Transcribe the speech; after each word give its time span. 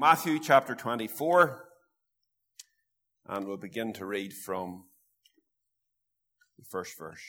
Matthew 0.00 0.38
chapter 0.38 0.74
24, 0.74 1.62
and 3.28 3.46
we'll 3.46 3.58
begin 3.58 3.92
to 3.92 4.06
read 4.06 4.32
from 4.32 4.84
the 6.58 6.64
first 6.70 6.96
verse. 6.98 7.20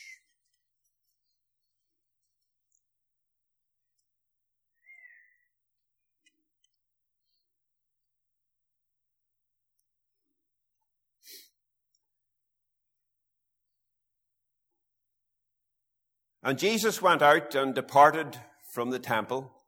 And 16.42 16.58
Jesus 16.58 17.02
went 17.02 17.22
out 17.22 17.54
and 17.54 17.76
departed 17.76 18.38
from 18.74 18.92
the 18.92 19.00
temple. 19.00 19.61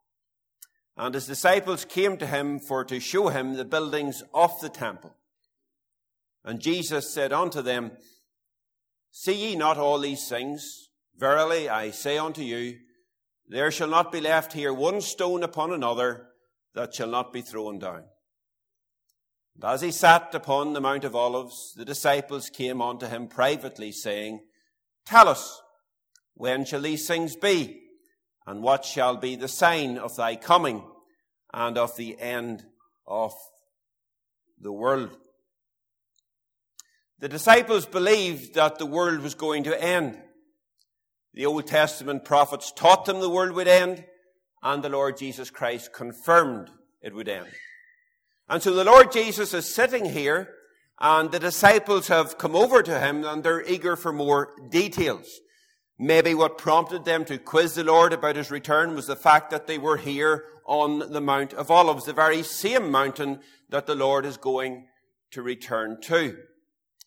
And 0.96 1.14
his 1.14 1.26
disciples 1.26 1.84
came 1.84 2.16
to 2.18 2.26
him 2.26 2.60
for 2.60 2.84
to 2.84 3.00
show 3.00 3.28
him 3.28 3.54
the 3.54 3.64
buildings 3.64 4.22
of 4.32 4.52
the 4.60 4.68
temple. 4.68 5.16
And 6.44 6.60
Jesus 6.60 7.12
said 7.12 7.32
unto 7.32 7.62
them, 7.62 7.92
See 9.10 9.50
ye 9.50 9.56
not 9.56 9.78
all 9.78 9.98
these 9.98 10.28
things? 10.28 10.88
Verily 11.16 11.68
I 11.68 11.90
say 11.90 12.18
unto 12.18 12.42
you, 12.42 12.78
there 13.46 13.70
shall 13.70 13.88
not 13.88 14.10
be 14.10 14.20
left 14.20 14.52
here 14.52 14.72
one 14.72 15.00
stone 15.00 15.42
upon 15.42 15.72
another 15.72 16.28
that 16.74 16.94
shall 16.94 17.08
not 17.08 17.32
be 17.32 17.42
thrown 17.42 17.78
down. 17.78 18.04
And 19.54 19.64
as 19.64 19.82
he 19.82 19.92
sat 19.92 20.34
upon 20.34 20.72
the 20.72 20.80
Mount 20.80 21.04
of 21.04 21.14
Olives, 21.14 21.74
the 21.76 21.84
disciples 21.84 22.50
came 22.50 22.80
unto 22.80 23.06
him 23.06 23.28
privately, 23.28 23.92
saying, 23.92 24.40
Tell 25.06 25.28
us, 25.28 25.60
when 26.34 26.64
shall 26.64 26.80
these 26.80 27.06
things 27.06 27.36
be? 27.36 27.83
And 28.46 28.62
what 28.62 28.84
shall 28.84 29.16
be 29.16 29.36
the 29.36 29.48
sign 29.48 29.96
of 29.98 30.16
thy 30.16 30.36
coming 30.36 30.82
and 31.52 31.78
of 31.78 31.96
the 31.96 32.18
end 32.20 32.64
of 33.06 33.32
the 34.60 34.72
world? 34.72 35.16
The 37.20 37.28
disciples 37.28 37.86
believed 37.86 38.54
that 38.54 38.78
the 38.78 38.86
world 38.86 39.20
was 39.20 39.34
going 39.34 39.64
to 39.64 39.82
end. 39.82 40.18
The 41.32 41.46
Old 41.46 41.66
Testament 41.66 42.24
prophets 42.24 42.70
taught 42.70 43.06
them 43.06 43.20
the 43.20 43.30
world 43.30 43.52
would 43.52 43.68
end, 43.68 44.04
and 44.62 44.82
the 44.82 44.88
Lord 44.88 45.16
Jesus 45.16 45.50
Christ 45.50 45.92
confirmed 45.92 46.70
it 47.00 47.14
would 47.14 47.28
end. 47.28 47.48
And 48.48 48.62
so 48.62 48.74
the 48.74 48.84
Lord 48.84 49.10
Jesus 49.10 49.54
is 49.54 49.72
sitting 49.72 50.04
here, 50.04 50.50
and 51.00 51.30
the 51.30 51.38
disciples 51.38 52.08
have 52.08 52.36
come 52.36 52.54
over 52.54 52.82
to 52.82 53.00
him, 53.00 53.24
and 53.24 53.42
they're 53.42 53.66
eager 53.66 53.96
for 53.96 54.12
more 54.12 54.50
details. 54.68 55.40
Maybe 55.98 56.34
what 56.34 56.58
prompted 56.58 57.04
them 57.04 57.24
to 57.26 57.38
quiz 57.38 57.74
the 57.74 57.84
Lord 57.84 58.12
about 58.12 58.36
his 58.36 58.50
return 58.50 58.94
was 58.94 59.06
the 59.06 59.14
fact 59.16 59.50
that 59.50 59.66
they 59.66 59.78
were 59.78 59.96
here 59.96 60.44
on 60.66 61.12
the 61.12 61.20
Mount 61.20 61.52
of 61.52 61.70
Olives, 61.70 62.04
the 62.04 62.12
very 62.12 62.42
same 62.42 62.90
mountain 62.90 63.40
that 63.70 63.86
the 63.86 63.94
Lord 63.94 64.26
is 64.26 64.36
going 64.36 64.86
to 65.30 65.42
return 65.42 66.00
to. 66.02 66.36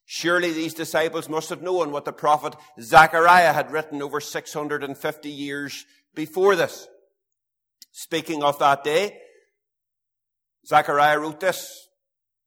Surely 0.06 0.54
these 0.54 0.74
disciples 0.74 1.28
must 1.28 1.50
have 1.50 1.62
known 1.62 1.92
what 1.92 2.06
the 2.06 2.14
prophet 2.14 2.56
Zechariah 2.80 3.52
had 3.52 3.72
written 3.72 4.02
over 4.02 4.22
650 4.22 5.30
years 5.30 5.86
before 6.16 6.56
this. 6.56 6.88
Speaking 7.92 8.42
of 8.42 8.58
that 8.60 8.86
day, 8.86 9.18
Zechariah 10.66 11.20
wrote 11.20 11.42
this. 11.42 11.90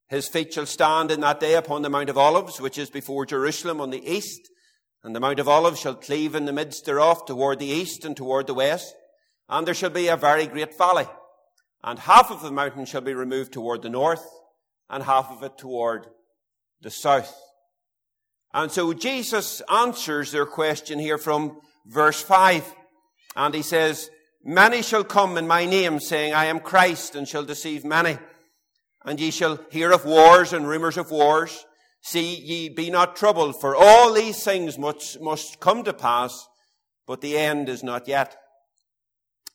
His 0.09 0.27
feet 0.27 0.55
shall 0.55 0.67
stand 0.67 1.11
in 1.11 1.21
that 1.21 1.39
day 1.39 1.55
upon 1.55 1.83
the 1.83 1.91
Mount 1.91 2.09
of 2.09 2.17
Olives, 2.17 2.61
which 2.61 2.79
is 2.79 2.89
before 2.89 3.27
Jerusalem 3.27 3.81
on 3.81 3.91
the 3.91 4.11
east 4.11 4.41
and 5.03 5.17
the 5.17 5.21
Mount 5.21 5.39
of 5.39 5.49
Olives 5.49 5.81
shall 5.81 5.95
cleave 5.95 6.35
in 6.35 6.45
the 6.45 6.53
midst 6.53 6.85
thereof 6.85 7.25
toward 7.25 7.59
the 7.59 7.67
east 7.67 8.05
and 8.05 8.17
toward 8.17 8.47
the 8.47 8.55
west. 8.55 8.95
And 9.49 9.67
there 9.67 9.75
shall 9.75 9.91
be 9.91 10.09
a 10.09 10.17
very 10.17 10.47
great 10.47 10.77
valley. 10.77 11.07
And 11.83 11.99
half 11.99 12.31
of 12.31 12.43
the 12.43 12.53
mountain 12.53 12.85
shall 12.85 13.01
be 13.01 13.15
removed 13.15 13.53
toward 13.53 13.83
the 13.83 13.89
north, 13.89 14.25
and 14.91 15.03
half 15.03 15.31
of 15.31 15.43
it 15.43 15.57
toward 15.57 16.07
the 16.83 16.91
south. 16.91 17.35
And 18.53 18.71
so 18.71 18.93
Jesus 18.93 19.63
answers 19.73 20.33
their 20.33 20.47
question 20.47 20.99
here 20.99 21.19
from 21.19 21.61
verse 21.87 22.21
5. 22.21 22.75
And 23.37 23.55
he 23.55 23.63
says, 23.63 24.11
Many 24.45 24.83
shall 24.83 25.05
come 25.05 25.37
in 25.37 25.47
my 25.47 25.65
name, 25.65 26.01
saying, 26.01 26.35
I 26.35 26.47
am 26.47 26.61
Christ, 26.61 27.15
and 27.15 27.27
shall 27.27 27.45
deceive 27.45 27.85
many. 27.85 28.19
And 29.05 29.21
ye 29.21 29.31
shall 29.31 29.61
hear 29.71 29.93
of 29.93 30.05
wars 30.05 30.53
and 30.53 30.69
rumors 30.69 30.99
of 30.99 31.11
wars. 31.11 31.65
See 32.03 32.35
ye 32.35 32.69
be 32.69 32.91
not 32.91 33.17
troubled, 33.17 33.61
for 33.61 33.77
all 33.77 34.13
these 34.13 34.43
things 34.43 34.79
must, 34.79 35.21
must 35.21 35.61
come 35.61 35.85
to 35.85 35.93
pass, 35.93 36.49
but 37.07 37.21
the 37.21 37.37
end 37.37 37.69
is 37.69 37.83
not 37.83 38.09
yet. 38.09 38.37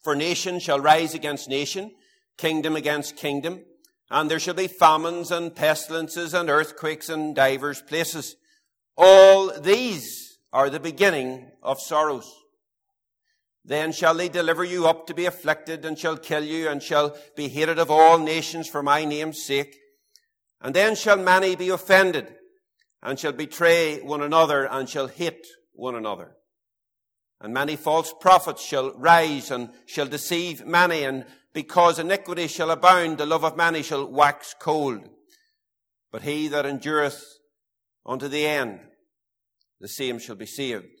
For 0.02 0.14
nation 0.14 0.60
shall 0.60 0.78
rise 0.78 1.14
against 1.14 1.48
nation, 1.48 1.92
kingdom 2.38 2.76
against 2.76 3.16
kingdom, 3.16 3.64
and 4.10 4.30
there 4.30 4.38
shall 4.38 4.54
be 4.54 4.68
famines 4.68 5.32
and 5.32 5.54
pestilences 5.54 6.32
and 6.32 6.48
earthquakes 6.48 7.08
in 7.08 7.34
divers 7.34 7.82
places. 7.82 8.36
All 8.96 9.52
these 9.60 10.38
are 10.52 10.70
the 10.70 10.80
beginning 10.80 11.50
of 11.62 11.80
sorrows. 11.80 12.32
Then 13.64 13.90
shall 13.90 14.14
they 14.14 14.28
deliver 14.28 14.62
you 14.62 14.86
up 14.86 15.08
to 15.08 15.14
be 15.14 15.26
afflicted 15.26 15.84
and 15.84 15.98
shall 15.98 16.16
kill 16.16 16.44
you 16.44 16.68
and 16.68 16.80
shall 16.80 17.16
be 17.34 17.48
hated 17.48 17.80
of 17.80 17.90
all 17.90 18.18
nations 18.18 18.68
for 18.68 18.80
my 18.80 19.04
name's 19.04 19.44
sake. 19.44 19.76
And 20.66 20.74
then 20.74 20.96
shall 20.96 21.16
many 21.16 21.54
be 21.54 21.68
offended 21.68 22.26
and 23.00 23.16
shall 23.16 23.30
betray 23.30 24.00
one 24.00 24.20
another 24.20 24.66
and 24.66 24.88
shall 24.88 25.06
hate 25.06 25.46
one 25.74 25.94
another. 25.94 26.32
And 27.40 27.54
many 27.54 27.76
false 27.76 28.12
prophets 28.20 28.64
shall 28.64 28.90
rise 28.98 29.52
and 29.52 29.70
shall 29.86 30.08
deceive 30.08 30.66
many, 30.66 31.04
and 31.04 31.24
because 31.52 32.00
iniquity 32.00 32.48
shall 32.48 32.72
abound, 32.72 33.18
the 33.18 33.26
love 33.26 33.44
of 33.44 33.56
many 33.56 33.84
shall 33.84 34.10
wax 34.10 34.56
cold. 34.58 35.08
But 36.10 36.22
he 36.22 36.48
that 36.48 36.66
endureth 36.66 37.22
unto 38.04 38.26
the 38.26 38.44
end, 38.44 38.80
the 39.78 39.86
same 39.86 40.18
shall 40.18 40.34
be 40.34 40.46
saved. 40.46 41.00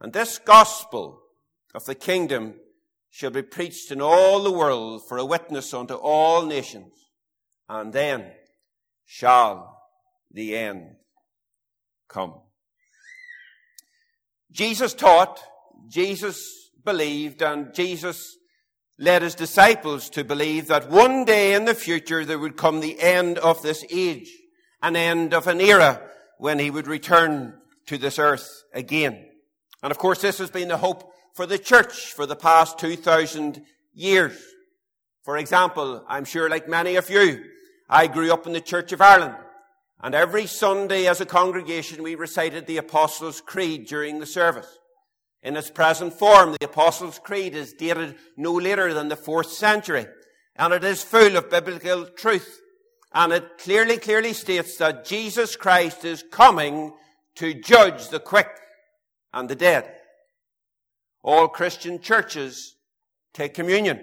And 0.00 0.14
this 0.14 0.38
gospel 0.38 1.20
of 1.74 1.84
the 1.84 1.94
kingdom 1.94 2.54
shall 3.10 3.28
be 3.28 3.42
preached 3.42 3.90
in 3.90 4.00
all 4.00 4.42
the 4.42 4.50
world 4.50 5.06
for 5.06 5.18
a 5.18 5.26
witness 5.26 5.74
unto 5.74 5.96
all 5.96 6.46
nations, 6.46 6.94
and 7.68 7.92
then 7.92 8.32
shall 9.04 9.82
the 10.30 10.56
end 10.56 10.96
come. 12.08 12.34
Jesus 14.50 14.94
taught, 14.94 15.40
Jesus 15.88 16.70
believed, 16.84 17.42
and 17.42 17.74
Jesus 17.74 18.36
led 18.98 19.22
his 19.22 19.34
disciples 19.34 20.08
to 20.10 20.22
believe 20.22 20.68
that 20.68 20.90
one 20.90 21.24
day 21.24 21.54
in 21.54 21.64
the 21.64 21.74
future 21.74 22.24
there 22.24 22.38
would 22.38 22.56
come 22.56 22.80
the 22.80 23.00
end 23.00 23.38
of 23.38 23.62
this 23.62 23.84
age, 23.90 24.30
an 24.82 24.94
end 24.94 25.34
of 25.34 25.46
an 25.46 25.60
era 25.60 26.00
when 26.38 26.58
he 26.58 26.70
would 26.70 26.86
return 26.86 27.54
to 27.86 27.98
this 27.98 28.18
earth 28.18 28.48
again. 28.72 29.26
And 29.82 29.90
of 29.90 29.98
course, 29.98 30.20
this 30.20 30.38
has 30.38 30.50
been 30.50 30.68
the 30.68 30.76
hope 30.76 31.12
for 31.34 31.46
the 31.46 31.58
church 31.58 32.12
for 32.12 32.26
the 32.26 32.36
past 32.36 32.78
2,000 32.78 33.62
years. 33.92 34.40
For 35.22 35.36
example, 35.36 36.04
I'm 36.08 36.24
sure 36.24 36.48
like 36.48 36.68
many 36.68 36.96
of 36.96 37.10
you, 37.10 37.44
I 37.94 38.08
grew 38.08 38.32
up 38.32 38.44
in 38.48 38.52
the 38.52 38.60
Church 38.60 38.90
of 38.90 39.00
Ireland. 39.00 39.36
And 40.02 40.16
every 40.16 40.46
Sunday 40.46 41.06
as 41.06 41.20
a 41.20 41.26
congregation, 41.26 42.02
we 42.02 42.16
recited 42.16 42.66
the 42.66 42.78
Apostles' 42.78 43.40
Creed 43.40 43.86
during 43.86 44.18
the 44.18 44.26
service. 44.26 44.66
In 45.44 45.56
its 45.56 45.70
present 45.70 46.12
form, 46.12 46.56
the 46.58 46.64
Apostles' 46.64 47.20
Creed 47.20 47.54
is 47.54 47.72
dated 47.72 48.16
no 48.36 48.52
later 48.52 48.92
than 48.92 49.06
the 49.06 49.14
fourth 49.14 49.52
century. 49.52 50.06
And 50.56 50.74
it 50.74 50.82
is 50.82 51.04
full 51.04 51.36
of 51.36 51.50
biblical 51.50 52.06
truth. 52.06 52.60
And 53.12 53.32
it 53.32 53.58
clearly, 53.58 53.98
clearly 53.98 54.32
states 54.32 54.76
that 54.78 55.04
Jesus 55.04 55.54
Christ 55.54 56.04
is 56.04 56.24
coming 56.32 56.94
to 57.36 57.54
judge 57.54 58.08
the 58.08 58.18
quick 58.18 58.50
and 59.32 59.48
the 59.48 59.54
dead. 59.54 59.88
All 61.22 61.46
Christian 61.46 62.00
churches 62.00 62.74
take 63.32 63.54
communion. 63.54 64.00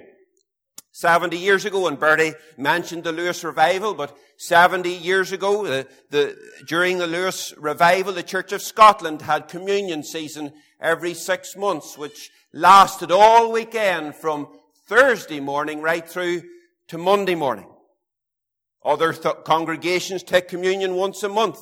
70 0.93 1.37
years 1.37 1.63
ago, 1.65 1.87
and 1.87 1.97
Bertie 1.97 2.33
mentioned 2.57 3.05
the 3.05 3.13
Lewis 3.13 3.43
revival, 3.43 3.93
but 3.93 4.15
70 4.37 4.89
years 4.89 5.31
ago, 5.31 5.65
the, 5.65 5.87
the, 6.09 6.37
during 6.67 6.97
the 6.97 7.07
Lewis 7.07 7.53
revival, 7.57 8.13
the 8.13 8.23
Church 8.23 8.51
of 8.51 8.61
Scotland 8.61 9.21
had 9.21 9.47
communion 9.47 10.03
season 10.03 10.51
every 10.81 11.13
six 11.13 11.55
months, 11.55 11.97
which 11.97 12.29
lasted 12.53 13.11
all 13.11 13.51
weekend 13.51 14.15
from 14.15 14.47
Thursday 14.87 15.39
morning 15.39 15.81
right 15.81 16.07
through 16.07 16.41
to 16.89 16.97
Monday 16.97 17.35
morning. 17.35 17.69
Other 18.83 19.13
th- 19.13 19.35
congregations 19.45 20.23
take 20.23 20.49
communion 20.49 20.95
once 20.95 21.23
a 21.23 21.29
month. 21.29 21.59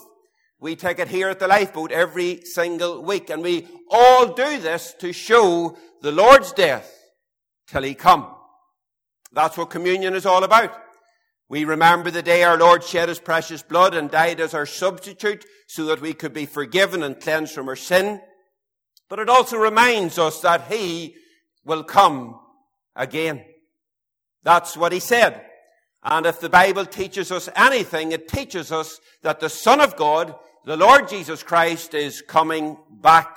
We 0.60 0.76
take 0.76 0.98
it 0.98 1.08
here 1.08 1.30
at 1.30 1.40
the 1.40 1.48
lifeboat 1.48 1.92
every 1.92 2.46
single 2.46 3.04
week, 3.04 3.30
and 3.30 3.44
we 3.44 3.68
all 3.92 4.34
do 4.34 4.60
this 4.60 4.94
to 5.00 5.14
show 5.14 5.78
the 6.02 6.12
Lord's 6.12 6.52
death 6.52 6.92
till 7.68 7.84
He 7.84 7.94
come. 7.94 8.36
That's 9.32 9.58
what 9.58 9.70
communion 9.70 10.16
is 10.16 10.26
all 10.26 10.44
about. 10.44 10.72
We 11.50 11.66
remember 11.66 12.12
the 12.12 12.22
day 12.22 12.44
our 12.44 12.58
Lord 12.58 12.84
shed 12.84 13.10
his 13.10 13.20
precious 13.20 13.64
blood 13.64 13.96
and 13.96 14.12
died 14.12 14.40
as 14.40 14.54
our 14.54 14.68
substitute 14.68 15.46
so 15.68 15.86
that 15.86 16.02
we 16.02 16.14
could 16.14 16.34
be 16.34 16.46
forgiven 16.46 17.02
and 17.02 17.20
cleansed 17.20 17.54
from 17.54 17.68
our 17.70 17.76
sin. 17.76 18.22
But 19.10 19.20
it 19.20 19.30
also 19.30 19.58
reminds 19.58 20.20
us 20.20 20.42
that 20.42 20.72
he 20.72 21.16
will 21.66 21.84
come 21.84 22.40
again. 22.96 23.44
That's 24.44 24.78
what 24.78 24.92
he 24.92 25.00
said. 25.00 25.46
And 26.04 26.26
if 26.26 26.40
the 26.40 26.50
Bible 26.50 26.86
teaches 26.86 27.32
us 27.32 27.50
anything, 27.56 28.12
it 28.12 28.28
teaches 28.28 28.72
us 28.72 29.00
that 29.24 29.40
the 29.40 29.50
Son 29.50 29.82
of 29.82 29.96
God, 29.96 30.36
the 30.66 30.78
Lord 30.78 31.10
Jesus 31.10 31.44
Christ, 31.44 31.94
is 31.94 32.22
coming 32.22 32.78
back. 32.90 33.36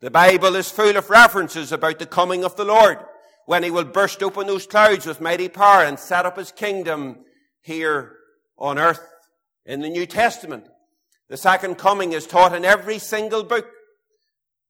The 0.00 0.10
Bible 0.10 0.54
is 0.56 0.70
full 0.70 0.96
of 0.96 1.10
references 1.10 1.72
about 1.72 1.98
the 1.98 2.06
coming 2.06 2.44
of 2.44 2.56
the 2.56 2.64
Lord, 2.64 2.98
when 3.46 3.62
he 3.62 3.70
will 3.70 3.84
burst 3.84 4.22
open 4.22 4.46
those 4.46 4.66
clouds 4.66 5.06
with 5.06 5.20
mighty 5.20 5.48
power 5.48 5.84
and 5.84 5.98
set 5.98 6.26
up 6.26 6.36
his 6.36 6.52
kingdom 6.52 7.18
here 7.60 8.16
on 8.56 8.78
earth. 8.78 9.06
In 9.66 9.80
the 9.80 9.88
New 9.88 10.06
Testament, 10.06 10.66
the 11.28 11.36
second 11.36 11.76
coming 11.76 12.12
is 12.12 12.26
taught 12.26 12.54
in 12.54 12.64
every 12.64 12.98
single 12.98 13.44
book. 13.44 13.68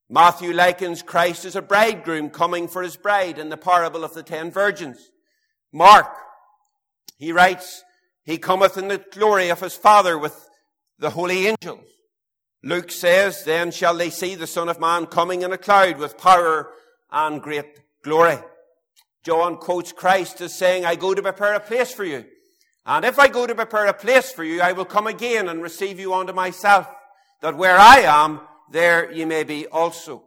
Matthew 0.09 0.53
likens 0.53 1.03
Christ 1.03 1.45
as 1.45 1.57
a 1.57 1.63
bridegroom 1.63 2.31
coming 2.31 2.69
for 2.69 2.83
his 2.83 2.97
bride 2.97 3.39
in 3.39 3.49
the 3.49 3.57
parable 3.57 4.03
of 4.03 4.15
the 4.15 4.23
ten 4.23 4.51
virgins. 4.51 5.11
Mark, 5.73 6.13
he 7.17 7.33
writes, 7.33 7.85
he 8.25 8.37
cometh 8.37 8.77
in 8.77 8.89
the 8.89 8.99
glory 9.13 9.51
of 9.51 9.61
his 9.61 9.77
Father 9.77 10.19
with 10.19 10.49
the 10.99 11.11
holy 11.11 11.47
angels. 11.47 11.87
Luke 12.63 12.91
says, 12.91 13.45
then 13.45 13.71
shall 13.71 13.97
they 13.97 14.11
see 14.11 14.35
the 14.35 14.47
Son 14.47 14.69
of 14.69 14.81
Man 14.81 15.07
coming 15.07 15.43
in 15.43 15.53
a 15.53 15.59
cloud 15.59 15.99
with 15.99 16.19
power 16.19 16.73
and 17.11 17.41
great 17.41 17.81
glory. 18.03 18.39
John 19.25 19.57
quotes 19.57 19.93
Christ 19.93 20.41
as 20.41 20.55
saying, 20.55 20.85
I 20.85 20.97
go 20.97 21.15
to 21.15 21.23
prepare 21.23 21.55
a 21.55 21.61
place 21.61 21.93
for 21.93 22.05
you. 22.05 22.25
And 22.87 23.05
if 23.05 23.19
I 23.19 23.29
go 23.29 23.47
to 23.47 23.55
prepare 23.55 23.87
a 23.87 23.95
place 23.95 24.33
for 24.33 24.43
you, 24.43 24.63
I 24.63 24.73
will 24.73 24.87
come 24.87 25.07
again 25.07 25.49
and 25.49 25.63
receive 25.63 26.01
you 26.01 26.15
unto 26.15 26.33
myself, 26.33 26.89
that 27.43 27.57
where 27.57 27.79
I 27.79 28.01
am, 28.01 28.41
there 28.71 29.13
ye 29.13 29.25
may 29.25 29.45
be 29.45 29.67
also. 29.67 30.25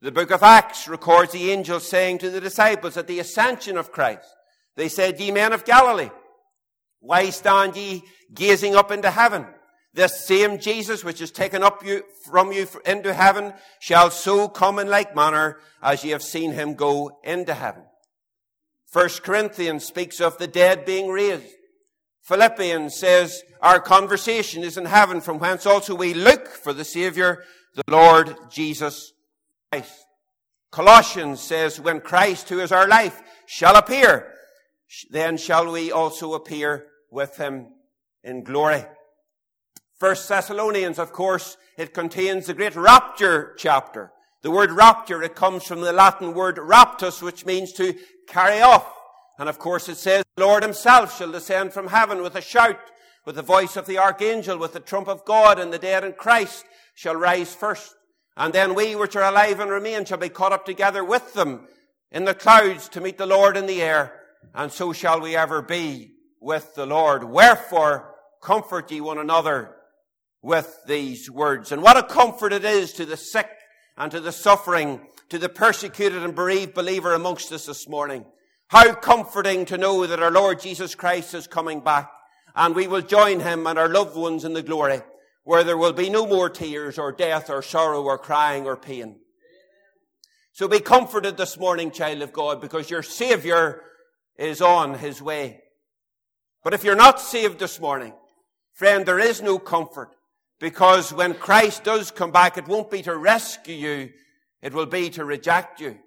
The 0.00 0.12
book 0.12 0.30
of 0.30 0.42
Acts 0.42 0.88
records 0.88 1.32
the 1.32 1.50
angels 1.50 1.88
saying 1.88 2.18
to 2.18 2.30
the 2.30 2.40
disciples 2.40 2.96
at 2.96 3.06
the 3.06 3.18
ascension 3.18 3.76
of 3.76 3.92
Christ, 3.92 4.26
they 4.76 4.88
said, 4.88 5.20
Ye 5.20 5.30
men 5.30 5.52
of 5.52 5.64
Galilee, 5.64 6.10
why 7.00 7.30
stand 7.30 7.76
ye 7.76 8.02
gazing 8.32 8.74
up 8.74 8.90
into 8.90 9.10
heaven? 9.10 9.46
This 9.94 10.24
same 10.24 10.58
Jesus 10.58 11.04
which 11.04 11.20
is 11.20 11.30
taken 11.30 11.62
up 11.62 11.84
you, 11.84 12.02
from 12.24 12.52
you 12.52 12.66
into 12.86 13.12
heaven 13.12 13.52
shall 13.80 14.10
so 14.10 14.48
come 14.48 14.78
in 14.78 14.88
like 14.88 15.14
manner 15.14 15.58
as 15.82 16.02
ye 16.02 16.10
have 16.10 16.22
seen 16.22 16.52
him 16.52 16.74
go 16.74 17.20
into 17.22 17.52
heaven. 17.52 17.82
First 18.92 19.22
Corinthians 19.22 19.86
speaks 19.86 20.20
of 20.20 20.36
the 20.36 20.46
dead 20.46 20.84
being 20.84 21.08
raised. 21.08 21.46
Philippians 22.24 22.94
says 22.94 23.42
our 23.62 23.80
conversation 23.80 24.62
is 24.62 24.76
in 24.76 24.84
heaven 24.84 25.22
from 25.22 25.38
whence 25.38 25.64
also 25.64 25.94
we 25.94 26.12
look 26.12 26.46
for 26.46 26.74
the 26.74 26.84
Savior, 26.84 27.42
the 27.74 27.90
Lord 27.90 28.36
Jesus 28.50 29.14
Christ. 29.72 29.94
Colossians 30.70 31.40
says 31.40 31.80
when 31.80 32.00
Christ, 32.00 32.50
who 32.50 32.60
is 32.60 32.70
our 32.70 32.86
life, 32.86 33.22
shall 33.46 33.76
appear, 33.76 34.30
then 35.08 35.38
shall 35.38 35.72
we 35.72 35.90
also 35.90 36.34
appear 36.34 36.86
with 37.10 37.38
him 37.38 37.68
in 38.22 38.44
glory. 38.44 38.84
First 39.98 40.28
Thessalonians, 40.28 40.98
of 40.98 41.12
course, 41.12 41.56
it 41.78 41.94
contains 41.94 42.46
the 42.46 42.54
great 42.54 42.76
rapture 42.76 43.54
chapter. 43.56 44.12
The 44.42 44.50
word 44.50 44.72
rapture, 44.72 45.22
it 45.22 45.36
comes 45.36 45.64
from 45.64 45.80
the 45.80 45.92
Latin 45.92 46.34
word 46.34 46.56
raptus, 46.56 47.22
which 47.22 47.46
means 47.46 47.72
to 47.74 47.94
carry 48.26 48.60
off. 48.60 48.86
And 49.38 49.48
of 49.48 49.58
course 49.58 49.88
it 49.88 49.96
says, 49.96 50.24
the 50.36 50.44
Lord 50.44 50.62
himself 50.62 51.16
shall 51.16 51.30
descend 51.30 51.72
from 51.72 51.88
heaven 51.88 52.22
with 52.22 52.34
a 52.34 52.40
shout, 52.40 52.78
with 53.24 53.36
the 53.36 53.42
voice 53.42 53.76
of 53.76 53.86
the 53.86 53.98
archangel, 53.98 54.58
with 54.58 54.72
the 54.72 54.80
trump 54.80 55.06
of 55.08 55.24
God, 55.24 55.58
and 55.58 55.72
the 55.72 55.78
dead 55.78 56.02
in 56.02 56.12
Christ 56.14 56.64
shall 56.94 57.14
rise 57.14 57.54
first. 57.54 57.94
And 58.36 58.52
then 58.52 58.74
we 58.74 58.96
which 58.96 59.14
are 59.14 59.30
alive 59.30 59.60
and 59.60 59.70
remain 59.70 60.04
shall 60.04 60.18
be 60.18 60.28
caught 60.28 60.52
up 60.52 60.66
together 60.66 61.04
with 61.04 61.34
them 61.34 61.68
in 62.10 62.24
the 62.24 62.34
clouds 62.34 62.88
to 62.90 63.00
meet 63.00 63.18
the 63.18 63.26
Lord 63.26 63.56
in 63.56 63.66
the 63.66 63.80
air. 63.80 64.12
And 64.54 64.72
so 64.72 64.92
shall 64.92 65.20
we 65.20 65.36
ever 65.36 65.62
be 65.62 66.14
with 66.40 66.74
the 66.74 66.86
Lord. 66.86 67.22
Wherefore, 67.24 68.14
comfort 68.42 68.90
ye 68.90 69.00
one 69.00 69.18
another 69.18 69.76
with 70.42 70.80
these 70.86 71.30
words. 71.30 71.70
And 71.70 71.82
what 71.82 71.96
a 71.96 72.02
comfort 72.02 72.52
it 72.52 72.64
is 72.64 72.92
to 72.94 73.06
the 73.06 73.16
sick 73.16 73.48
and 73.96 74.10
to 74.12 74.20
the 74.20 74.32
suffering, 74.32 75.00
to 75.28 75.38
the 75.38 75.48
persecuted 75.48 76.22
and 76.22 76.34
bereaved 76.34 76.74
believer 76.74 77.14
amongst 77.14 77.52
us 77.52 77.66
this 77.66 77.88
morning. 77.88 78.24
How 78.68 78.94
comforting 78.94 79.64
to 79.66 79.78
know 79.78 80.06
that 80.06 80.22
our 80.22 80.30
Lord 80.30 80.60
Jesus 80.60 80.94
Christ 80.94 81.34
is 81.34 81.46
coming 81.46 81.80
back 81.80 82.10
and 82.54 82.74
we 82.74 82.86
will 82.86 83.02
join 83.02 83.40
him 83.40 83.66
and 83.66 83.78
our 83.78 83.88
loved 83.88 84.16
ones 84.16 84.44
in 84.44 84.52
the 84.54 84.62
glory 84.62 85.02
where 85.44 85.64
there 85.64 85.76
will 85.76 85.92
be 85.92 86.08
no 86.08 86.26
more 86.26 86.48
tears 86.48 86.98
or 86.98 87.12
death 87.12 87.50
or 87.50 87.62
sorrow 87.62 88.02
or 88.02 88.18
crying 88.18 88.64
or 88.64 88.76
pain. 88.76 89.16
So 90.52 90.68
be 90.68 90.80
comforted 90.80 91.36
this 91.36 91.58
morning, 91.58 91.90
child 91.90 92.22
of 92.22 92.32
God, 92.32 92.60
because 92.60 92.90
your 92.90 93.02
Savior 93.02 93.82
is 94.38 94.60
on 94.60 94.94
his 94.94 95.20
way. 95.20 95.62
But 96.62 96.74
if 96.74 96.84
you're 96.84 96.94
not 96.94 97.20
saved 97.20 97.58
this 97.58 97.80
morning, 97.80 98.12
friend, 98.74 99.04
there 99.04 99.18
is 99.18 99.42
no 99.42 99.58
comfort 99.58 100.14
because 100.62 101.12
when 101.12 101.34
Christ 101.34 101.82
does 101.82 102.12
come 102.12 102.30
back, 102.30 102.56
it 102.56 102.68
won't 102.68 102.88
be 102.88 103.02
to 103.02 103.16
rescue 103.16 103.74
you. 103.74 104.10
It 104.62 104.72
will 104.72 104.86
be 104.86 105.10
to 105.10 105.24
reject 105.24 105.80
you. 105.80 105.98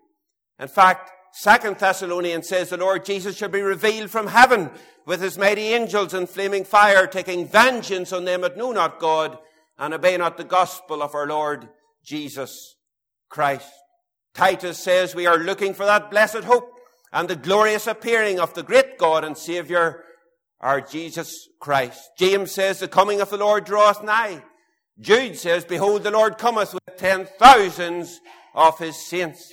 In 0.57 0.69
fact, 0.69 1.11
Second 1.33 1.77
Thessalonians 1.77 2.47
says 2.47 2.69
the 2.69 2.77
Lord 2.77 3.03
Jesus 3.03 3.35
shall 3.35 3.49
be 3.49 3.59
revealed 3.59 4.09
from 4.09 4.27
heaven 4.27 4.71
with 5.05 5.21
his 5.21 5.37
mighty 5.37 5.73
angels 5.73 6.13
in 6.13 6.25
flaming 6.25 6.63
fire, 6.63 7.05
taking 7.05 7.45
vengeance 7.45 8.13
on 8.13 8.23
them 8.23 8.41
that 8.41 8.55
know 8.55 8.71
not 8.71 8.97
God 8.97 9.37
and 9.77 9.93
obey 9.93 10.15
not 10.15 10.37
the 10.37 10.45
gospel 10.45 11.03
of 11.03 11.13
our 11.15 11.27
Lord 11.27 11.67
Jesus 12.01 12.77
Christ. 13.27 13.69
Titus 14.33 14.79
says 14.79 15.13
we 15.13 15.25
are 15.25 15.37
looking 15.37 15.73
for 15.73 15.85
that 15.85 16.09
blessed 16.09 16.45
hope 16.45 16.71
and 17.11 17.27
the 17.27 17.35
glorious 17.35 17.87
appearing 17.87 18.39
of 18.39 18.53
the 18.53 18.63
great 18.63 18.97
God 18.97 19.25
and 19.25 19.37
Savior 19.37 20.05
our 20.61 20.81
Jesus 20.81 21.47
Christ. 21.59 22.09
James 22.17 22.51
says, 22.51 22.79
the 22.79 22.87
coming 22.87 23.21
of 23.21 23.29
the 23.29 23.37
Lord 23.37 23.65
draweth 23.65 24.03
nigh. 24.03 24.43
Jude 24.99 25.37
says, 25.37 25.65
behold, 25.65 26.03
the 26.03 26.11
Lord 26.11 26.37
cometh 26.37 26.73
with 26.73 26.97
ten 26.97 27.27
thousands 27.37 28.21
of 28.53 28.79
his 28.79 29.05
saints. 29.05 29.51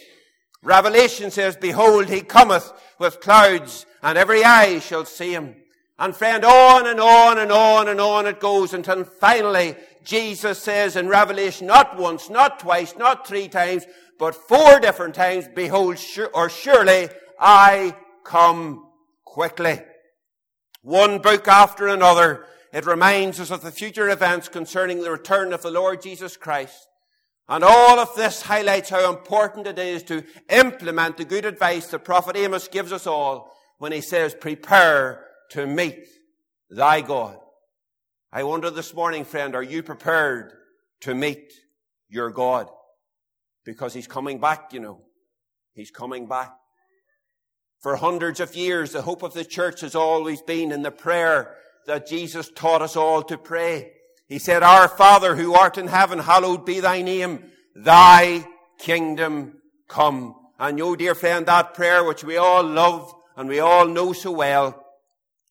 Revelation 0.62 1.30
says, 1.30 1.56
behold, 1.56 2.08
he 2.08 2.20
cometh 2.20 2.72
with 2.98 3.20
clouds 3.20 3.84
and 4.02 4.16
every 4.16 4.44
eye 4.44 4.78
shall 4.78 5.04
see 5.04 5.32
him. 5.32 5.56
And 5.98 6.14
friend, 6.14 6.44
on 6.44 6.86
and 6.86 7.00
on 7.00 7.38
and 7.38 7.52
on 7.52 7.88
and 7.88 8.00
on 8.00 8.26
it 8.26 8.40
goes 8.40 8.72
until 8.72 9.04
finally 9.04 9.76
Jesus 10.04 10.58
says 10.58 10.96
in 10.96 11.08
Revelation, 11.08 11.66
not 11.66 11.98
once, 11.98 12.30
not 12.30 12.60
twice, 12.60 12.96
not 12.96 13.26
three 13.26 13.48
times, 13.48 13.84
but 14.18 14.34
four 14.34 14.78
different 14.80 15.14
times, 15.14 15.48
behold, 15.54 15.98
or 16.34 16.48
surely 16.48 17.08
I 17.38 17.96
come 18.24 18.86
quickly. 19.24 19.80
One 20.82 21.18
book 21.20 21.46
after 21.46 21.86
another, 21.86 22.44
it 22.72 22.86
reminds 22.86 23.38
us 23.38 23.50
of 23.50 23.62
the 23.62 23.70
future 23.70 24.10
events 24.10 24.48
concerning 24.48 25.00
the 25.00 25.10
return 25.10 25.52
of 25.52 25.62
the 25.62 25.70
Lord 25.70 26.02
Jesus 26.02 26.36
Christ. 26.36 26.88
And 27.48 27.62
all 27.62 27.98
of 27.98 28.14
this 28.16 28.42
highlights 28.42 28.90
how 28.90 29.12
important 29.12 29.66
it 29.66 29.78
is 29.78 30.02
to 30.04 30.24
implement 30.48 31.16
the 31.16 31.24
good 31.24 31.44
advice 31.44 31.86
the 31.86 31.98
prophet 31.98 32.36
Amos 32.36 32.68
gives 32.68 32.92
us 32.92 33.06
all 33.06 33.56
when 33.78 33.92
he 33.92 34.00
says, 34.00 34.34
prepare 34.34 35.24
to 35.50 35.66
meet 35.66 36.06
thy 36.70 37.00
God. 37.00 37.38
I 38.32 38.44
wonder 38.44 38.70
this 38.70 38.94
morning, 38.94 39.24
friend, 39.24 39.54
are 39.54 39.62
you 39.62 39.82
prepared 39.82 40.52
to 41.02 41.14
meet 41.14 41.52
your 42.08 42.30
God? 42.30 42.68
Because 43.64 43.92
he's 43.92 44.06
coming 44.06 44.40
back, 44.40 44.72
you 44.72 44.80
know. 44.80 45.00
He's 45.74 45.90
coming 45.90 46.26
back. 46.26 46.54
For 47.82 47.96
hundreds 47.96 48.38
of 48.38 48.54
years, 48.54 48.92
the 48.92 49.02
hope 49.02 49.24
of 49.24 49.34
the 49.34 49.44
church 49.44 49.80
has 49.80 49.96
always 49.96 50.40
been 50.40 50.70
in 50.70 50.82
the 50.82 50.92
prayer 50.92 51.56
that 51.86 52.06
Jesus 52.06 52.48
taught 52.54 52.80
us 52.80 52.94
all 52.94 53.24
to 53.24 53.36
pray. 53.36 53.92
He 54.28 54.38
said, 54.38 54.62
Our 54.62 54.86
Father 54.86 55.34
who 55.34 55.54
art 55.54 55.76
in 55.76 55.88
heaven, 55.88 56.20
hallowed 56.20 56.64
be 56.64 56.78
thy 56.78 57.02
name. 57.02 57.50
Thy 57.74 58.46
kingdom 58.78 59.58
come. 59.88 60.36
And 60.60 60.78
you, 60.78 60.96
dear 60.96 61.16
friend, 61.16 61.44
that 61.46 61.74
prayer 61.74 62.04
which 62.04 62.22
we 62.22 62.36
all 62.36 62.62
love 62.62 63.12
and 63.36 63.48
we 63.48 63.58
all 63.58 63.88
know 63.88 64.12
so 64.12 64.30
well 64.30 64.80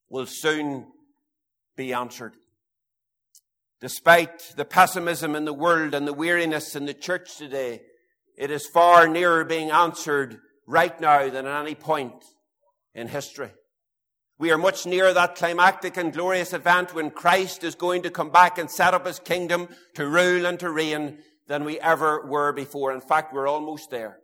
will 0.09 0.25
soon 0.25 0.88
be 1.75 1.91
answered. 1.91 2.33
Despite 3.81 4.53
the 4.55 4.63
pessimism 4.63 5.35
in 5.35 5.43
the 5.43 5.53
world 5.53 5.93
and 5.93 6.07
the 6.07 6.13
weariness 6.13 6.77
in 6.77 6.85
the 6.85 6.93
church 6.93 7.35
today, 7.35 7.81
it 8.38 8.51
is 8.51 8.65
far 8.67 9.09
nearer 9.09 9.43
being 9.43 9.69
answered 9.69 10.39
right 10.71 10.99
now 11.01 11.29
than 11.29 11.45
at 11.45 11.61
any 11.61 11.75
point 11.75 12.23
in 12.95 13.07
history. 13.07 13.51
We 14.39 14.51
are 14.51 14.57
much 14.57 14.85
nearer 14.85 15.13
that 15.13 15.35
climactic 15.35 15.97
and 15.97 16.13
glorious 16.13 16.53
event 16.53 16.95
when 16.95 17.11
Christ 17.11 17.63
is 17.63 17.75
going 17.75 18.03
to 18.03 18.09
come 18.09 18.31
back 18.31 18.57
and 18.57 18.71
set 18.71 18.93
up 18.93 19.05
his 19.05 19.19
kingdom 19.19 19.67
to 19.95 20.07
rule 20.07 20.45
and 20.45 20.59
to 20.61 20.71
reign 20.71 21.19
than 21.47 21.65
we 21.65 21.79
ever 21.79 22.25
were 22.25 22.53
before. 22.53 22.93
In 22.93 23.01
fact, 23.01 23.33
we're 23.33 23.47
almost 23.47 23.91
there. 23.91 24.17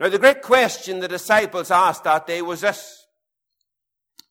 Now, 0.00 0.08
the 0.08 0.18
great 0.18 0.42
question 0.42 0.98
the 0.98 1.08
disciples 1.08 1.70
asked 1.70 2.04
that 2.04 2.26
day 2.26 2.42
was 2.42 2.60
this. 2.60 3.06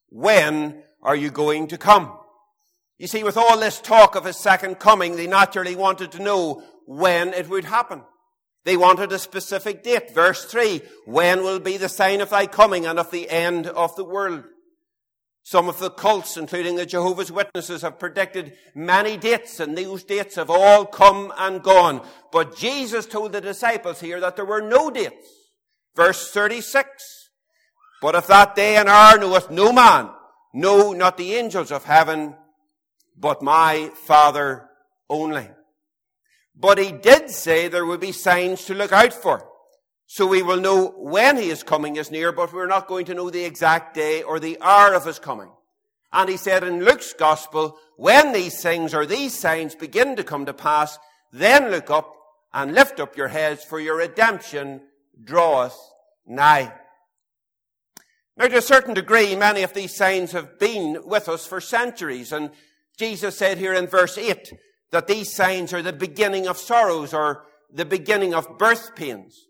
When 0.09 0.83
are 1.01 1.15
you 1.15 1.31
going 1.31 1.67
to 1.67 1.77
come? 1.77 2.19
You 3.00 3.07
see, 3.07 3.23
with 3.23 3.38
all 3.38 3.57
this 3.57 3.79
talk 3.79 4.15
of 4.15 4.25
his 4.25 4.38
second 4.38 4.75
coming, 4.75 5.15
they 5.15 5.25
naturally 5.25 5.75
wanted 5.75 6.12
to 6.12 6.21
know 6.21 6.62
when 6.85 7.33
it 7.33 7.50
would 7.50 7.65
happen. 7.65 8.03
They 8.65 8.77
wanted 8.77 9.12
a 9.12 9.20
specific 9.20 9.84
date. 9.84 10.13
Verse 10.13 10.46
3, 10.46 10.82
when 11.05 11.43
will 11.43 11.60
be 11.60 11.77
the 11.77 11.89
sign 11.89 12.22
of 12.22 12.29
thy 12.29 12.48
coming 12.48 12.86
and 12.86 12.98
of 12.98 13.12
the 13.12 13.29
end 13.29 13.67
of 13.67 13.96
the 13.96 14.05
world? 14.05 14.46
Some 15.46 15.67
of 15.67 15.79
the 15.79 15.89
cults, 15.89 16.38
including 16.38 16.77
the 16.77 16.86
Jehovah's 16.86 17.32
Witnesses, 17.32 17.82
have 17.82 18.00
predicted 18.00 18.53
many 18.74 19.17
dates, 19.17 19.60
and 19.60 19.77
those 19.77 20.03
dates 20.03 20.36
have 20.36 20.50
all 20.50 20.86
come 20.86 21.34
and 21.38 21.62
gone. 21.62 22.08
But 22.32 22.55
Jesus 22.55 23.05
told 23.05 23.34
the 23.34 23.41
disciples 23.41 24.00
here 24.00 24.22
that 24.22 24.38
there 24.38 24.46
were 24.46 24.62
no 24.62 24.89
dates. 24.89 25.27
Verse 25.96 26.32
36, 26.32 27.29
But 28.01 28.15
of 28.15 28.27
that 28.27 28.55
day 28.55 28.77
and 28.77 28.88
hour 28.88 29.20
knoweth 29.20 29.51
no 29.51 29.74
man, 29.74 30.10
no, 30.53 30.93
not 30.93 31.17
the 31.17 31.34
angels 31.34 31.72
of 31.72 31.84
heaven, 31.84 32.36
but 33.17 33.41
my 33.41 33.91
Father 34.05 34.70
only. 35.10 35.50
But 36.55 36.77
he 36.77 36.91
did 36.91 37.29
say 37.29 37.67
there 37.67 37.86
would 37.86 38.00
be 38.00 38.12
signs 38.12 38.65
to 38.65 38.74
look 38.74 38.91
out 38.91 39.13
for. 39.13 39.48
So 40.05 40.27
we 40.27 40.43
will 40.43 40.60
know 40.60 40.93
when 40.98 41.38
he 41.38 41.50
is 41.50 41.63
coming 41.63 41.95
is 41.95 42.12
near, 42.12 42.31
but 42.31 42.53
we're 42.53 42.67
not 42.67 42.88
going 42.88 43.05
to 43.05 43.13
know 43.13 43.29
the 43.29 43.45
exact 43.45 43.95
day 43.95 44.22
or 44.22 44.39
the 44.39 44.60
hour 44.62 44.93
of 44.93 45.05
his 45.05 45.17
coming. 45.17 45.50
And 46.12 46.29
he 46.29 46.38
said 46.38 46.63
in 46.63 46.86
Luke's 46.86 47.13
gospel, 47.13 47.77
when 47.98 48.31
these 48.33 48.62
things 48.62 48.93
or 48.93 49.05
these 49.05 49.33
signs 49.33 49.74
begin 49.74 50.15
to 50.15 50.24
come 50.24 50.45
to 50.45 50.53
pass, 50.53 51.00
then 51.31 51.72
look 51.72 51.89
up 51.89 52.13
and 52.53 52.75
lift 52.75 53.00
up 53.00 53.17
your 53.17 53.29
heads 53.29 53.63
for 53.63 53.79
your 53.79 53.98
redemption 53.98 54.81
draweth 55.24 55.75
nigh. 56.27 56.72
Now 58.38 58.48
to 58.48 58.57
a 58.57 58.62
certain 58.62 58.93
degree, 58.93 59.36
many 59.36 59.63
of 59.63 59.74
these 59.74 59.95
signs 59.95 60.31
have 60.31 60.60
been 60.60 61.01
with 61.05 61.29
us 61.29 61.45
for 61.45 61.62
centuries. 61.62 62.31
And 62.31 62.51
Jesus 62.98 63.38
said 63.38 63.57
here 63.57 63.74
in 63.74 63.88
verse 63.88 64.17
8, 64.17 64.53
that 64.93 65.07
these 65.07 65.33
signs 65.33 65.73
are 65.73 65.81
the 65.81 65.91
beginning 65.91 66.47
of 66.47 66.55
sorrows 66.55 67.15
or 67.15 67.45
the 67.73 67.83
beginning 67.83 68.35
of 68.35 68.59
birth 68.59 68.95
pains. 68.95 69.47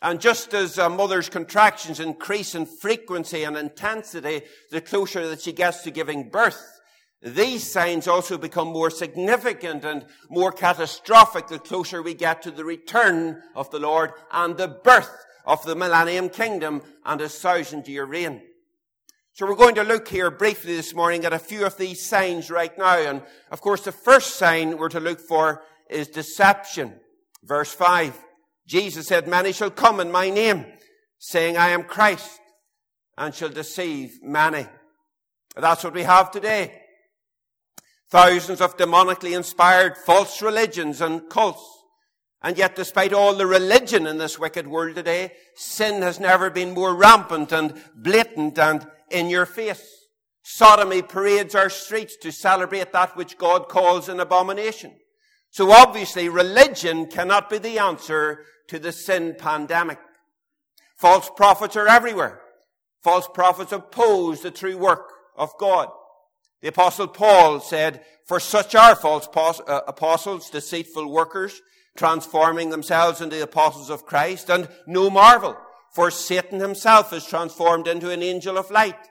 And 0.00 0.20
just 0.20 0.54
as 0.54 0.78
a 0.78 0.88
mother's 0.88 1.28
contractions 1.28 1.98
increase 1.98 2.54
in 2.54 2.64
frequency 2.64 3.42
and 3.42 3.56
intensity 3.56 4.42
the 4.70 4.80
closer 4.80 5.26
that 5.26 5.40
she 5.40 5.52
gets 5.52 5.82
to 5.82 5.90
giving 5.90 6.30
birth, 6.30 6.80
these 7.20 7.68
signs 7.68 8.06
also 8.06 8.38
become 8.38 8.68
more 8.68 8.90
significant 8.90 9.84
and 9.84 10.06
more 10.30 10.52
catastrophic 10.52 11.48
the 11.48 11.58
closer 11.58 12.00
we 12.00 12.14
get 12.14 12.42
to 12.42 12.52
the 12.52 12.64
return 12.64 13.42
of 13.56 13.68
the 13.72 13.80
Lord 13.80 14.12
and 14.30 14.56
the 14.56 14.68
birth 14.68 15.10
of 15.44 15.64
the 15.64 15.74
millennium 15.74 16.28
kingdom 16.28 16.82
and 17.04 17.20
his 17.20 17.36
thousand 17.36 17.88
year 17.88 18.04
reign. 18.04 18.42
So 19.38 19.46
we're 19.46 19.54
going 19.54 19.76
to 19.76 19.84
look 19.84 20.08
here 20.08 20.32
briefly 20.32 20.74
this 20.74 20.92
morning 20.92 21.24
at 21.24 21.32
a 21.32 21.38
few 21.38 21.64
of 21.64 21.76
these 21.76 22.04
signs 22.04 22.50
right 22.50 22.76
now. 22.76 22.98
And 22.98 23.22
of 23.52 23.60
course, 23.60 23.82
the 23.82 23.92
first 23.92 24.34
sign 24.34 24.76
we're 24.76 24.88
to 24.88 24.98
look 24.98 25.20
for 25.20 25.62
is 25.88 26.08
deception. 26.08 26.98
Verse 27.44 27.72
5. 27.72 28.18
Jesus 28.66 29.06
said, 29.06 29.28
Many 29.28 29.52
shall 29.52 29.70
come 29.70 30.00
in 30.00 30.10
my 30.10 30.28
name, 30.28 30.66
saying, 31.20 31.56
I 31.56 31.68
am 31.68 31.84
Christ, 31.84 32.40
and 33.16 33.32
shall 33.32 33.50
deceive 33.50 34.18
many. 34.24 34.66
That's 35.54 35.84
what 35.84 35.94
we 35.94 36.02
have 36.02 36.32
today. 36.32 36.74
Thousands 38.10 38.60
of 38.60 38.76
demonically 38.76 39.36
inspired 39.36 39.96
false 39.98 40.42
religions 40.42 41.00
and 41.00 41.30
cults. 41.30 41.62
And 42.42 42.58
yet, 42.58 42.74
despite 42.74 43.12
all 43.12 43.36
the 43.36 43.46
religion 43.46 44.08
in 44.08 44.18
this 44.18 44.36
wicked 44.36 44.66
world 44.66 44.96
today, 44.96 45.30
sin 45.54 46.02
has 46.02 46.18
never 46.18 46.50
been 46.50 46.74
more 46.74 46.92
rampant 46.92 47.52
and 47.52 47.80
blatant 47.94 48.58
and 48.58 48.84
in 49.10 49.30
your 49.30 49.46
face. 49.46 50.06
Sodomy 50.42 51.02
parades 51.02 51.54
our 51.54 51.68
streets 51.68 52.16
to 52.18 52.32
celebrate 52.32 52.92
that 52.92 53.16
which 53.16 53.36
God 53.36 53.68
calls 53.68 54.08
an 54.08 54.20
abomination. 54.20 54.92
So 55.50 55.70
obviously 55.70 56.28
religion 56.28 57.06
cannot 57.06 57.50
be 57.50 57.58
the 57.58 57.78
answer 57.78 58.44
to 58.68 58.78
the 58.78 58.92
sin 58.92 59.36
pandemic. 59.38 59.98
False 60.96 61.30
prophets 61.36 61.76
are 61.76 61.86
everywhere. 61.86 62.40
False 63.02 63.28
prophets 63.32 63.72
oppose 63.72 64.40
the 64.40 64.50
true 64.50 64.76
work 64.76 65.12
of 65.36 65.56
God. 65.58 65.88
The 66.60 66.68
apostle 66.68 67.08
Paul 67.08 67.60
said, 67.60 68.04
for 68.26 68.40
such 68.40 68.74
are 68.74 68.96
false 68.96 69.28
uh, 69.66 69.80
apostles, 69.86 70.50
deceitful 70.50 71.10
workers, 71.10 71.62
transforming 71.96 72.70
themselves 72.70 73.20
into 73.20 73.36
the 73.36 73.42
apostles 73.42 73.90
of 73.90 74.06
Christ, 74.06 74.50
and 74.50 74.68
no 74.86 75.08
marvel. 75.08 75.56
For 75.98 76.12
Satan 76.12 76.60
himself 76.60 77.12
is 77.12 77.24
transformed 77.26 77.88
into 77.88 78.12
an 78.12 78.22
angel 78.22 78.56
of 78.56 78.70
light. 78.70 79.08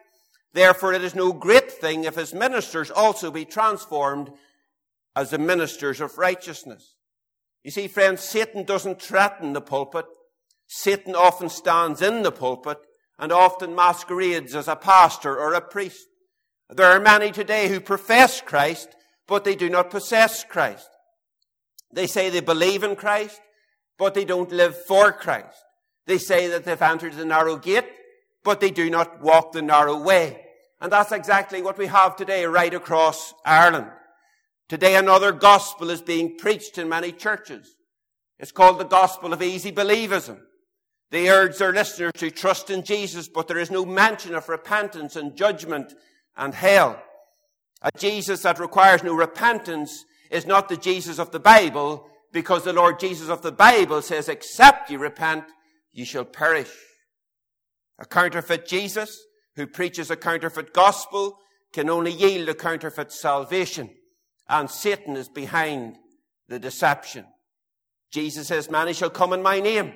Therefore, 0.53 0.94
it 0.94 1.03
is 1.03 1.13
no 1.13 1.34
great 1.34 1.70
thing 1.70 2.06
if 2.06 2.15
his 2.15 2.34
ministers 2.34 2.89
also 2.89 3.29
be 3.29 3.44
transformed 3.44 4.32
as 5.13 5.32
the 5.32 5.38
ministers 5.38 6.00
of 6.00 6.17
righteousness. 6.17 6.96
You 7.62 7.72
see, 7.72 7.89
friends, 7.89 8.22
Satan 8.22 8.63
doesn't 8.63 9.01
threaten 9.01 9.51
the 9.51 9.60
pulpit. 9.60 10.06
Satan 10.67 11.13
often 11.13 11.50
stands 11.50 12.01
in 12.01 12.24
the 12.24 12.32
pulpit 12.32 12.77
and 13.20 13.34
often 13.34 13.75
masquerades 13.75 14.56
as 14.56 14.70
a 14.70 14.77
pastor 14.77 15.38
or 15.38 15.56
a 15.56 15.60
priest. 15.60 16.08
There 16.70 16.89
are 16.89 17.01
many 17.01 17.34
today 17.34 17.67
who 17.67 17.82
profess 17.82 18.39
Christ, 18.39 18.96
but 19.27 19.44
they 19.44 19.56
do 19.56 19.70
not 19.70 19.91
possess 19.91 20.46
Christ. 20.46 20.88
They 21.91 22.08
say 22.08 22.29
they 22.29 22.39
believe 22.39 22.82
in 22.82 22.96
Christ, 22.96 23.41
but 23.98 24.13
they 24.13 24.24
don't 24.24 24.53
live 24.53 24.86
for 24.86 25.12
Christ. 25.12 25.66
They 26.08 26.18
say 26.18 26.48
that 26.48 26.66
they've 26.66 26.82
entered 26.82 27.14
the 27.14 27.26
narrow 27.26 27.58
gate, 27.58 27.86
but 28.44 28.60
they 28.60 28.72
do 28.72 28.90
not 28.90 29.22
walk 29.22 29.52
the 29.52 29.62
narrow 29.62 30.02
way. 30.02 30.42
And 30.82 30.92
that's 30.92 31.12
exactly 31.12 31.62
what 31.62 31.78
we 31.78 31.88
have 31.88 32.16
today 32.16 32.46
right 32.46 32.74
across 32.74 33.34
Ireland. 33.46 33.92
Today 34.70 34.96
another 34.96 35.32
gospel 35.32 35.90
is 35.90 36.02
being 36.02 36.38
preached 36.38 36.78
in 36.78 36.90
many 36.90 37.12
churches. 37.12 37.76
It's 38.40 38.52
called 38.52 38.80
the 38.80 38.86
gospel 38.86 39.34
of 39.34 39.42
easy 39.42 39.72
believism. 39.72 40.40
They 41.10 41.30
urge 41.30 41.58
their 41.58 41.74
listeners 41.74 42.14
to 42.18 42.32
trust 42.32 42.70
in 42.70 42.84
Jesus, 42.84 43.28
but 43.28 43.48
there 43.48 43.60
is 43.60 43.72
no 43.72 43.86
mention 43.86 44.36
of 44.36 44.50
repentance 44.50 45.16
and 45.16 45.36
judgment 45.36 45.94
and 46.36 46.54
hell. 46.54 47.02
A 47.82 47.90
Jesus 47.98 48.42
that 48.44 48.60
requires 48.60 49.04
no 49.04 49.14
repentance 49.14 50.06
is 50.30 50.46
not 50.46 50.68
the 50.70 50.78
Jesus 50.78 51.20
of 51.20 51.32
the 51.32 51.40
Bible, 51.40 52.08
because 52.32 52.64
the 52.64 52.74
Lord 52.74 53.00
Jesus 53.00 53.30
of 53.30 53.42
the 53.42 53.52
Bible 53.52 54.02
says, 54.02 54.28
except 54.28 54.90
you 54.90 55.00
repent, 55.00 55.46
ye 55.98 56.06
shall 56.06 56.24
perish. 56.24 56.72
A 57.98 58.06
counterfeit 58.06 58.68
Jesus 58.68 59.20
who 59.56 59.66
preaches 59.66 60.12
a 60.12 60.16
counterfeit 60.16 60.72
gospel 60.72 61.39
can 61.74 61.89
only 61.89 62.12
yield 62.12 62.48
a 62.48 62.54
counterfeit 62.54 63.12
salvation. 63.12 63.89
And 64.48 64.70
Satan 64.70 65.16
is 65.18 65.27
behind 65.27 65.98
the 66.48 66.60
deception. 66.60 67.25
Jesus 68.12 68.48
says, 68.48 68.70
many 68.70 68.94
shall 68.94 69.10
come 69.10 69.34
in 69.34 69.42
my 69.42 69.60
name. 69.60 69.92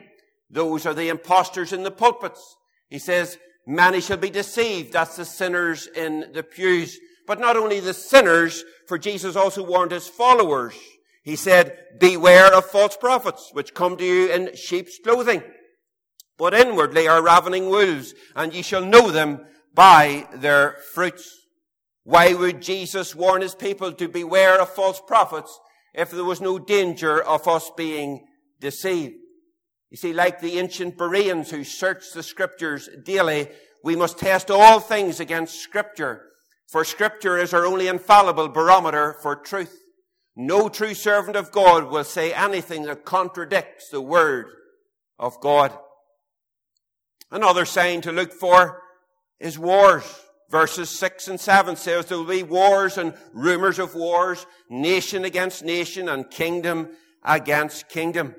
Those 0.49 0.87
are 0.87 0.95
the 0.95 1.09
impostors 1.09 1.71
in 1.71 1.83
the 1.83 1.91
pulpits. 1.91 2.57
He 2.89 2.97
says, 2.97 3.37
many 3.67 4.01
shall 4.01 4.17
be 4.17 4.31
deceived. 4.31 4.91
That's 4.91 5.17
the 5.17 5.23
sinners 5.23 5.85
in 5.85 6.31
the 6.33 6.41
pews. 6.41 6.97
But 7.27 7.39
not 7.39 7.55
only 7.55 7.79
the 7.79 7.93
sinners, 7.93 8.63
for 8.87 8.97
Jesus 8.97 9.35
also 9.35 9.63
warned 9.63 9.91
his 9.91 10.07
followers. 10.07 10.73
He 11.23 11.35
said, 11.35 11.77
beware 11.99 12.51
of 12.51 12.65
false 12.65 12.97
prophets, 12.97 13.51
which 13.53 13.75
come 13.75 13.97
to 13.97 14.03
you 14.03 14.31
in 14.31 14.55
sheep's 14.55 14.97
clothing 14.97 15.43
but 16.41 16.55
inwardly 16.55 17.07
are 17.07 17.21
ravening 17.21 17.69
wolves, 17.69 18.15
and 18.35 18.51
ye 18.51 18.63
shall 18.63 18.83
know 18.83 19.11
them 19.11 19.45
by 19.75 20.27
their 20.33 20.75
fruits. 20.91 21.31
Why 22.03 22.33
would 22.33 22.63
Jesus 22.63 23.13
warn 23.13 23.43
his 23.43 23.53
people 23.53 23.91
to 23.91 24.09
beware 24.09 24.59
of 24.59 24.73
false 24.73 24.99
prophets 25.05 25.59
if 25.93 26.09
there 26.09 26.23
was 26.23 26.41
no 26.41 26.57
danger 26.57 27.21
of 27.21 27.47
us 27.47 27.69
being 27.77 28.25
deceived? 28.59 29.13
You 29.91 29.97
see, 29.97 30.13
like 30.13 30.41
the 30.41 30.57
ancient 30.57 30.97
Bereans 30.97 31.51
who 31.51 31.63
searched 31.63 32.15
the 32.15 32.23
scriptures 32.23 32.89
daily, 33.05 33.47
we 33.83 33.95
must 33.95 34.17
test 34.17 34.49
all 34.49 34.79
things 34.79 35.19
against 35.19 35.61
scripture, 35.61 36.23
for 36.71 36.83
scripture 36.83 37.37
is 37.37 37.53
our 37.53 37.67
only 37.67 37.87
infallible 37.87 38.49
barometer 38.49 39.15
for 39.21 39.35
truth. 39.35 39.77
No 40.35 40.69
true 40.69 40.95
servant 40.95 41.37
of 41.37 41.51
God 41.51 41.91
will 41.91 42.03
say 42.03 42.33
anything 42.33 42.85
that 42.85 43.05
contradicts 43.05 43.89
the 43.89 44.01
word 44.01 44.47
of 45.19 45.39
God. 45.39 45.77
Another 47.31 47.65
sign 47.65 48.01
to 48.01 48.11
look 48.11 48.33
for 48.33 48.81
is 49.39 49.57
wars. 49.57 50.03
Verses 50.49 50.89
6 50.89 51.29
and 51.29 51.39
7 51.39 51.77
says 51.77 52.05
there 52.05 52.17
will 52.17 52.25
be 52.25 52.43
wars 52.43 52.97
and 52.97 53.13
rumors 53.31 53.79
of 53.79 53.95
wars, 53.95 54.45
nation 54.69 55.23
against 55.23 55.63
nation 55.63 56.09
and 56.09 56.29
kingdom 56.29 56.89
against 57.23 57.87
kingdom. 57.87 58.35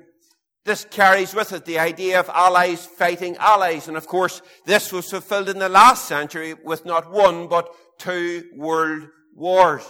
This 0.65 0.85
carries 0.85 1.33
with 1.33 1.51
it 1.51 1.65
the 1.65 1.79
idea 1.79 2.19
of 2.19 2.29
allies 2.29 2.85
fighting 2.85 3.35
allies. 3.37 3.87
And 3.87 3.97
of 3.97 4.07
course, 4.07 4.41
this 4.65 4.93
was 4.93 5.09
fulfilled 5.09 5.49
in 5.49 5.59
the 5.59 5.69
last 5.69 6.07
century 6.07 6.53
with 6.53 6.85
not 6.85 7.11
one, 7.11 7.47
but 7.47 7.69
two 7.97 8.45
world 8.55 9.09
wars. 9.35 9.83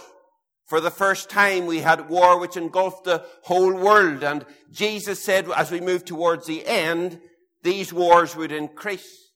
For 0.66 0.80
the 0.80 0.90
first 0.90 1.28
time, 1.28 1.66
we 1.66 1.80
had 1.80 2.08
war 2.08 2.40
which 2.40 2.56
engulfed 2.56 3.04
the 3.04 3.24
whole 3.42 3.74
world. 3.74 4.24
And 4.24 4.46
Jesus 4.72 5.22
said, 5.22 5.48
as 5.50 5.70
we 5.70 5.80
move 5.80 6.04
towards 6.04 6.46
the 6.46 6.66
end, 6.66 7.20
these 7.64 7.92
wars 7.92 8.36
would 8.36 8.52
increase. 8.52 9.32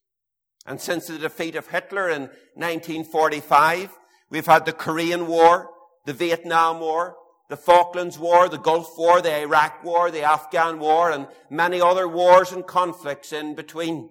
And 0.66 0.80
since 0.80 1.06
the 1.06 1.18
defeat 1.18 1.56
of 1.56 1.66
Hitler 1.66 2.11
in 2.11 2.23
1945, 2.54 3.90
we've 4.30 4.47
had 4.47 4.66
the 4.66 4.73
Korean 4.73 5.26
War, 5.26 5.70
the 6.04 6.12
Vietnam 6.12 6.78
War, 6.78 7.16
the 7.49 7.56
Falklands 7.56 8.18
War, 8.18 8.50
the 8.50 8.58
Gulf 8.58 8.97
War, 8.99 9.23
the 9.23 9.40
Iraq 9.40 9.82
War, 9.82 10.11
the 10.11 10.23
Afghan 10.23 10.78
War, 10.78 11.11
and 11.11 11.26
many 11.49 11.80
other 11.80 12.06
wars 12.06 12.52
and 12.52 12.66
conflicts 12.66 13.32
in 13.32 13.54
between. 13.54 14.11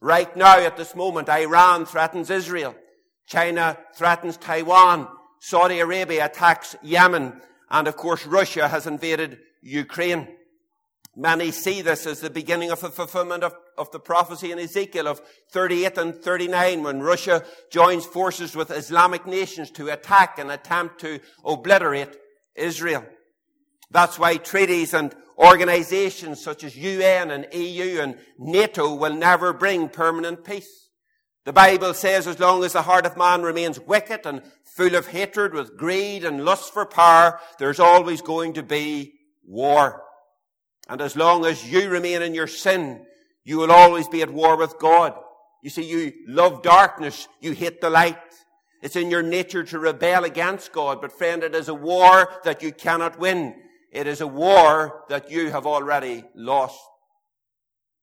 Right 0.00 0.34
now, 0.34 0.58
at 0.58 0.78
this 0.78 0.96
moment, 0.96 1.28
Iran 1.28 1.84
threatens 1.84 2.30
Israel. 2.30 2.74
China 3.26 3.76
threatens 3.94 4.38
Taiwan. 4.38 5.06
Saudi 5.38 5.80
Arabia 5.80 6.24
attacks 6.24 6.74
Yemen. 6.82 7.42
And 7.70 7.86
of 7.86 7.96
course, 7.96 8.24
Russia 8.24 8.68
has 8.68 8.86
invaded 8.86 9.38
Ukraine. 9.60 10.28
Many 11.16 11.50
see 11.50 11.82
this 11.82 12.06
as 12.06 12.20
the 12.20 12.30
beginning 12.30 12.70
of 12.70 12.80
the 12.80 12.90
fulfillment 12.90 13.42
of, 13.42 13.54
of 13.76 13.90
the 13.90 13.98
prophecy 13.98 14.52
in 14.52 14.58
Ezekiel 14.60 15.08
of 15.08 15.20
38 15.50 15.98
and 15.98 16.14
39 16.14 16.84
when 16.84 17.00
Russia 17.00 17.44
joins 17.70 18.06
forces 18.06 18.54
with 18.54 18.70
Islamic 18.70 19.26
nations 19.26 19.70
to 19.72 19.88
attack 19.88 20.38
and 20.38 20.50
attempt 20.50 21.00
to 21.00 21.18
obliterate 21.44 22.16
Israel. 22.54 23.04
That's 23.90 24.20
why 24.20 24.36
treaties 24.36 24.94
and 24.94 25.12
organizations 25.36 26.42
such 26.42 26.62
as 26.62 26.76
UN 26.76 27.32
and 27.32 27.46
EU 27.52 28.00
and 28.00 28.16
NATO 28.38 28.94
will 28.94 29.14
never 29.14 29.52
bring 29.52 29.88
permanent 29.88 30.44
peace. 30.44 30.88
The 31.44 31.52
Bible 31.52 31.94
says 31.94 32.28
as 32.28 32.38
long 32.38 32.62
as 32.62 32.74
the 32.74 32.82
heart 32.82 33.06
of 33.06 33.16
man 33.16 33.42
remains 33.42 33.80
wicked 33.80 34.26
and 34.26 34.42
full 34.76 34.94
of 34.94 35.08
hatred 35.08 35.54
with 35.54 35.76
greed 35.76 36.24
and 36.24 36.44
lust 36.44 36.72
for 36.72 36.86
power, 36.86 37.40
there's 37.58 37.80
always 37.80 38.20
going 38.20 38.52
to 38.52 38.62
be 38.62 39.14
war. 39.42 40.04
And 40.90 41.00
as 41.00 41.14
long 41.14 41.46
as 41.46 41.70
you 41.70 41.88
remain 41.88 42.20
in 42.20 42.34
your 42.34 42.48
sin, 42.48 43.06
you 43.44 43.58
will 43.58 43.70
always 43.70 44.08
be 44.08 44.22
at 44.22 44.32
war 44.32 44.56
with 44.56 44.76
God. 44.80 45.14
You 45.62 45.70
see, 45.70 45.84
you 45.84 46.12
love 46.26 46.62
darkness, 46.62 47.28
you 47.40 47.52
hate 47.52 47.80
the 47.80 47.88
light. 47.88 48.18
It's 48.82 48.96
in 48.96 49.08
your 49.08 49.22
nature 49.22 49.62
to 49.62 49.78
rebel 49.78 50.24
against 50.24 50.72
God, 50.72 51.00
but 51.00 51.16
friend, 51.16 51.44
it 51.44 51.54
is 51.54 51.68
a 51.68 51.74
war 51.74 52.28
that 52.42 52.60
you 52.60 52.72
cannot 52.72 53.20
win. 53.20 53.54
It 53.92 54.08
is 54.08 54.20
a 54.20 54.26
war 54.26 55.04
that 55.08 55.30
you 55.30 55.50
have 55.50 55.64
already 55.64 56.24
lost. 56.34 56.80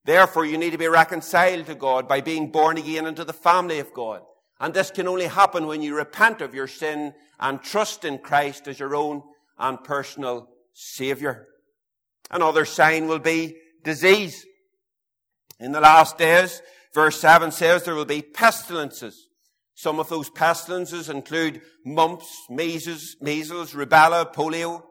Therefore, 0.06 0.46
you 0.46 0.56
need 0.56 0.70
to 0.70 0.78
be 0.78 0.88
reconciled 0.88 1.66
to 1.66 1.74
God 1.74 2.08
by 2.08 2.22
being 2.22 2.50
born 2.50 2.78
again 2.78 3.04
into 3.04 3.24
the 3.24 3.34
family 3.34 3.80
of 3.80 3.92
God. 3.92 4.22
And 4.60 4.72
this 4.72 4.90
can 4.90 5.06
only 5.08 5.26
happen 5.26 5.66
when 5.66 5.82
you 5.82 5.94
repent 5.94 6.40
of 6.40 6.54
your 6.54 6.66
sin 6.66 7.12
and 7.38 7.62
trust 7.62 8.06
in 8.06 8.16
Christ 8.16 8.66
as 8.66 8.78
your 8.78 8.96
own 8.96 9.22
and 9.58 9.84
personal 9.84 10.48
Savior. 10.72 11.48
Another 12.30 12.64
sign 12.64 13.08
will 13.08 13.18
be 13.18 13.56
disease. 13.84 14.44
In 15.60 15.72
the 15.72 15.80
last 15.80 16.18
days, 16.18 16.62
verse 16.94 17.20
7 17.20 17.50
says 17.50 17.84
there 17.84 17.94
will 17.94 18.04
be 18.04 18.22
pestilences. 18.22 19.28
Some 19.74 20.00
of 20.00 20.08
those 20.08 20.28
pestilences 20.30 21.08
include 21.08 21.62
mumps, 21.84 22.46
measles, 22.50 23.16
measles, 23.20 23.74
rubella, 23.74 24.32
polio, 24.34 24.82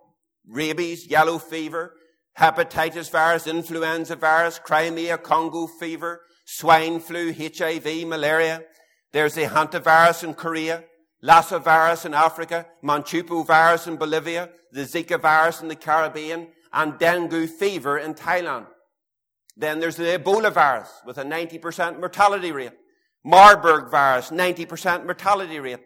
rabies, 0.48 1.08
yellow 1.08 1.38
fever, 1.38 1.94
hepatitis 2.38 3.12
virus, 3.12 3.48
influenza 3.48 4.16
virus, 4.16 4.60
Crimea, 4.60 5.18
Congo 5.18 5.68
fever, 5.68 6.22
swine 6.46 7.00
flu, 7.00 7.34
HIV, 7.34 8.08
malaria. 8.08 8.64
There's 9.12 9.36
the 9.36 9.44
hantavirus 9.44 10.24
in 10.24 10.34
Korea, 10.34 10.84
Lassa 11.22 11.60
virus 11.60 12.06
in 12.06 12.14
Africa, 12.14 12.68
Machupo 12.84 13.46
virus 13.46 13.88
in 13.88 13.98
Bolivia, 13.98 14.50
the 14.72 14.82
Zika 14.82 15.20
virus 15.20 15.62
in 15.62 15.68
the 15.68 15.76
Caribbean, 15.76 16.48
and 16.74 16.98
dengue 16.98 17.50
fever 17.50 17.98
in 17.98 18.14
Thailand. 18.14 18.68
Then 19.56 19.80
there's 19.80 19.96
the 19.96 20.20
Ebola 20.20 20.54
virus 20.54 20.90
with 21.06 21.18
a 21.18 21.24
90% 21.24 22.00
mortality 22.00 22.52
rate. 22.52 22.74
Marburg 23.24 23.90
virus, 23.90 24.30
90% 24.30 25.06
mortality 25.06 25.60
rate. 25.60 25.80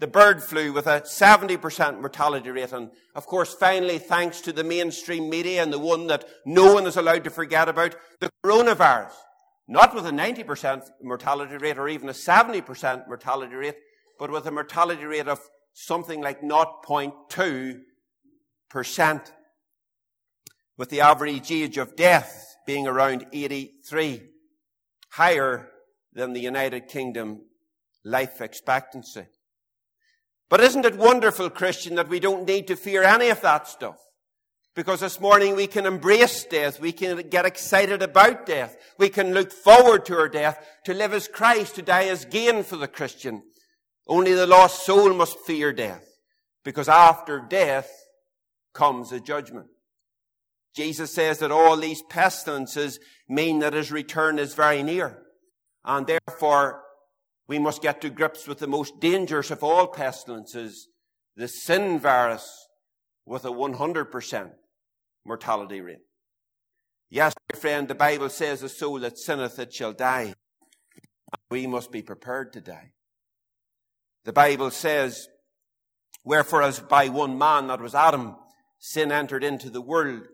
The 0.00 0.06
bird 0.06 0.42
flu 0.42 0.72
with 0.72 0.86
a 0.86 1.02
70% 1.02 2.00
mortality 2.00 2.50
rate. 2.50 2.72
And 2.72 2.90
of 3.14 3.26
course, 3.26 3.52
finally, 3.52 3.98
thanks 3.98 4.40
to 4.42 4.52
the 4.52 4.64
mainstream 4.64 5.28
media 5.28 5.62
and 5.62 5.72
the 5.72 5.78
one 5.78 6.06
that 6.06 6.24
no 6.46 6.72
one 6.72 6.86
is 6.86 6.96
allowed 6.96 7.24
to 7.24 7.30
forget 7.30 7.68
about, 7.68 7.96
the 8.20 8.30
coronavirus. 8.44 9.12
Not 9.66 9.94
with 9.94 10.06
a 10.06 10.10
90% 10.10 10.88
mortality 11.02 11.58
rate 11.58 11.78
or 11.78 11.88
even 11.88 12.08
a 12.08 12.12
70% 12.12 13.06
mortality 13.06 13.54
rate, 13.54 13.76
but 14.18 14.30
with 14.30 14.46
a 14.46 14.50
mortality 14.50 15.04
rate 15.04 15.28
of 15.28 15.40
something 15.74 16.22
like 16.22 16.40
0.2%. 16.40 19.32
With 20.78 20.88
the 20.88 21.02
average 21.02 21.52
age 21.52 21.76
of 21.76 21.96
death 21.96 22.56
being 22.66 22.86
around 22.86 23.26
83. 23.32 24.22
Higher 25.10 25.68
than 26.14 26.32
the 26.32 26.40
United 26.40 26.88
Kingdom 26.88 27.42
life 28.04 28.40
expectancy. 28.40 29.26
But 30.48 30.60
isn't 30.60 30.86
it 30.86 30.96
wonderful, 30.96 31.50
Christian, 31.50 31.96
that 31.96 32.08
we 32.08 32.20
don't 32.20 32.46
need 32.46 32.68
to 32.68 32.76
fear 32.76 33.02
any 33.02 33.28
of 33.28 33.40
that 33.42 33.68
stuff? 33.68 33.98
Because 34.74 35.00
this 35.00 35.20
morning 35.20 35.56
we 35.56 35.66
can 35.66 35.84
embrace 35.84 36.44
death. 36.44 36.80
We 36.80 36.92
can 36.92 37.28
get 37.28 37.44
excited 37.44 38.00
about 38.00 38.46
death. 38.46 38.76
We 38.96 39.08
can 39.08 39.34
look 39.34 39.52
forward 39.52 40.06
to 40.06 40.16
our 40.16 40.28
death. 40.28 40.64
To 40.84 40.94
live 40.94 41.12
as 41.12 41.26
Christ, 41.26 41.74
to 41.74 41.82
die 41.82 42.04
as 42.04 42.24
gain 42.24 42.62
for 42.62 42.76
the 42.76 42.88
Christian. 42.88 43.42
Only 44.06 44.34
the 44.34 44.46
lost 44.46 44.86
soul 44.86 45.12
must 45.12 45.40
fear 45.40 45.72
death. 45.72 46.06
Because 46.64 46.88
after 46.88 47.40
death 47.40 47.90
comes 48.72 49.10
a 49.10 49.20
judgment. 49.20 49.66
Jesus 50.78 51.12
says 51.12 51.40
that 51.40 51.50
all 51.50 51.76
these 51.76 52.02
pestilences 52.02 53.00
mean 53.28 53.58
that 53.58 53.72
his 53.72 53.90
return 53.90 54.38
is 54.38 54.54
very 54.54 54.84
near. 54.84 55.18
And 55.84 56.06
therefore, 56.06 56.82
we 57.48 57.58
must 57.58 57.82
get 57.82 58.00
to 58.02 58.10
grips 58.10 58.46
with 58.46 58.60
the 58.60 58.68
most 58.68 59.00
dangerous 59.00 59.50
of 59.50 59.64
all 59.64 59.88
pestilences, 59.88 60.86
the 61.34 61.48
sin 61.48 61.98
virus 61.98 62.48
with 63.26 63.44
a 63.44 63.48
100% 63.48 64.50
mortality 65.26 65.80
rate. 65.80 65.98
Yes, 67.10 67.34
my 67.52 67.58
friend, 67.58 67.88
the 67.88 67.96
Bible 67.96 68.28
says 68.28 68.60
the 68.60 68.68
soul 68.68 69.00
that 69.00 69.18
sinneth 69.18 69.58
it 69.58 69.74
shall 69.74 69.92
die. 69.92 70.26
And 70.26 71.42
we 71.50 71.66
must 71.66 71.90
be 71.90 72.02
prepared 72.02 72.52
to 72.52 72.60
die. 72.60 72.92
The 74.24 74.32
Bible 74.32 74.70
says, 74.70 75.26
Wherefore 76.22 76.62
as 76.62 76.78
by 76.78 77.08
one 77.08 77.36
man, 77.36 77.66
that 77.66 77.80
was 77.80 77.96
Adam, 77.96 78.36
sin 78.78 79.10
entered 79.10 79.42
into 79.42 79.70
the 79.70 79.82
world, 79.82 80.28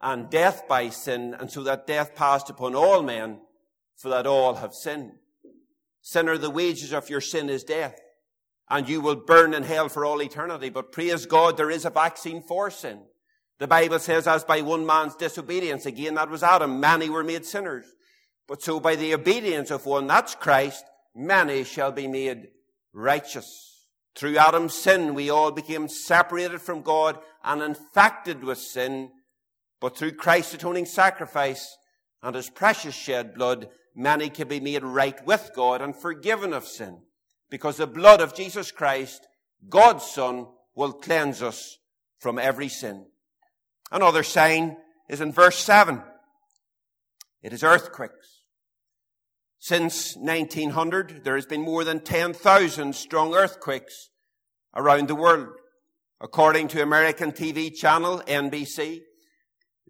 and 0.00 0.30
death 0.30 0.66
by 0.68 0.88
sin, 0.88 1.34
and 1.38 1.50
so 1.50 1.62
that 1.64 1.86
death 1.86 2.14
passed 2.14 2.50
upon 2.50 2.74
all 2.74 3.02
men, 3.02 3.40
for 3.96 4.08
that 4.08 4.26
all 4.26 4.54
have 4.54 4.74
sinned. 4.74 5.12
Sinner, 6.00 6.38
the 6.38 6.50
wages 6.50 6.92
of 6.92 7.10
your 7.10 7.20
sin 7.20 7.50
is 7.50 7.64
death, 7.64 8.00
and 8.68 8.88
you 8.88 9.00
will 9.00 9.16
burn 9.16 9.52
in 9.52 9.62
hell 9.62 9.88
for 9.88 10.04
all 10.04 10.22
eternity. 10.22 10.70
But 10.70 10.92
praise 10.92 11.26
God, 11.26 11.56
there 11.56 11.70
is 11.70 11.84
a 11.84 11.90
vaccine 11.90 12.42
for 12.42 12.70
sin. 12.70 13.00
The 13.58 13.68
Bible 13.68 13.98
says, 13.98 14.26
as 14.26 14.42
by 14.42 14.62
one 14.62 14.86
man's 14.86 15.16
disobedience, 15.16 15.84
again, 15.84 16.14
that 16.14 16.30
was 16.30 16.42
Adam, 16.42 16.80
many 16.80 17.10
were 17.10 17.22
made 17.22 17.44
sinners. 17.44 17.84
But 18.48 18.62
so 18.62 18.80
by 18.80 18.96
the 18.96 19.12
obedience 19.12 19.70
of 19.70 19.84
one, 19.84 20.06
that's 20.06 20.34
Christ, 20.34 20.82
many 21.14 21.64
shall 21.64 21.92
be 21.92 22.08
made 22.08 22.48
righteous. 22.94 23.86
Through 24.14 24.38
Adam's 24.38 24.74
sin, 24.74 25.14
we 25.14 25.28
all 25.28 25.52
became 25.52 25.88
separated 25.88 26.62
from 26.62 26.80
God 26.80 27.18
and 27.44 27.62
infected 27.62 28.42
with 28.42 28.58
sin. 28.58 29.10
But 29.80 29.96
through 29.96 30.12
Christ's 30.12 30.54
atoning 30.54 30.86
sacrifice 30.86 31.76
and 32.22 32.36
his 32.36 32.50
precious 32.50 32.94
shed 32.94 33.34
blood, 33.34 33.68
many 33.94 34.28
can 34.28 34.46
be 34.46 34.60
made 34.60 34.84
right 34.84 35.24
with 35.26 35.50
God 35.54 35.80
and 35.80 35.96
forgiven 35.96 36.52
of 36.52 36.66
sin. 36.66 37.00
Because 37.48 37.78
the 37.78 37.86
blood 37.86 38.20
of 38.20 38.34
Jesus 38.34 38.70
Christ, 38.70 39.26
God's 39.68 40.04
Son, 40.04 40.46
will 40.74 40.92
cleanse 40.92 41.42
us 41.42 41.78
from 42.18 42.38
every 42.38 42.68
sin. 42.68 43.06
Another 43.90 44.22
sign 44.22 44.76
is 45.08 45.20
in 45.20 45.32
verse 45.32 45.58
7. 45.58 46.02
It 47.42 47.52
is 47.52 47.64
earthquakes. 47.64 48.42
Since 49.58 50.16
1900, 50.16 51.24
there 51.24 51.34
has 51.34 51.46
been 51.46 51.62
more 51.62 51.84
than 51.84 52.00
10,000 52.00 52.94
strong 52.94 53.34
earthquakes 53.34 54.10
around 54.74 55.08
the 55.08 55.14
world. 55.14 55.48
According 56.20 56.68
to 56.68 56.82
American 56.82 57.32
TV 57.32 57.74
channel 57.74 58.22
NBC, 58.26 59.00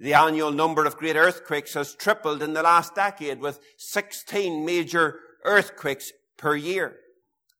the 0.00 0.14
annual 0.14 0.50
number 0.50 0.86
of 0.86 0.96
great 0.96 1.14
earthquakes 1.14 1.74
has 1.74 1.94
tripled 1.94 2.42
in 2.42 2.54
the 2.54 2.62
last 2.62 2.94
decade 2.94 3.38
with 3.38 3.60
16 3.76 4.64
major 4.64 5.20
earthquakes 5.44 6.10
per 6.38 6.56
year. 6.56 6.96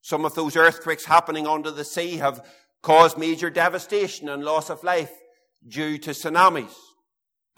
Some 0.00 0.24
of 0.24 0.34
those 0.34 0.56
earthquakes 0.56 1.04
happening 1.04 1.46
under 1.46 1.70
the 1.70 1.84
sea 1.84 2.16
have 2.16 2.44
caused 2.82 3.18
major 3.18 3.50
devastation 3.50 4.30
and 4.30 4.42
loss 4.42 4.70
of 4.70 4.82
life 4.82 5.12
due 5.68 5.98
to 5.98 6.10
tsunamis. 6.10 6.72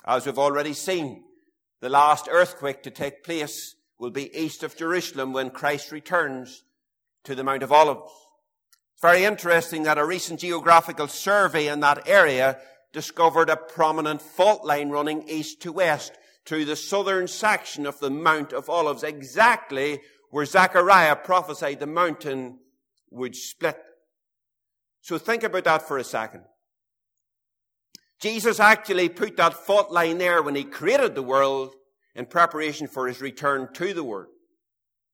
As 0.04 0.26
we've 0.26 0.38
already 0.38 0.72
seen, 0.72 1.22
the 1.80 1.88
last 1.88 2.28
earthquake 2.28 2.82
to 2.82 2.90
take 2.90 3.22
place 3.22 3.76
will 4.00 4.10
be 4.10 4.36
east 4.36 4.64
of 4.64 4.76
Jerusalem 4.76 5.32
when 5.32 5.50
Christ 5.50 5.92
returns 5.92 6.64
to 7.22 7.36
the 7.36 7.44
Mount 7.44 7.62
of 7.62 7.70
Olives. 7.70 8.10
It's 8.94 9.02
very 9.02 9.22
interesting 9.22 9.84
that 9.84 9.98
a 9.98 10.04
recent 10.04 10.40
geographical 10.40 11.06
survey 11.06 11.68
in 11.68 11.78
that 11.80 12.08
area 12.08 12.58
discovered 12.92 13.48
a 13.48 13.56
prominent 13.56 14.20
fault 14.20 14.64
line 14.64 14.90
running 14.90 15.28
east 15.28 15.62
to 15.62 15.72
west 15.72 16.12
through 16.44 16.64
the 16.64 16.76
southern 16.76 17.26
section 17.26 17.86
of 17.86 17.98
the 18.00 18.10
Mount 18.10 18.52
of 18.52 18.68
Olives, 18.68 19.02
exactly 19.02 20.00
where 20.30 20.44
Zechariah 20.44 21.16
prophesied 21.16 21.80
the 21.80 21.86
mountain 21.86 22.58
would 23.10 23.36
split. 23.36 23.78
So 25.02 25.18
think 25.18 25.42
about 25.42 25.64
that 25.64 25.86
for 25.86 25.98
a 25.98 26.04
second. 26.04 26.42
Jesus 28.20 28.60
actually 28.60 29.08
put 29.08 29.36
that 29.36 29.54
fault 29.54 29.90
line 29.90 30.18
there 30.18 30.42
when 30.42 30.54
he 30.54 30.64
created 30.64 31.14
the 31.14 31.22
world 31.22 31.74
in 32.14 32.26
preparation 32.26 32.86
for 32.86 33.08
his 33.08 33.20
return 33.20 33.68
to 33.74 33.92
the 33.92 34.04
world. 34.04 34.28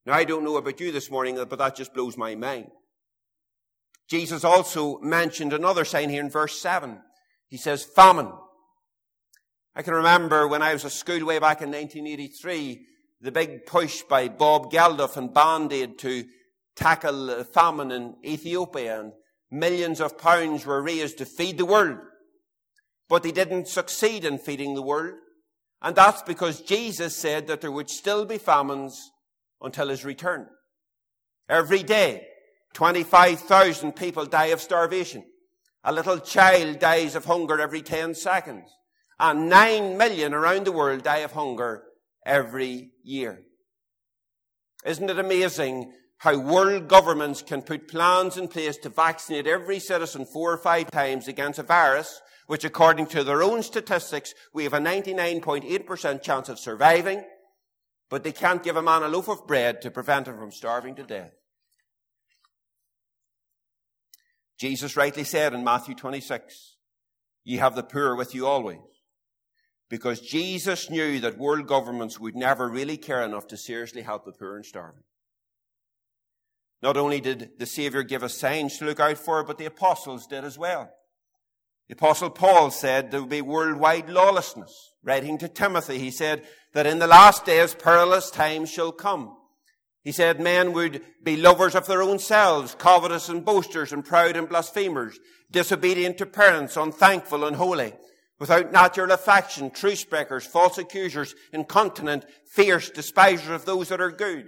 Now, 0.05 0.14
I 0.14 0.25
don't 0.25 0.45
know 0.45 0.57
about 0.57 0.81
you 0.81 0.93
this 0.93 1.11
morning, 1.11 1.37
but 1.37 1.59
that 1.59 1.77
just 1.77 1.95
blows 1.95 2.17
my 2.17 2.35
mind. 2.35 2.71
Jesus 4.09 4.45
also 4.45 4.99
mentioned 5.01 5.53
another 5.53 5.85
sign 5.85 6.09
here 6.09 6.23
in 6.23 6.31
verse 6.31 6.61
7. 6.61 7.01
He 7.48 7.56
says, 7.56 7.84
famine. 7.84 8.32
I 9.74 9.82
can 9.82 9.94
remember 9.94 10.46
when 10.46 10.62
I 10.62 10.72
was 10.72 10.84
at 10.84 10.92
school 10.92 11.24
way 11.24 11.38
back 11.38 11.62
in 11.62 11.70
1983, 11.70 12.87
the 13.20 13.32
big 13.32 13.66
push 13.66 14.02
by 14.02 14.28
Bob 14.28 14.70
Geldof 14.70 15.16
and 15.16 15.32
Band 15.32 15.72
Aid 15.72 15.98
to 15.98 16.24
tackle 16.76 17.44
famine 17.44 17.90
in 17.90 18.14
Ethiopia 18.24 19.00
and 19.00 19.12
millions 19.50 20.00
of 20.00 20.18
pounds 20.18 20.66
were 20.66 20.82
raised 20.82 21.18
to 21.18 21.24
feed 21.24 21.58
the 21.58 21.64
world. 21.64 21.98
But 23.08 23.22
they 23.22 23.32
didn't 23.32 23.68
succeed 23.68 24.24
in 24.24 24.38
feeding 24.38 24.74
the 24.74 24.82
world. 24.82 25.14
And 25.80 25.96
that's 25.96 26.22
because 26.22 26.61
Jesus 26.61 27.16
said 27.16 27.46
that 27.46 27.61
there 27.61 27.72
would 27.72 27.88
still 27.88 28.24
be 28.24 28.38
famines 28.38 29.11
until 29.62 29.88
his 29.88 30.04
return. 30.04 30.46
Every 31.48 31.82
day, 31.82 32.26
25,000 32.74 33.92
people 33.92 34.26
die 34.26 34.46
of 34.46 34.61
starvation. 34.61 35.24
A 35.85 35.93
little 35.93 36.19
child 36.19 36.79
dies 36.79 37.14
of 37.14 37.25
hunger 37.25 37.61
every 37.61 37.83
10 37.83 38.14
seconds. 38.14 38.71
And 39.21 39.49
9 39.49 39.97
million 39.97 40.35
around 40.35 40.64
the 40.64 40.73
world 40.73 41.03
die 41.03 41.19
of 41.19 41.33
hunger 41.33 41.83
every 42.25 42.93
year. 43.03 43.43
Isn't 44.85 45.11
it 45.11 45.19
amazing 45.19 45.93
how 46.19 46.38
world 46.38 46.88
governments 46.88 47.43
can 47.43 47.62
put 47.62 47.88
plans 47.88 48.37
in 48.37 48.49
place 48.49 48.77
to 48.79 48.88
vaccinate 48.88 49.47
every 49.47 49.79
citizen 49.79 50.25
four 50.25 50.53
or 50.53 50.59
five 50.59 50.91
times 50.91 51.29
against 51.29 51.59
a 51.59 51.62
virus, 51.62 52.21
which 52.47 52.64
according 52.64 53.07
to 53.07 53.23
their 53.23 53.43
own 53.43 53.62
statistics, 53.62 54.35
we 54.53 54.64
have 54.64 54.73
a 54.73 54.79
99.8% 54.79 56.23
chance 56.23 56.49
of 56.49 56.59
surviving, 56.59 57.23
but 58.09 58.25
they 58.25 58.33
can't 58.33 58.62
give 58.62 58.77
a 58.77 58.83
man 58.83 59.03
a 59.03 59.09
loaf 59.09 59.29
of 59.29 59.47
bread 59.47 59.81
to 59.83 59.91
prevent 59.91 60.27
him 60.27 60.38
from 60.38 60.51
starving 60.51 60.95
to 60.97 61.05
death. 61.05 61.38
Jesus 64.59 64.97
rightly 64.97 65.25
said 65.25 65.55
in 65.55 65.62
Matthew 65.62 65.94
26, 65.94 66.77
Ye 67.44 67.59
have 67.59 67.77
the 67.77 67.83
poor 67.83 68.16
with 68.16 68.35
you 68.35 68.47
always. 68.47 68.81
Because 69.88 70.21
Jesus 70.21 70.90
knew 70.90 71.21
that 71.21 71.38
world 71.38 71.66
governments 71.66 72.21
would 72.21 72.37
never 72.37 72.68
really 72.68 72.99
care 72.99 73.23
enough 73.23 73.47
to 73.49 73.57
seriously 73.57 74.03
help 74.03 74.25
the 74.25 74.33
poor 74.33 74.57
and 74.57 74.66
starving. 74.66 75.05
Not 76.83 76.97
only 76.97 77.21
did 77.21 77.53
the 77.59 77.66
Savior 77.66 78.03
give 78.03 78.23
us 78.23 78.37
signs 78.37 78.79
to 78.79 78.85
look 78.85 79.01
out 79.01 79.16
for, 79.16 79.42
but 79.44 79.59
the 79.59 79.64
apostles 79.64 80.27
did 80.27 80.44
as 80.44 80.59
well. 80.59 80.90
The 81.88 81.94
apostle 81.94 82.29
Paul 82.29 82.71
said 82.71 83.11
there 83.11 83.21
would 83.21 83.31
be 83.31 83.40
worldwide 83.40 84.11
lawlessness. 84.11 84.92
Writing 85.03 85.38
to 85.38 85.49
Timothy, 85.49 85.99
he 85.99 86.11
said 86.11 86.47
that 86.75 86.87
in 86.87 86.99
the 86.99 87.07
last 87.07 87.47
days 87.47 87.75
perilous 87.75 88.31
times 88.31 88.71
shall 88.71 88.92
come. 88.92 89.38
He 90.04 90.12
said 90.12 90.40
men 90.40 90.72
would 90.72 91.02
be 91.22 91.37
lovers 91.37 91.74
of 91.74 91.87
their 91.87 92.02
own 92.02 92.18
selves, 92.18 92.74
covetous 92.74 93.28
and 93.28 93.44
boasters 93.44 93.92
and 93.92 94.04
proud 94.04 94.37
and 94.37 94.48
blasphemers, 94.48 95.18
disobedient 95.50 96.18
to 96.18 96.26
parents, 96.26 96.76
unthankful 96.76 97.44
and 97.44 97.56
holy, 97.56 97.94
without 98.38 98.72
natural 98.72 99.11
affection, 99.11 99.70
truce 99.70 100.04
breakers, 100.04 100.46
false 100.46 100.78
accusers, 100.78 101.34
incontinent, 101.52 102.24
fierce, 102.52 102.90
despisers 102.90 103.48
of 103.48 103.64
those 103.64 103.88
that 103.88 104.00
are 104.00 104.11
good, 104.11 104.46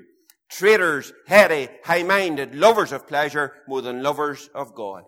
traitors, 0.50 1.12
heady, 1.26 1.68
high-minded, 1.84 2.54
lovers 2.54 2.92
of 2.92 3.06
pleasure 3.08 3.54
more 3.66 3.82
than 3.82 4.02
lovers 4.02 4.48
of 4.54 4.74
God. 4.74 5.04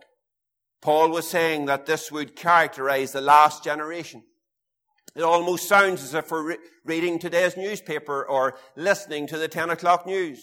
Paul 0.81 1.11
was 1.11 1.29
saying 1.29 1.67
that 1.67 1.87
this 1.87 2.11
would 2.11 2.35
characterize 2.35 3.13
the 3.13 3.21
last 3.21 3.63
generation. 3.63 4.25
It 5.15 5.23
almost 5.23 5.69
sounds 5.69 6.03
as 6.03 6.15
if 6.15 6.31
we're 6.31 6.43
re- 6.43 6.59
reading 6.85 7.19
today's 7.19 7.57
newspaper 7.57 8.25
or 8.25 8.57
listening 8.77 9.27
to 9.29 9.39
the 9.39 9.49
10 9.49 9.71
o'clock 9.71 10.07
news. 10.07 10.43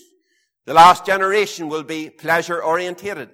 The 0.65 0.73
last 0.73 1.05
generation 1.05 1.69
will 1.69 1.83
be 1.83 2.09
pleasure 2.09 2.63
orientated. 2.63 3.29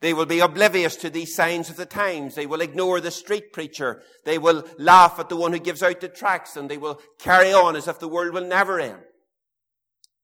They 0.00 0.14
will 0.14 0.26
be 0.26 0.40
oblivious 0.40 0.96
to 0.96 1.10
these 1.10 1.34
signs 1.34 1.68
of 1.68 1.76
the 1.76 1.84
times. 1.84 2.34
They 2.34 2.46
will 2.46 2.60
ignore 2.60 3.00
the 3.00 3.10
street 3.10 3.52
preacher. 3.52 4.02
They 4.24 4.38
will 4.38 4.64
laugh 4.78 5.18
at 5.18 5.28
the 5.28 5.36
one 5.36 5.52
who 5.52 5.58
gives 5.58 5.82
out 5.82 6.00
the 6.00 6.08
tracts 6.08 6.56
and 6.56 6.70
they 6.70 6.78
will 6.78 7.00
carry 7.18 7.52
on 7.52 7.76
as 7.76 7.88
if 7.88 7.98
the 7.98 8.08
world 8.08 8.32
will 8.32 8.46
never 8.46 8.80
end. 8.80 9.02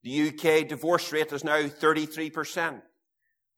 The 0.05 0.29
UK 0.29 0.69
divorce 0.69 1.13
rate 1.13 1.33
is 1.33 1.45
now 1.45 1.63
33%. 1.63 2.83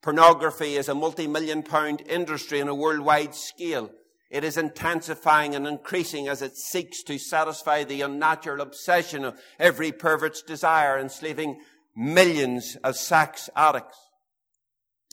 Pornography 0.01 0.75
is 0.75 0.89
a 0.89 0.95
multi-million 0.95 1.63
pound 1.63 2.01
industry 2.07 2.61
on 2.61 2.67
a 2.67 2.75
worldwide 2.75 3.35
scale. 3.35 3.91
It 4.29 4.43
is 4.43 4.57
intensifying 4.57 5.55
and 5.55 5.65
increasing 5.65 6.27
as 6.27 6.41
it 6.41 6.57
seeks 6.57 7.01
to 7.03 7.17
satisfy 7.17 7.83
the 7.83 8.01
unnatural 8.01 8.61
obsession 8.61 9.23
of 9.23 9.39
every 9.57 9.91
pervert's 9.91 10.41
desire, 10.41 10.99
enslaving 10.99 11.61
millions 11.95 12.77
as 12.83 12.99
sex 12.99 13.49
addicts. 13.55 13.97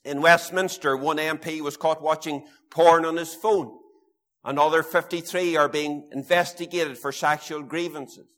In 0.04 0.20
Westminster, 0.20 0.96
one 0.96 1.16
MP 1.16 1.60
was 1.60 1.76
caught 1.76 2.02
watching 2.02 2.44
porn 2.70 3.04
on 3.04 3.16
his 3.16 3.34
phone. 3.34 3.78
Another 4.44 4.82
53 4.82 5.56
are 5.56 5.68
being 5.68 6.08
investigated 6.12 6.98
for 6.98 7.12
sexual 7.12 7.62
grievances. 7.62 8.28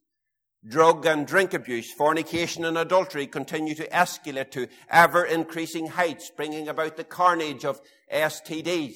Drug 0.69 1.07
and 1.07 1.27
drink 1.27 1.55
abuse, 1.55 1.93
fornication 1.93 2.65
and 2.65 2.77
adultery 2.77 3.27
continue 3.27 3.75
to 3.75 3.89
escalate 3.89 4.51
to 4.53 4.69
ever 4.91 5.25
increasing 5.25 5.87
heights, 5.87 6.31
bringing 6.37 6.69
about 6.69 6.97
the 6.97 7.05
carnage 7.05 7.65
of 7.65 7.81
STDs. 8.13 8.95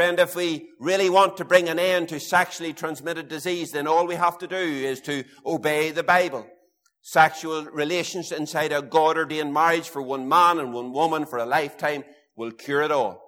Friend, 0.00 0.18
if 0.18 0.34
we 0.34 0.70
really 0.78 1.10
want 1.10 1.36
to 1.36 1.44
bring 1.44 1.68
an 1.68 1.78
end 1.78 2.08
to 2.08 2.18
sexually 2.18 2.72
transmitted 2.72 3.28
disease, 3.28 3.72
then 3.72 3.86
all 3.86 4.06
we 4.06 4.14
have 4.14 4.38
to 4.38 4.46
do 4.46 4.56
is 4.56 4.98
to 5.02 5.24
obey 5.44 5.90
the 5.90 6.02
Bible. 6.02 6.46
Sexual 7.02 7.66
relations 7.66 8.32
inside 8.32 8.72
a 8.72 8.80
God 8.80 9.18
ordained 9.18 9.52
marriage 9.52 9.90
for 9.90 10.00
one 10.00 10.26
man 10.26 10.58
and 10.58 10.72
one 10.72 10.94
woman 10.94 11.26
for 11.26 11.38
a 11.38 11.44
lifetime 11.44 12.04
will 12.34 12.50
cure 12.50 12.80
it 12.80 12.90
all. 12.90 13.22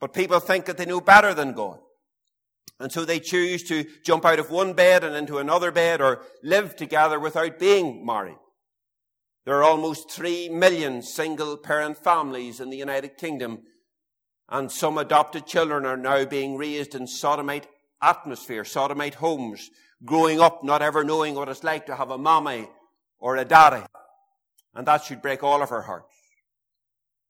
But 0.00 0.14
people 0.14 0.40
think 0.40 0.64
that 0.64 0.78
they 0.78 0.86
know 0.86 1.02
better 1.02 1.34
than 1.34 1.52
God. 1.52 1.78
And 2.80 2.90
so 2.90 3.04
they 3.04 3.20
choose 3.20 3.62
to 3.64 3.84
jump 4.02 4.24
out 4.24 4.38
of 4.38 4.50
one 4.50 4.72
bed 4.72 5.04
and 5.04 5.14
into 5.14 5.36
another 5.36 5.70
bed 5.70 6.00
or 6.00 6.22
live 6.42 6.74
together 6.74 7.20
without 7.20 7.58
being 7.58 8.02
married. 8.06 8.38
There 9.44 9.56
are 9.56 9.62
almost 9.62 10.10
three 10.10 10.48
million 10.48 11.02
single 11.02 11.58
parent 11.58 11.98
families 11.98 12.60
in 12.60 12.70
the 12.70 12.78
United 12.78 13.18
Kingdom 13.18 13.58
and 14.48 14.70
some 14.70 14.98
adopted 14.98 15.46
children 15.46 15.84
are 15.84 15.96
now 15.96 16.24
being 16.24 16.56
raised 16.56 16.94
in 16.94 17.06
sodomite 17.06 17.66
atmosphere, 18.00 18.64
sodomite 18.64 19.14
homes, 19.14 19.70
growing 20.04 20.40
up 20.40 20.62
not 20.62 20.82
ever 20.82 21.02
knowing 21.04 21.34
what 21.34 21.48
it's 21.48 21.64
like 21.64 21.86
to 21.86 21.96
have 21.96 22.10
a 22.10 22.18
mommy 22.18 22.68
or 23.18 23.36
a 23.36 23.44
daddy. 23.44 23.84
And 24.74 24.86
that 24.86 25.04
should 25.04 25.22
break 25.22 25.42
all 25.42 25.62
of 25.62 25.72
our 25.72 25.82
hearts. 25.82 26.14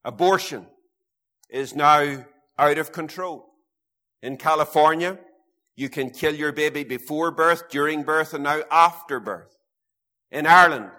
Abortion 0.04 0.66
is 1.48 1.74
now 1.74 2.24
out 2.58 2.78
of 2.78 2.92
control. 2.92 3.46
In 4.22 4.36
California, 4.36 5.18
you 5.76 5.88
can 5.88 6.10
kill 6.10 6.34
your 6.34 6.52
baby 6.52 6.84
before 6.84 7.30
birth, 7.30 7.68
during 7.70 8.02
birth, 8.02 8.34
and 8.34 8.44
now 8.44 8.62
after 8.70 9.20
birth. 9.20 9.56
In 10.30 10.46
Ireland, 10.46 10.90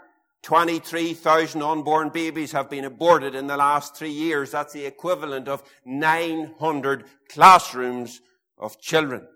23,000 0.44 1.62
unborn 1.62 2.10
babies 2.10 2.52
have 2.52 2.70
been 2.70 2.86
aborted 2.86 3.36
in 3.36 3.48
the 3.48 3.58
last 3.58 3.96
three 3.96 4.12
years. 4.12 4.52
That's 4.52 4.74
the 4.74 4.86
equivalent 4.86 5.48
of 5.48 5.64
900 5.86 7.06
classrooms 7.30 8.22
of 8.58 8.80
children. 8.80 9.28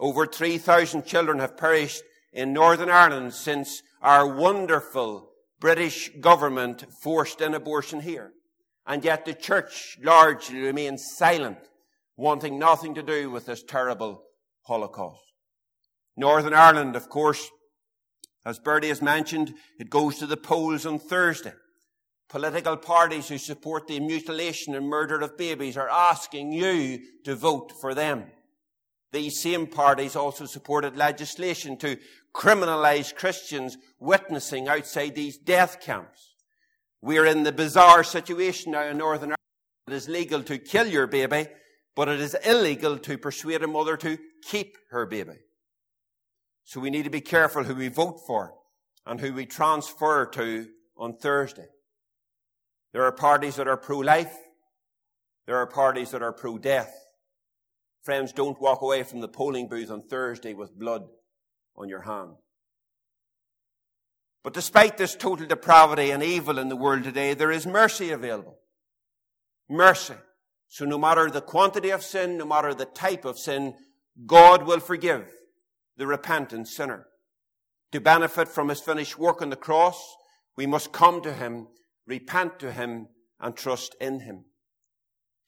Over 0.00 0.26
3,000 0.26 1.06
children 1.06 1.38
have 1.38 1.56
perished 1.56 2.02
in 2.32 2.52
Northern 2.52 2.90
Ireland 2.90 3.32
since 3.32 3.82
our 4.02 4.26
wonderful 4.26 5.30
British 5.60 6.10
government 6.20 6.84
forced 7.02 7.40
an 7.40 7.54
abortion 7.54 8.00
here. 8.00 8.32
And 8.86 9.02
yet 9.04 9.24
the 9.24 9.32
church 9.32 9.96
largely 10.02 10.60
remains 10.60 11.14
silent 11.16 11.58
wanting 12.16 12.58
nothing 12.58 12.94
to 12.94 13.02
do 13.02 13.30
with 13.30 13.46
this 13.46 13.62
terrible 13.62 14.24
Holocaust. 14.62 15.22
Northern 16.16 16.54
Ireland, 16.54 16.96
of 16.96 17.08
course, 17.08 17.50
as 18.44 18.58
Bertie 18.58 18.88
has 18.88 19.02
mentioned, 19.02 19.54
it 19.78 19.90
goes 19.90 20.18
to 20.18 20.26
the 20.26 20.36
polls 20.36 20.86
on 20.86 20.98
Thursday. 20.98 21.52
Political 22.28 22.78
parties 22.78 23.28
who 23.28 23.38
support 23.38 23.86
the 23.86 24.00
mutilation 24.00 24.74
and 24.74 24.86
murder 24.86 25.20
of 25.20 25.36
babies 25.36 25.76
are 25.76 25.88
asking 25.88 26.52
you 26.52 27.00
to 27.24 27.34
vote 27.34 27.72
for 27.80 27.94
them. 27.94 28.24
These 29.12 29.40
same 29.40 29.66
parties 29.66 30.16
also 30.16 30.46
supported 30.46 30.96
legislation 30.96 31.76
to 31.78 31.98
criminalize 32.34 33.14
Christians 33.14 33.78
witnessing 34.00 34.66
outside 34.66 35.14
these 35.14 35.38
death 35.38 35.80
camps. 35.80 36.34
We're 37.00 37.26
in 37.26 37.44
the 37.44 37.52
bizarre 37.52 38.02
situation 38.02 38.72
now 38.72 38.84
in 38.84 38.98
Northern 38.98 39.30
Ireland. 39.30 39.38
It 39.86 39.92
is 39.92 40.08
legal 40.08 40.42
to 40.44 40.58
kill 40.58 40.86
your 40.86 41.06
baby 41.06 41.46
but 41.94 42.08
it 42.08 42.20
is 42.20 42.36
illegal 42.44 42.98
to 42.98 43.18
persuade 43.18 43.62
a 43.62 43.66
mother 43.66 43.96
to 43.98 44.18
keep 44.42 44.76
her 44.90 45.06
baby. 45.06 45.38
So 46.64 46.80
we 46.80 46.90
need 46.90 47.04
to 47.04 47.10
be 47.10 47.20
careful 47.20 47.64
who 47.64 47.74
we 47.74 47.88
vote 47.88 48.20
for 48.26 48.54
and 49.06 49.20
who 49.20 49.34
we 49.34 49.46
transfer 49.46 50.26
to 50.26 50.66
on 50.96 51.16
Thursday. 51.16 51.66
There 52.92 53.04
are 53.04 53.12
parties 53.12 53.56
that 53.56 53.68
are 53.68 53.76
pro-life. 53.76 54.34
There 55.46 55.56
are 55.56 55.66
parties 55.66 56.12
that 56.12 56.22
are 56.22 56.32
pro-death. 56.32 56.94
Friends, 58.02 58.32
don't 58.32 58.60
walk 58.60 58.82
away 58.82 59.02
from 59.02 59.20
the 59.20 59.28
polling 59.28 59.68
booth 59.68 59.90
on 59.90 60.02
Thursday 60.02 60.54
with 60.54 60.78
blood 60.78 61.02
on 61.76 61.88
your 61.88 62.02
hand. 62.02 62.32
But 64.42 64.54
despite 64.54 64.96
this 64.96 65.14
total 65.14 65.46
depravity 65.46 66.10
and 66.10 66.22
evil 66.22 66.58
in 66.58 66.68
the 66.68 66.76
world 66.76 67.04
today, 67.04 67.34
there 67.34 67.50
is 67.50 67.66
mercy 67.66 68.10
available. 68.10 68.58
Mercy. 69.68 70.14
So 70.68 70.84
no 70.84 70.98
matter 70.98 71.30
the 71.30 71.40
quantity 71.40 71.90
of 71.90 72.02
sin, 72.02 72.38
no 72.38 72.44
matter 72.44 72.74
the 72.74 72.84
type 72.84 73.24
of 73.24 73.38
sin, 73.38 73.74
God 74.26 74.66
will 74.66 74.80
forgive 74.80 75.26
the 75.96 76.06
repentant 76.06 76.68
sinner. 76.68 77.06
To 77.92 78.00
benefit 78.00 78.48
from 78.48 78.68
his 78.68 78.80
finished 78.80 79.18
work 79.18 79.40
on 79.40 79.50
the 79.50 79.56
cross, 79.56 80.02
we 80.56 80.66
must 80.66 80.92
come 80.92 81.22
to 81.22 81.32
him, 81.32 81.68
repent 82.06 82.58
to 82.60 82.72
him, 82.72 83.08
and 83.40 83.56
trust 83.56 83.94
in 84.00 84.20
him. 84.20 84.44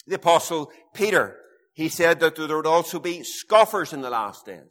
The 0.06 0.16
apostle 0.16 0.70
Peter, 0.94 1.36
he 1.72 1.88
said 1.88 2.20
that 2.20 2.36
there 2.36 2.56
would 2.56 2.66
also 2.66 2.98
be 2.98 3.22
scoffers 3.22 3.92
in 3.92 4.00
the 4.02 4.10
last 4.10 4.46
days. 4.46 4.64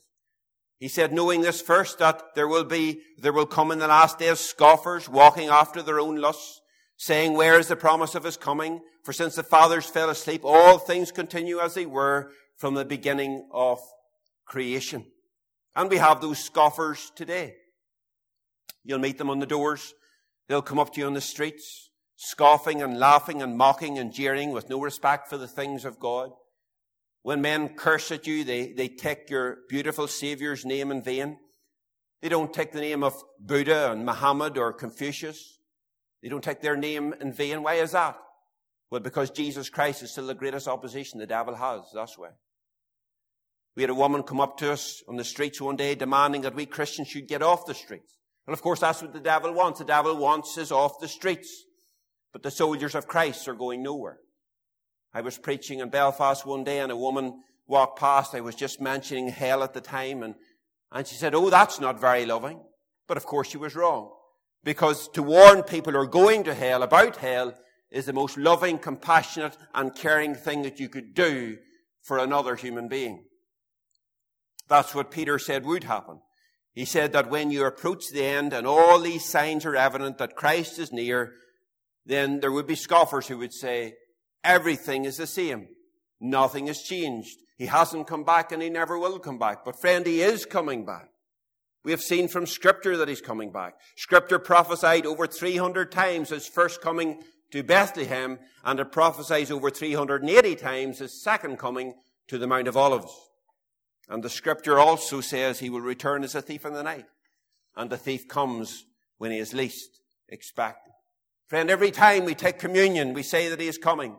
He 0.77 0.87
said, 0.87 1.13
knowing 1.13 1.41
this 1.41 1.61
first, 1.61 1.99
that 1.99 2.21
there 2.35 2.47
will 2.47 2.65
be, 2.65 3.01
there 3.17 3.33
will 3.33 3.45
come 3.45 3.71
in 3.71 3.79
the 3.79 3.87
last 3.87 4.19
days 4.19 4.39
scoffers 4.39 5.07
walking 5.07 5.49
after 5.49 5.81
their 5.81 5.99
own 5.99 6.17
lusts, 6.17 6.61
saying, 6.97 7.33
where 7.33 7.59
is 7.59 7.67
the 7.67 7.75
promise 7.75 8.15
of 8.15 8.23
his 8.23 8.37
coming? 8.37 8.81
For 9.03 9.13
since 9.13 9.35
the 9.35 9.43
fathers 9.43 9.85
fell 9.85 10.09
asleep, 10.09 10.41
all 10.43 10.77
things 10.77 11.11
continue 11.11 11.59
as 11.59 11.73
they 11.73 11.85
were 11.85 12.31
from 12.57 12.73
the 12.73 12.85
beginning 12.85 13.47
of 13.51 13.79
creation. 14.45 15.05
And 15.75 15.89
we 15.89 15.97
have 15.97 16.21
those 16.21 16.39
scoffers 16.39 17.11
today. 17.15 17.55
You'll 18.83 18.99
meet 18.99 19.17
them 19.17 19.29
on 19.29 19.39
the 19.39 19.45
doors. 19.45 19.93
They'll 20.47 20.61
come 20.61 20.79
up 20.79 20.93
to 20.93 21.01
you 21.01 21.07
on 21.07 21.13
the 21.13 21.21
streets, 21.21 21.89
scoffing 22.15 22.81
and 22.81 22.99
laughing 22.99 23.41
and 23.41 23.57
mocking 23.57 23.97
and 23.97 24.13
jeering 24.13 24.51
with 24.51 24.69
no 24.69 24.79
respect 24.79 25.27
for 25.27 25.37
the 25.37 25.47
things 25.47 25.85
of 25.85 25.99
God. 25.99 26.31
When 27.23 27.41
men 27.41 27.69
curse 27.69 28.11
at 28.11 28.27
you, 28.27 28.43
they, 28.43 28.71
they 28.71 28.87
take 28.87 29.29
your 29.29 29.57
beautiful 29.67 30.07
Savior's 30.07 30.63
name 30.63 30.91
in 30.91 31.01
vain. 31.01 31.39
They 32.21 32.29
don't 32.29 32.53
take 32.53 32.71
the 32.71 32.81
name 32.81 33.03
of 33.03 33.21
Buddha 33.39 33.91
and 33.91 34.05
Muhammad 34.05 34.57
or 34.57 34.71
Confucius. 34.71 35.57
They 36.21 36.29
don't 36.29 36.43
take 36.43 36.61
their 36.61 36.77
name 36.77 37.13
in 37.19 37.33
vain. 37.33 37.63
Why 37.63 37.75
is 37.75 37.91
that? 37.91 38.17
Well, 38.91 39.01
because 39.01 39.31
Jesus 39.31 39.69
Christ 39.69 40.03
is 40.03 40.11
still 40.11 40.27
the 40.27 40.35
greatest 40.35 40.67
opposition 40.67 41.19
the 41.19 41.25
devil 41.25 41.55
has. 41.55 41.81
That's 41.93 42.17
why. 42.17 42.29
We 43.75 43.83
had 43.83 43.89
a 43.89 43.95
woman 43.95 44.23
come 44.23 44.39
up 44.39 44.57
to 44.59 44.71
us 44.71 45.03
on 45.07 45.17
the 45.17 45.23
streets 45.23 45.59
one 45.59 45.75
day 45.75 45.95
demanding 45.95 46.41
that 46.41 46.55
we 46.55 46.65
Christians 46.65 47.09
should 47.09 47.27
get 47.27 47.41
off 47.41 47.65
the 47.65 47.73
streets. 47.73 48.15
And 48.47 48.53
of 48.53 48.61
course, 48.61 48.79
that's 48.79 49.01
what 49.01 49.13
the 49.13 49.19
devil 49.19 49.53
wants. 49.53 49.79
The 49.79 49.85
devil 49.85 50.15
wants 50.15 50.57
us 50.57 50.71
off 50.71 50.99
the 50.99 51.07
streets. 51.07 51.65
But 52.31 52.43
the 52.43 52.51
soldiers 52.51 52.95
of 52.95 53.07
Christ 53.07 53.47
are 53.47 53.53
going 53.53 53.83
nowhere. 53.83 54.19
I 55.13 55.21
was 55.21 55.37
preaching 55.37 55.79
in 55.79 55.89
Belfast 55.89 56.45
one 56.45 56.63
day 56.63 56.79
and 56.79 56.91
a 56.91 56.97
woman 56.97 57.41
walked 57.67 57.99
past. 57.99 58.35
I 58.35 58.41
was 58.41 58.55
just 58.55 58.81
mentioning 58.81 59.29
hell 59.29 59.63
at 59.63 59.73
the 59.73 59.81
time 59.81 60.23
and, 60.23 60.35
and 60.91 61.07
she 61.07 61.15
said, 61.15 61.33
Oh, 61.33 61.49
that's 61.49 61.79
not 61.79 61.99
very 61.99 62.25
loving. 62.25 62.61
But 63.07 63.17
of 63.17 63.25
course 63.25 63.49
she 63.49 63.57
was 63.57 63.75
wrong. 63.75 64.11
Because 64.63 65.09
to 65.09 65.23
warn 65.23 65.63
people 65.63 65.93
who 65.93 65.99
are 65.99 66.07
going 66.07 66.43
to 66.45 66.53
hell 66.53 66.83
about 66.83 67.17
hell 67.17 67.53
is 67.91 68.05
the 68.05 68.13
most 68.13 68.37
loving, 68.37 68.79
compassionate 68.79 69.55
and 69.73 69.95
caring 69.95 70.35
thing 70.35 70.63
that 70.63 70.79
you 70.79 70.89
could 70.89 71.13
do 71.13 71.57
for 72.01 72.17
another 72.17 72.55
human 72.55 72.87
being. 72.87 73.23
That's 74.67 74.95
what 74.95 75.11
Peter 75.11 75.39
said 75.39 75.65
would 75.65 75.83
happen. 75.83 76.19
He 76.73 76.85
said 76.85 77.13
that 77.13 77.29
when 77.29 77.51
you 77.51 77.65
approach 77.65 78.09
the 78.11 78.23
end 78.23 78.51
and 78.51 78.67
all 78.67 78.99
these 78.99 79.23
signs 79.23 79.65
are 79.65 79.75
evident 79.75 80.17
that 80.17 80.35
Christ 80.35 80.77
is 80.77 80.91
near, 80.91 81.33
then 82.05 82.41
there 82.41 82.51
would 82.51 82.67
be 82.67 82.75
scoffers 82.75 83.27
who 83.27 83.37
would 83.37 83.53
say, 83.53 83.93
Everything 84.43 85.05
is 85.05 85.17
the 85.17 85.25
same. 85.25 85.67
Nothing 86.19 86.67
has 86.67 86.81
changed. 86.81 87.37
He 87.57 87.65
hasn't 87.65 88.07
come 88.07 88.23
back 88.23 88.51
and 88.51 88.61
he 88.61 88.69
never 88.69 88.99
will 88.99 89.19
come 89.19 89.39
back. 89.39 89.65
But 89.65 89.79
friend, 89.79 90.05
he 90.05 90.21
is 90.21 90.45
coming 90.45 90.85
back. 90.85 91.07
We 91.83 91.91
have 91.91 92.01
seen 92.01 92.27
from 92.27 92.45
scripture 92.45 92.97
that 92.97 93.07
he's 93.07 93.21
coming 93.21 93.51
back. 93.51 93.75
Scripture 93.95 94.39
prophesied 94.39 95.05
over 95.05 95.27
300 95.27 95.91
times 95.91 96.29
his 96.29 96.47
first 96.47 96.81
coming 96.81 97.21
to 97.51 97.63
Bethlehem 97.63 98.39
and 98.63 98.79
it 98.79 98.91
prophesies 98.91 99.51
over 99.51 99.69
380 99.69 100.55
times 100.55 100.99
his 100.99 101.23
second 101.23 101.57
coming 101.57 101.93
to 102.27 102.37
the 102.37 102.47
Mount 102.47 102.67
of 102.67 102.75
Olives. 102.75 103.13
And 104.09 104.23
the 104.23 104.29
scripture 104.29 104.79
also 104.79 105.21
says 105.21 105.59
he 105.59 105.69
will 105.69 105.81
return 105.81 106.23
as 106.23 106.35
a 106.35 106.41
thief 106.41 106.65
in 106.65 106.73
the 106.73 106.83
night. 106.83 107.05
And 107.75 107.89
the 107.89 107.97
thief 107.97 108.27
comes 108.27 108.85
when 109.17 109.31
he 109.31 109.39
is 109.39 109.53
least 109.53 109.99
expected. 110.29 110.93
Friend, 111.47 111.69
every 111.69 111.91
time 111.91 112.25
we 112.25 112.35
take 112.35 112.59
communion, 112.59 113.13
we 113.13 113.23
say 113.23 113.49
that 113.49 113.59
he 113.59 113.67
is 113.67 113.77
coming. 113.77 114.15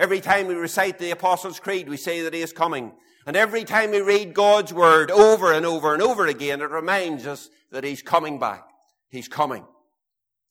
Every 0.00 0.22
time 0.22 0.46
we 0.46 0.54
recite 0.54 0.98
the 0.98 1.10
Apostles' 1.10 1.60
Creed, 1.60 1.86
we 1.86 1.98
say 1.98 2.22
that 2.22 2.32
He 2.32 2.40
is 2.40 2.54
coming. 2.54 2.92
And 3.26 3.36
every 3.36 3.64
time 3.64 3.90
we 3.90 4.00
read 4.00 4.32
God's 4.32 4.72
Word 4.72 5.10
over 5.10 5.52
and 5.52 5.66
over 5.66 5.92
and 5.92 6.02
over 6.02 6.26
again, 6.26 6.62
it 6.62 6.70
reminds 6.70 7.26
us 7.26 7.50
that 7.70 7.84
He's 7.84 8.00
coming 8.00 8.38
back. 8.38 8.64
He's 9.10 9.28
coming. 9.28 9.62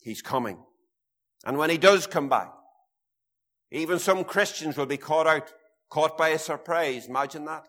He's 0.02 0.22
coming. 0.22 0.60
And 1.46 1.58
when 1.58 1.72
He 1.72 1.80
does 1.80 2.06
come 2.06 2.30
back, 2.30 2.54
even 3.72 3.98
some 3.98 4.24
Christians 4.24 4.78
will 4.78 4.86
be 4.86 4.98
caught 4.98 5.26
out, 5.26 5.52
caught 5.90 6.16
by 6.16 6.30
a 6.30 6.38
surprise. 6.38 7.08
Imagine 7.08 7.46
that. 7.46 7.66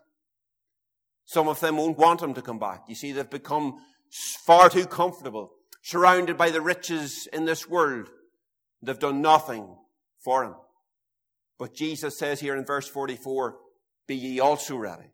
Some 1.25 1.47
of 1.47 1.59
them 1.59 1.77
won't 1.77 1.97
want 1.97 2.21
Him 2.21 2.33
to 2.33 2.41
come 2.41 2.59
back. 2.59 2.83
You 2.87 2.95
see, 2.95 3.11
they've 3.11 3.29
become 3.29 3.75
far 4.45 4.69
too 4.69 4.85
comfortable, 4.85 5.51
surrounded 5.83 6.37
by 6.37 6.49
the 6.49 6.61
riches 6.61 7.27
in 7.31 7.45
this 7.45 7.67
world. 7.67 8.09
They've 8.81 8.99
done 8.99 9.21
nothing 9.21 9.75
for 10.23 10.43
Him. 10.43 10.55
But 11.57 11.75
Jesus 11.75 12.17
says 12.17 12.39
here 12.39 12.55
in 12.55 12.65
verse 12.65 12.87
44, 12.87 13.55
Be 14.07 14.15
ye 14.15 14.39
also 14.39 14.75
ready, 14.75 15.11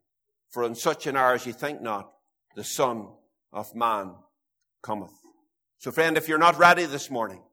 for 0.51 0.63
in 0.63 0.75
such 0.75 1.05
an 1.05 1.17
hour 1.17 1.33
as 1.33 1.45
ye 1.45 1.51
think 1.51 1.81
not, 1.81 2.11
the 2.55 2.63
Son 2.63 3.07
of 3.51 3.75
Man 3.75 4.15
cometh. 4.81 5.11
So 5.79 5.91
friend, 5.91 6.17
if 6.17 6.27
you're 6.27 6.37
not 6.37 6.57
ready 6.57 6.85
this 6.85 7.11
morning, 7.11 7.43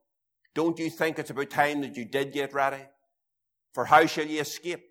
don't 0.54 0.78
you 0.78 0.88
think 0.88 1.18
it's 1.18 1.30
about 1.30 1.50
time 1.50 1.80
that 1.82 1.96
you 1.96 2.04
did 2.04 2.32
get 2.32 2.54
ready? 2.54 2.82
For 3.72 3.84
how 3.84 4.06
shall 4.06 4.26
ye 4.26 4.38
escape 4.38 4.84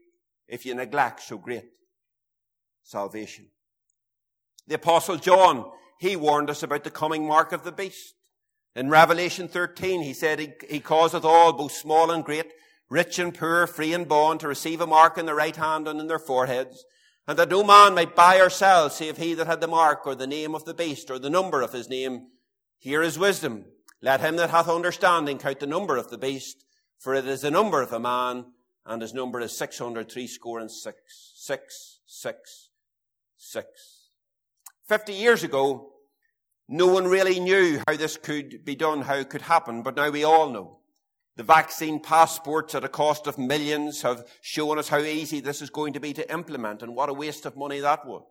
if 0.47 0.65
ye 0.65 0.73
neglect 0.73 1.21
so 1.21 1.37
great 1.37 1.63
salvation? 2.83 3.47
The 4.67 4.75
apostle 4.75 5.17
John, 5.17 5.69
he 5.99 6.15
warned 6.15 6.49
us 6.49 6.63
about 6.63 6.83
the 6.83 6.91
coming 6.91 7.27
mark 7.27 7.51
of 7.51 7.63
the 7.63 7.71
beast. 7.71 8.15
In 8.75 8.89
Revelation 8.89 9.47
13, 9.47 10.01
he 10.01 10.13
said, 10.13 10.39
he, 10.39 10.53
he 10.69 10.79
causeth 10.79 11.25
all, 11.25 11.53
both 11.53 11.73
small 11.73 12.11
and 12.11 12.23
great, 12.23 12.53
rich 12.89 13.19
and 13.19 13.33
poor, 13.33 13.67
free 13.67 13.93
and 13.93 14.07
bond, 14.07 14.39
to 14.39 14.47
receive 14.47 14.81
a 14.81 14.87
mark 14.87 15.17
in 15.17 15.25
their 15.25 15.35
right 15.35 15.55
hand 15.55 15.87
and 15.87 15.99
in 15.99 16.07
their 16.07 16.19
foreheads, 16.19 16.85
and 17.27 17.37
that 17.37 17.49
no 17.49 17.63
man 17.63 17.93
might 17.93 18.15
buy 18.15 18.39
or 18.39 18.49
sell 18.49 18.89
save 18.89 19.17
he 19.17 19.33
that 19.33 19.47
had 19.47 19.61
the 19.61 19.67
mark 19.67 20.05
or 20.05 20.15
the 20.15 20.27
name 20.27 20.55
of 20.55 20.65
the 20.65 20.73
beast 20.73 21.11
or 21.11 21.19
the 21.19 21.29
number 21.29 21.61
of 21.61 21.71
his 21.71 21.89
name. 21.89 22.27
Here 22.79 23.01
is 23.01 23.19
wisdom. 23.19 23.65
Let 24.01 24.21
him 24.21 24.35
that 24.35 24.49
hath 24.49 24.67
understanding 24.67 25.37
count 25.37 25.59
the 25.59 25.67
number 25.67 25.95
of 25.95 26.09
the 26.09 26.17
beast, 26.17 26.65
for 26.99 27.13
it 27.15 27.27
is 27.27 27.41
the 27.41 27.51
number 27.51 27.81
of 27.81 27.93
a 27.93 27.99
man, 27.99 28.45
and 28.85 29.01
his 29.01 29.13
number 29.13 29.39
is 29.39 29.55
six 29.55 29.77
hundred 29.77 30.11
three 30.11 30.27
score 30.27 30.59
and 30.59 30.69
six. 30.69 31.31
Six, 31.35 31.99
six, 32.05 32.69
six. 33.51 34.09
Fifty 34.87 35.13
years 35.13 35.43
ago, 35.43 35.91
no 36.67 36.87
one 36.87 37.07
really 37.07 37.39
knew 37.39 37.81
how 37.87 37.95
this 37.95 38.17
could 38.17 38.63
be 38.63 38.75
done, 38.75 39.01
how 39.01 39.15
it 39.15 39.29
could 39.29 39.41
happen, 39.41 39.83
but 39.83 39.95
now 39.95 40.09
we 40.09 40.23
all 40.23 40.49
know. 40.49 40.79
The 41.35 41.43
vaccine 41.43 41.99
passports 41.99 42.75
at 42.75 42.83
a 42.83 42.89
cost 42.89 43.27
of 43.27 43.37
millions 43.37 44.03
have 44.03 44.25
shown 44.41 44.77
us 44.77 44.89
how 44.89 44.99
easy 44.99 45.39
this 45.39 45.61
is 45.61 45.69
going 45.69 45.93
to 45.93 45.99
be 45.99 46.13
to 46.13 46.31
implement 46.31 46.83
and 46.83 46.95
what 46.95 47.09
a 47.09 47.13
waste 47.13 47.45
of 47.45 47.57
money 47.57 47.79
that 47.79 48.05
was. 48.05 48.23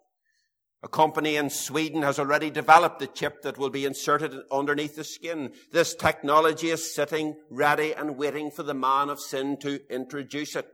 A 0.84 0.88
company 0.88 1.36
in 1.36 1.50
Sweden 1.50 2.02
has 2.02 2.18
already 2.18 2.50
developed 2.50 2.98
the 2.98 3.06
chip 3.06 3.42
that 3.42 3.58
will 3.58 3.70
be 3.70 3.84
inserted 3.84 4.34
underneath 4.50 4.96
the 4.96 5.04
skin. 5.04 5.52
This 5.72 5.94
technology 5.94 6.70
is 6.70 6.94
sitting 6.94 7.36
ready 7.50 7.92
and 7.92 8.16
waiting 8.16 8.50
for 8.50 8.62
the 8.62 8.74
man 8.74 9.08
of 9.08 9.20
sin 9.20 9.56
to 9.58 9.80
introduce 9.92 10.56
it. 10.56 10.66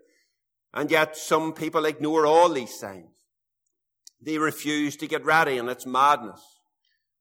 And 0.72 0.90
yet 0.90 1.16
some 1.16 1.52
people 1.52 1.84
ignore 1.84 2.24
all 2.24 2.48
these 2.50 2.78
signs. 2.78 3.08
They 4.20 4.38
refuse 4.38 4.96
to 4.96 5.06
get 5.06 5.24
ready 5.24 5.58
and 5.58 5.68
it's 5.68 5.86
madness. 5.86 6.40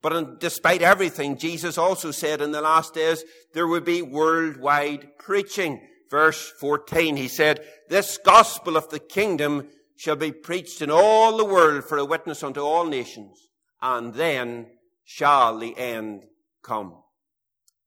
But 0.02 0.14
in, 0.14 0.38
despite 0.40 0.82
everything, 0.82 1.38
Jesus 1.38 1.78
also 1.78 2.12
said 2.12 2.42
in 2.42 2.52
the 2.52 2.62
last 2.62 2.94
days 2.94 3.24
there 3.54 3.68
would 3.68 3.86
be 3.86 4.02
worldwide 4.02 5.18
preaching. 5.18 5.82
Verse 6.10 6.52
14, 6.60 7.18
he 7.18 7.28
said, 7.28 7.66
This 7.90 8.18
gospel 8.18 8.78
of 8.78 8.90
the 8.90 9.00
kingdom 9.00 9.68
shall 9.98 10.16
be 10.16 10.32
preached 10.32 10.82
in 10.82 10.92
all 10.92 11.36
the 11.36 11.46
world 11.46 11.84
for 11.84 11.98
a 11.98 12.06
witness 12.06 12.44
unto 12.44 12.62
all 12.62 12.86
nations, 12.86 13.48
and 13.82 14.14
then 14.14 14.68
shall 15.04 15.58
the 15.58 15.78
end 15.78 16.24
come. 16.64 17.02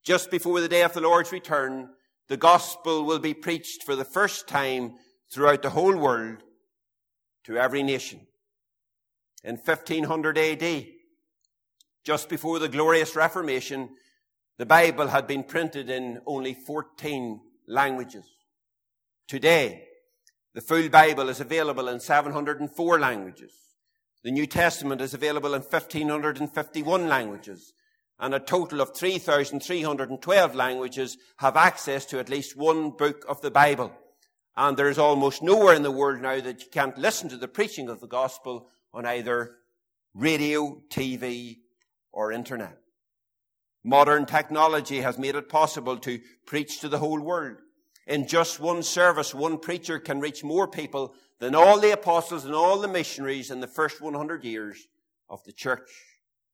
Just 0.05 0.31
before 0.31 0.61
the 0.61 0.69
day 0.69 0.83
of 0.83 0.93
the 0.93 1.01
Lord's 1.01 1.33
return, 1.33 1.91
the 2.29 2.37
gospel 2.37 3.05
will 3.05 3.19
be 3.19 3.35
preached 3.35 3.85
for 3.85 3.95
the 3.95 4.05
first 4.05 4.49
time 4.49 4.95
throughout 5.33 5.63
the 5.63 5.71
whole 5.71 5.97
world 5.97 6.43
to 7.45 7.57
every 7.57 7.83
nation. 7.83 8.27
In 9.43 9.57
1500 9.57 10.39
AD, 10.39 10.87
just 12.05 12.29
before 12.29 12.59
the 12.59 12.69
glorious 12.69 13.17
Reformation, 13.17 13.91
the 14.59 14.67
Bible 14.67 15.09
had 15.09 15.27
been 15.27 15.45
printed 15.45 15.89
in 15.89 16.21
only 16.27 16.55
14 16.55 17.41
languages. 17.67 18.27
Today, 19.29 19.87
The 20.53 20.61
full 20.61 20.89
Bible 20.89 21.29
is 21.29 21.41
available 21.41 21.89
in 21.89 22.01
704 22.01 22.99
languages. 22.99 23.53
The 24.25 24.33
New 24.33 24.47
Testament 24.47 25.01
is 25.01 25.15
available 25.15 25.55
in 25.55 25.63
1551 25.63 27.09
languages. 27.09 27.73
And 28.19 28.35
a 28.35 28.41
total 28.41 28.81
of 28.81 28.95
3,312 28.95 30.55
languages 30.55 31.17
have 31.37 31.57
access 31.57 32.05
to 32.07 32.19
at 32.19 32.29
least 32.29 32.57
one 32.57 32.91
book 32.91 33.25
of 33.29 33.41
the 33.41 33.51
Bible. 33.51 33.93
And 34.57 34.77
there 34.77 34.91
is 34.91 34.99
almost 34.99 35.43
nowhere 35.43 35.75
in 35.75 35.85
the 35.85 35.91
world 35.91 36.21
now 36.21 36.41
that 36.41 36.63
you 36.63 36.69
can't 36.71 36.99
listen 36.99 37.29
to 37.29 37.37
the 37.37 37.49
preaching 37.49 37.89
of 37.89 38.01
the 38.01 38.09
gospel 38.09 38.69
on 38.93 39.07
either 39.07 39.57
radio, 40.15 40.83
TV, 40.89 41.59
or 42.13 42.33
internet. 42.33 42.79
Modern 43.83 44.27
technology 44.27 45.01
has 45.01 45.19
made 45.19 45.35
it 45.35 45.49
possible 45.49 45.97
to 45.99 46.21
preach 46.47 46.81
to 46.81 46.89
the 46.89 46.99
whole 46.99 47.21
world. 47.21 47.59
In 48.07 48.27
just 48.27 48.61
one 48.61 48.83
service, 48.83 49.35
one 49.35 49.59
preacher 49.59 49.99
can 49.99 50.21
reach 50.21 50.45
more 50.45 50.69
people 50.69 51.15
than 51.39 51.55
all 51.55 51.79
the 51.79 51.93
apostles 51.93 52.45
and 52.45 52.55
all 52.55 52.79
the 52.79 52.89
missionaries 52.89 53.51
in 53.51 53.61
the 53.61 53.67
first 53.67 54.01
100 54.01 54.45
years 54.45 54.87
of 55.29 55.43
the 55.45 55.53
church. 55.53 55.89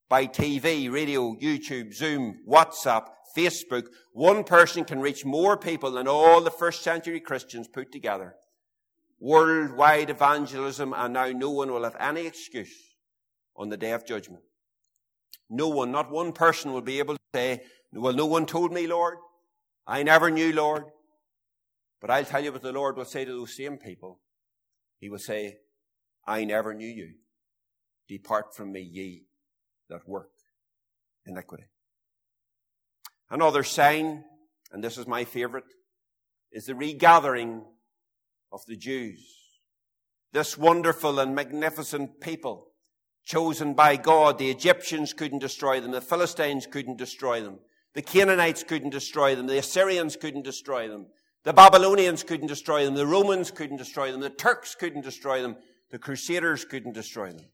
By 0.09 0.27
TV, 0.27 0.90
radio, 0.92 1.35
YouTube, 1.35 1.92
Zoom, 1.92 2.40
WhatsApp, 2.49 3.09
Facebook, 3.37 3.87
one 4.12 4.44
person 4.44 4.85
can 4.85 5.01
reach 5.01 5.25
more 5.25 5.57
people 5.57 5.90
than 5.90 6.07
all 6.07 6.40
the 6.40 6.51
first 6.51 6.83
century 6.83 7.18
Christians 7.18 7.66
put 7.66 7.90
together. 7.90 8.37
Worldwide 9.19 10.11
evangelism, 10.11 10.93
and 10.97 11.15
now 11.15 11.29
no 11.29 11.51
one 11.51 11.73
will 11.73 11.85
have 11.85 11.97
any 11.99 12.27
excuse 12.27 12.75
on 13.57 13.71
the 13.71 13.77
day 13.77 13.93
of 13.93 14.07
judgment. 14.07 14.43
No 15.49 15.69
one, 15.69 15.91
not 15.91 16.11
one 16.11 16.33
person 16.33 16.73
will 16.73 16.83
be 16.83 16.99
able 16.99 17.15
to 17.15 17.21
say, 17.35 17.63
well, 17.93 18.13
no 18.13 18.27
one 18.27 18.47
told 18.47 18.73
me, 18.73 18.87
Lord. 18.87 19.19
I 19.87 20.03
never 20.03 20.31
knew, 20.31 20.53
Lord. 20.53 20.85
But 22.01 22.11
I'll 22.11 22.25
tell 22.25 22.45
you 22.45 22.53
what 22.53 22.63
the 22.63 22.73
Lord 22.73 22.97
will 22.97 23.05
say 23.05 23.25
to 23.25 23.33
those 23.33 23.57
same 23.57 23.79
people. 23.79 24.21
He 24.99 25.09
will 25.09 25.19
say, 25.19 25.59
I 26.27 26.45
never 26.45 26.75
knew 26.75 26.89
you. 26.89 27.15
Depart 28.09 28.55
from 28.55 28.73
me, 28.73 28.81
ye 28.81 29.23
that 29.89 30.09
work 30.09 30.31
iniquity. 31.25 31.65
Another 33.31 33.63
sign, 33.63 34.25
and 34.73 34.83
this 34.83 34.99
is 34.99 35.07
my 35.07 35.25
favorite, 35.25 35.65
is 36.53 36.67
the 36.67 36.75
regathering 36.75 37.65
of 38.53 38.65
the 38.67 38.77
Jews. 38.77 39.21
This 40.33 40.59
wonderful 40.59 41.19
and 41.19 41.35
magnificent 41.35 42.21
people 42.21 42.69
chosen 43.25 43.75
by 43.75 43.97
God. 43.97 44.39
The 44.39 44.51
Egyptians 44.51 45.13
couldn't 45.13 45.41
destroy 45.41 45.81
them. 45.81 45.91
The 45.91 46.01
Philistines 46.01 46.67
couldn't 46.67 46.99
destroy 46.99 47.41
them. 47.43 47.59
The 47.95 48.03
Canaanites 48.03 48.63
couldn't 48.63 48.91
destroy 48.91 49.35
them. 49.35 49.47
The 49.47 49.59
Assyrians 49.59 50.17
couldn't 50.17 50.43
destroy 50.43 50.89
them. 50.89 51.07
The 51.45 51.53
Babylonians 51.53 52.23
couldn't 52.23 52.49
destroy 52.49 52.85
them. 52.85 52.95
The 52.95 53.07
Romans 53.07 53.51
couldn't 53.51 53.79
destroy 53.79 54.13
them. 54.13 54.21
The 54.21 54.31
Turks 54.31 54.75
couldn't 54.75 55.03
destroy 55.03 55.43
them. 55.43 55.57
The 55.91 55.99
Crusaders 55.99 56.65
couldn't 56.65 56.93
destroy 56.93 57.33
them. 57.33 57.47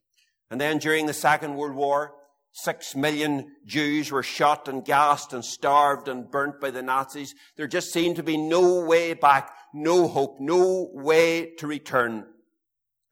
And 0.50 0.60
then 0.60 0.78
during 0.78 1.06
the 1.06 1.12
Second 1.12 1.56
World 1.56 1.76
War, 1.76 2.14
six 2.52 2.94
million 2.94 3.56
Jews 3.64 4.12
were 4.12 4.22
shot 4.22 4.68
and 4.68 4.84
gassed 4.84 5.32
and 5.32 5.44
starved 5.44 6.08
and 6.08 6.30
burnt 6.30 6.60
by 6.60 6.70
the 6.70 6.82
Nazis. 6.82 7.34
There 7.56 7.66
just 7.66 7.92
seemed 7.92 8.16
to 8.16 8.22
be 8.22 8.36
no 8.36 8.84
way 8.84 9.14
back, 9.14 9.50
no 9.74 10.06
hope, 10.06 10.38
no 10.38 10.90
way 10.92 11.54
to 11.56 11.66
return. 11.66 12.26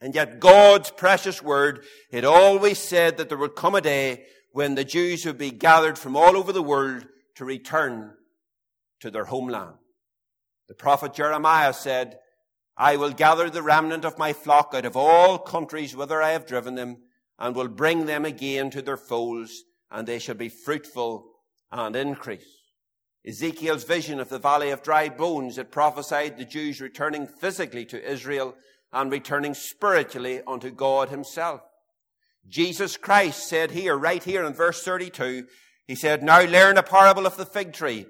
And 0.01 0.15
yet 0.15 0.41
God's 0.41 0.91
precious 0.91 1.43
word 1.43 1.85
had 2.13 2.25
always 2.25 2.79
said 2.79 3.17
that 3.17 3.29
there 3.29 3.39
would 3.39 3.57
come 3.57 3.75
a 3.75 3.81
day 3.81 4.27
when 4.53 4.75
the 4.75 4.85
Jews 4.85 5.25
would 5.27 5.39
be 5.39 5.51
gathered 5.51 5.99
from 5.99 6.17
all 6.17 6.37
over 6.37 6.53
the 6.53 6.63
world 6.63 7.07
to 7.37 7.45
return 7.45 8.15
to 9.01 9.11
their 9.11 9.25
homeland. 9.25 9.75
The 10.69 10.75
prophet 10.75 11.15
Jeremiah 11.15 11.73
said, 11.73 12.19
I 12.77 12.97
will 12.97 13.13
gather 13.13 13.51
the 13.51 13.63
remnant 13.63 14.05
of 14.05 14.19
my 14.19 14.33
flock 14.33 14.73
out 14.75 14.85
of 14.85 14.97
all 14.97 15.39
countries 15.39 15.97
whither 15.97 16.23
I 16.23 16.31
have 16.31 16.47
driven 16.47 16.77
them, 16.77 16.99
and 17.41 17.57
will 17.57 17.69
bring 17.69 18.05
them 18.07 18.25
again 18.25 18.71
to 18.71 18.83
their 18.83 18.99
folds, 18.99 19.65
and 19.91 20.07
they 20.07 20.19
shall 20.19 20.35
be 20.35 20.51
fruitful 20.51 21.27
and 21.73 21.97
increase. 21.97 22.47
Ezekiel's 23.27 23.85
vision 23.85 24.21
of 24.21 24.29
the 24.29 24.39
valley 24.39 24.71
of 24.71 24.83
dry 24.83 25.09
bones 25.09 25.57
had 25.57 25.73
prophesied 25.73 26.37
the 26.37 26.45
Jews 26.45 26.81
returning 26.81 27.27
physically 27.27 27.85
to 27.87 28.11
Israel 28.11 28.55
and 28.93 29.11
returning 29.11 29.55
spiritually 29.55 30.43
unto 30.47 30.71
God 30.71 31.09
himself. 31.09 31.63
Jesus 32.49 32.97
Christ 32.97 33.49
said 33.49 33.71
here, 33.71 33.97
right 33.97 34.23
here 34.23 34.45
in 34.45 34.53
verse 34.53 34.83
32, 34.83 35.47
he 35.87 35.95
said, 35.95 36.23
Now 36.23 36.43
learn 36.43 36.79
a 36.79 36.83
parable 36.83 37.27
of 37.27 37.37
the 37.37 37.47
fig 37.47 37.73
tree. 37.73 38.07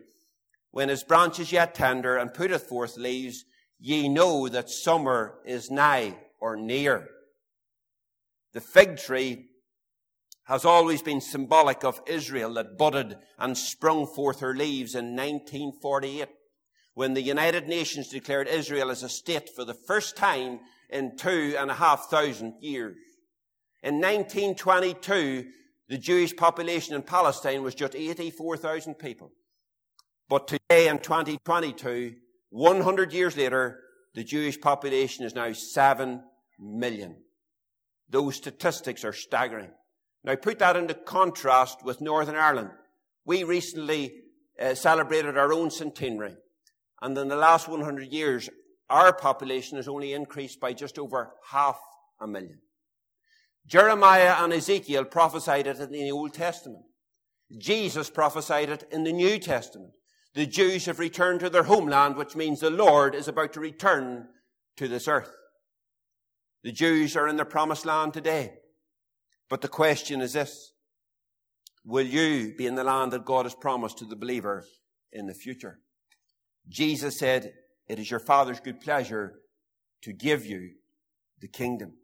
When 0.70 0.88
his 0.88 1.02
branch 1.02 1.40
is 1.40 1.52
yet 1.52 1.74
tender 1.74 2.16
and 2.16 2.32
putteth 2.32 2.64
forth 2.64 2.96
leaves, 2.96 3.44
ye 3.78 4.08
know 4.08 4.48
that 4.48 4.70
summer 4.70 5.38
is 5.44 5.70
nigh 5.70 6.16
or 6.40 6.56
near. 6.56 7.08
The 8.52 8.60
fig 8.60 8.96
tree 8.96 9.46
has 10.44 10.64
always 10.64 11.02
been 11.02 11.20
symbolic 11.20 11.84
of 11.84 12.00
Israel 12.06 12.54
that 12.54 12.76
budded 12.76 13.16
and 13.38 13.56
sprung 13.56 14.06
forth 14.06 14.40
her 14.40 14.54
leaves 14.54 14.94
in 14.94 15.14
1948 15.14 16.28
when 16.94 17.14
the 17.14 17.22
United 17.22 17.68
Nations 17.68 18.08
declared 18.08 18.48
Israel 18.48 18.90
as 18.90 19.02
a 19.02 19.08
state 19.08 19.48
for 19.54 19.64
the 19.64 19.74
first 19.86 20.16
time 20.16 20.58
in 20.88 21.16
two 21.16 21.54
and 21.56 21.70
a 21.70 21.74
half 21.74 22.10
thousand 22.10 22.54
years. 22.60 22.96
In 23.82 24.00
1922, 24.00 25.46
the 25.88 25.98
Jewish 25.98 26.34
population 26.36 26.94
in 26.94 27.02
Palestine 27.02 27.62
was 27.62 27.74
just 27.74 27.94
84,000 27.94 28.94
people. 28.94 29.30
But 30.28 30.48
today 30.48 30.88
in 30.88 30.98
2022, 30.98 32.14
100 32.50 33.12
years 33.12 33.36
later, 33.36 33.80
the 34.14 34.24
Jewish 34.24 34.60
population 34.60 35.24
is 35.24 35.34
now 35.34 35.52
7 35.52 36.22
million. 36.58 37.16
Those 38.10 38.36
statistics 38.36 39.04
are 39.04 39.12
staggering. 39.12 39.70
Now 40.24 40.34
put 40.36 40.58
that 40.58 40.76
into 40.76 40.94
contrast 40.94 41.84
with 41.84 42.00
Northern 42.00 42.36
Ireland. 42.36 42.70
We 43.24 43.44
recently 43.44 44.14
uh, 44.60 44.74
celebrated 44.74 45.38
our 45.38 45.52
own 45.52 45.70
centenary. 45.70 46.36
And 47.00 47.16
in 47.16 47.28
the 47.28 47.36
last 47.36 47.68
100 47.68 48.12
years, 48.12 48.50
our 48.90 49.12
population 49.12 49.76
has 49.76 49.88
only 49.88 50.12
increased 50.12 50.60
by 50.60 50.72
just 50.72 50.98
over 50.98 51.32
half 51.50 51.78
a 52.20 52.26
million. 52.26 52.58
Jeremiah 53.66 54.36
and 54.38 54.52
Ezekiel 54.52 55.04
prophesied 55.04 55.66
it 55.66 55.78
in 55.78 55.92
the 55.92 56.10
Old 56.10 56.34
Testament. 56.34 56.84
Jesus 57.58 58.10
prophesied 58.10 58.68
it 58.68 58.84
in 58.90 59.04
the 59.04 59.12
New 59.12 59.38
Testament. 59.38 59.92
The 60.34 60.46
Jews 60.46 60.86
have 60.86 60.98
returned 60.98 61.40
to 61.40 61.50
their 61.50 61.64
homeland, 61.64 62.16
which 62.16 62.36
means 62.36 62.60
the 62.60 62.70
Lord 62.70 63.14
is 63.14 63.28
about 63.28 63.52
to 63.54 63.60
return 63.60 64.28
to 64.76 64.88
this 64.88 65.08
earth. 65.08 65.30
The 66.62 66.72
Jews 66.72 67.16
are 67.16 67.28
in 67.28 67.36
the 67.36 67.44
promised 67.44 67.86
land 67.86 68.12
today. 68.12 68.54
But 69.48 69.62
the 69.62 69.68
question 69.68 70.20
is 70.20 70.34
this. 70.34 70.72
Will 71.84 72.06
you 72.06 72.54
be 72.56 72.66
in 72.66 72.74
the 72.74 72.84
land 72.84 73.12
that 73.12 73.24
God 73.24 73.46
has 73.46 73.54
promised 73.54 73.98
to 73.98 74.04
the 74.04 74.16
believer 74.16 74.64
in 75.12 75.26
the 75.26 75.34
future? 75.34 75.80
Jesus 76.68 77.18
said, 77.18 77.54
it 77.88 77.98
is 77.98 78.10
your 78.10 78.20
Father's 78.20 78.60
good 78.60 78.80
pleasure 78.80 79.40
to 80.02 80.12
give 80.12 80.46
you 80.46 80.70
the 81.40 81.48
kingdom. 81.48 81.94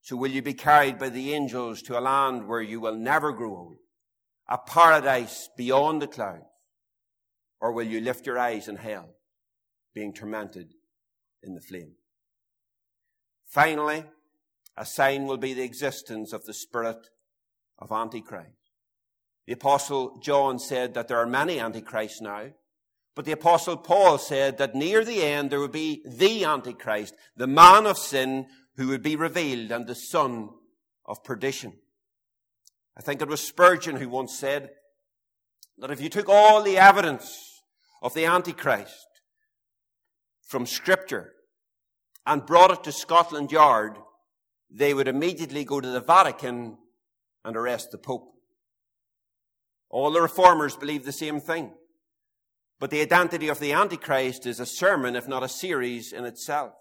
So 0.00 0.16
will 0.16 0.30
you 0.30 0.42
be 0.42 0.54
carried 0.54 0.98
by 0.98 1.10
the 1.10 1.32
angels 1.32 1.82
to 1.82 1.98
a 1.98 2.00
land 2.00 2.48
where 2.48 2.62
you 2.62 2.80
will 2.80 2.96
never 2.96 3.32
grow 3.32 3.50
old? 3.50 3.76
A 4.48 4.58
paradise 4.58 5.48
beyond 5.56 6.02
the 6.02 6.08
clouds? 6.08 6.46
Or 7.60 7.72
will 7.72 7.86
you 7.86 8.00
lift 8.00 8.26
your 8.26 8.38
eyes 8.38 8.66
in 8.66 8.76
hell, 8.76 9.10
being 9.94 10.12
tormented 10.12 10.74
in 11.44 11.54
the 11.54 11.60
flame? 11.60 11.92
Finally, 13.52 14.02
a 14.78 14.86
sign 14.86 15.26
will 15.26 15.36
be 15.36 15.52
the 15.52 15.62
existence 15.62 16.32
of 16.32 16.46
the 16.46 16.54
spirit 16.54 17.10
of 17.78 17.92
Antichrist. 17.92 18.48
The 19.46 19.52
apostle 19.52 20.18
John 20.22 20.58
said 20.58 20.94
that 20.94 21.06
there 21.06 21.18
are 21.18 21.26
many 21.26 21.60
Antichrists 21.60 22.22
now, 22.22 22.46
but 23.14 23.26
the 23.26 23.32
apostle 23.32 23.76
Paul 23.76 24.16
said 24.16 24.56
that 24.56 24.74
near 24.74 25.04
the 25.04 25.22
end 25.22 25.50
there 25.50 25.60
would 25.60 25.70
be 25.70 26.02
the 26.06 26.46
Antichrist, 26.46 27.14
the 27.36 27.46
man 27.46 27.84
of 27.84 27.98
sin 27.98 28.46
who 28.78 28.88
would 28.88 29.02
be 29.02 29.16
revealed 29.16 29.70
and 29.70 29.86
the 29.86 29.94
son 29.94 30.48
of 31.04 31.22
perdition. 31.22 31.74
I 32.96 33.02
think 33.02 33.20
it 33.20 33.28
was 33.28 33.46
Spurgeon 33.46 33.96
who 33.96 34.08
once 34.08 34.34
said 34.34 34.70
that 35.76 35.90
if 35.90 36.00
you 36.00 36.08
took 36.08 36.30
all 36.30 36.62
the 36.62 36.78
evidence 36.78 37.62
of 38.00 38.14
the 38.14 38.24
Antichrist 38.24 39.20
from 40.40 40.64
scripture 40.64 41.34
and 42.26 42.46
brought 42.46 42.70
it 42.70 42.84
to 42.84 42.92
Scotland 42.92 43.50
Yard, 43.52 43.96
they 44.70 44.94
would 44.94 45.08
immediately 45.08 45.64
go 45.64 45.80
to 45.80 45.88
the 45.88 46.00
Vatican 46.00 46.78
and 47.44 47.56
arrest 47.56 47.90
the 47.90 47.98
Pope. 47.98 48.32
All 49.90 50.10
the 50.10 50.22
reformers 50.22 50.76
believe 50.76 51.04
the 51.04 51.12
same 51.12 51.40
thing. 51.40 51.72
But 52.80 52.90
the 52.90 53.00
identity 53.00 53.48
of 53.48 53.60
the 53.60 53.72
Antichrist 53.72 54.46
is 54.46 54.58
a 54.58 54.66
sermon, 54.66 55.14
if 55.14 55.28
not 55.28 55.42
a 55.42 55.48
series 55.48 56.12
in 56.12 56.24
itself. 56.24 56.72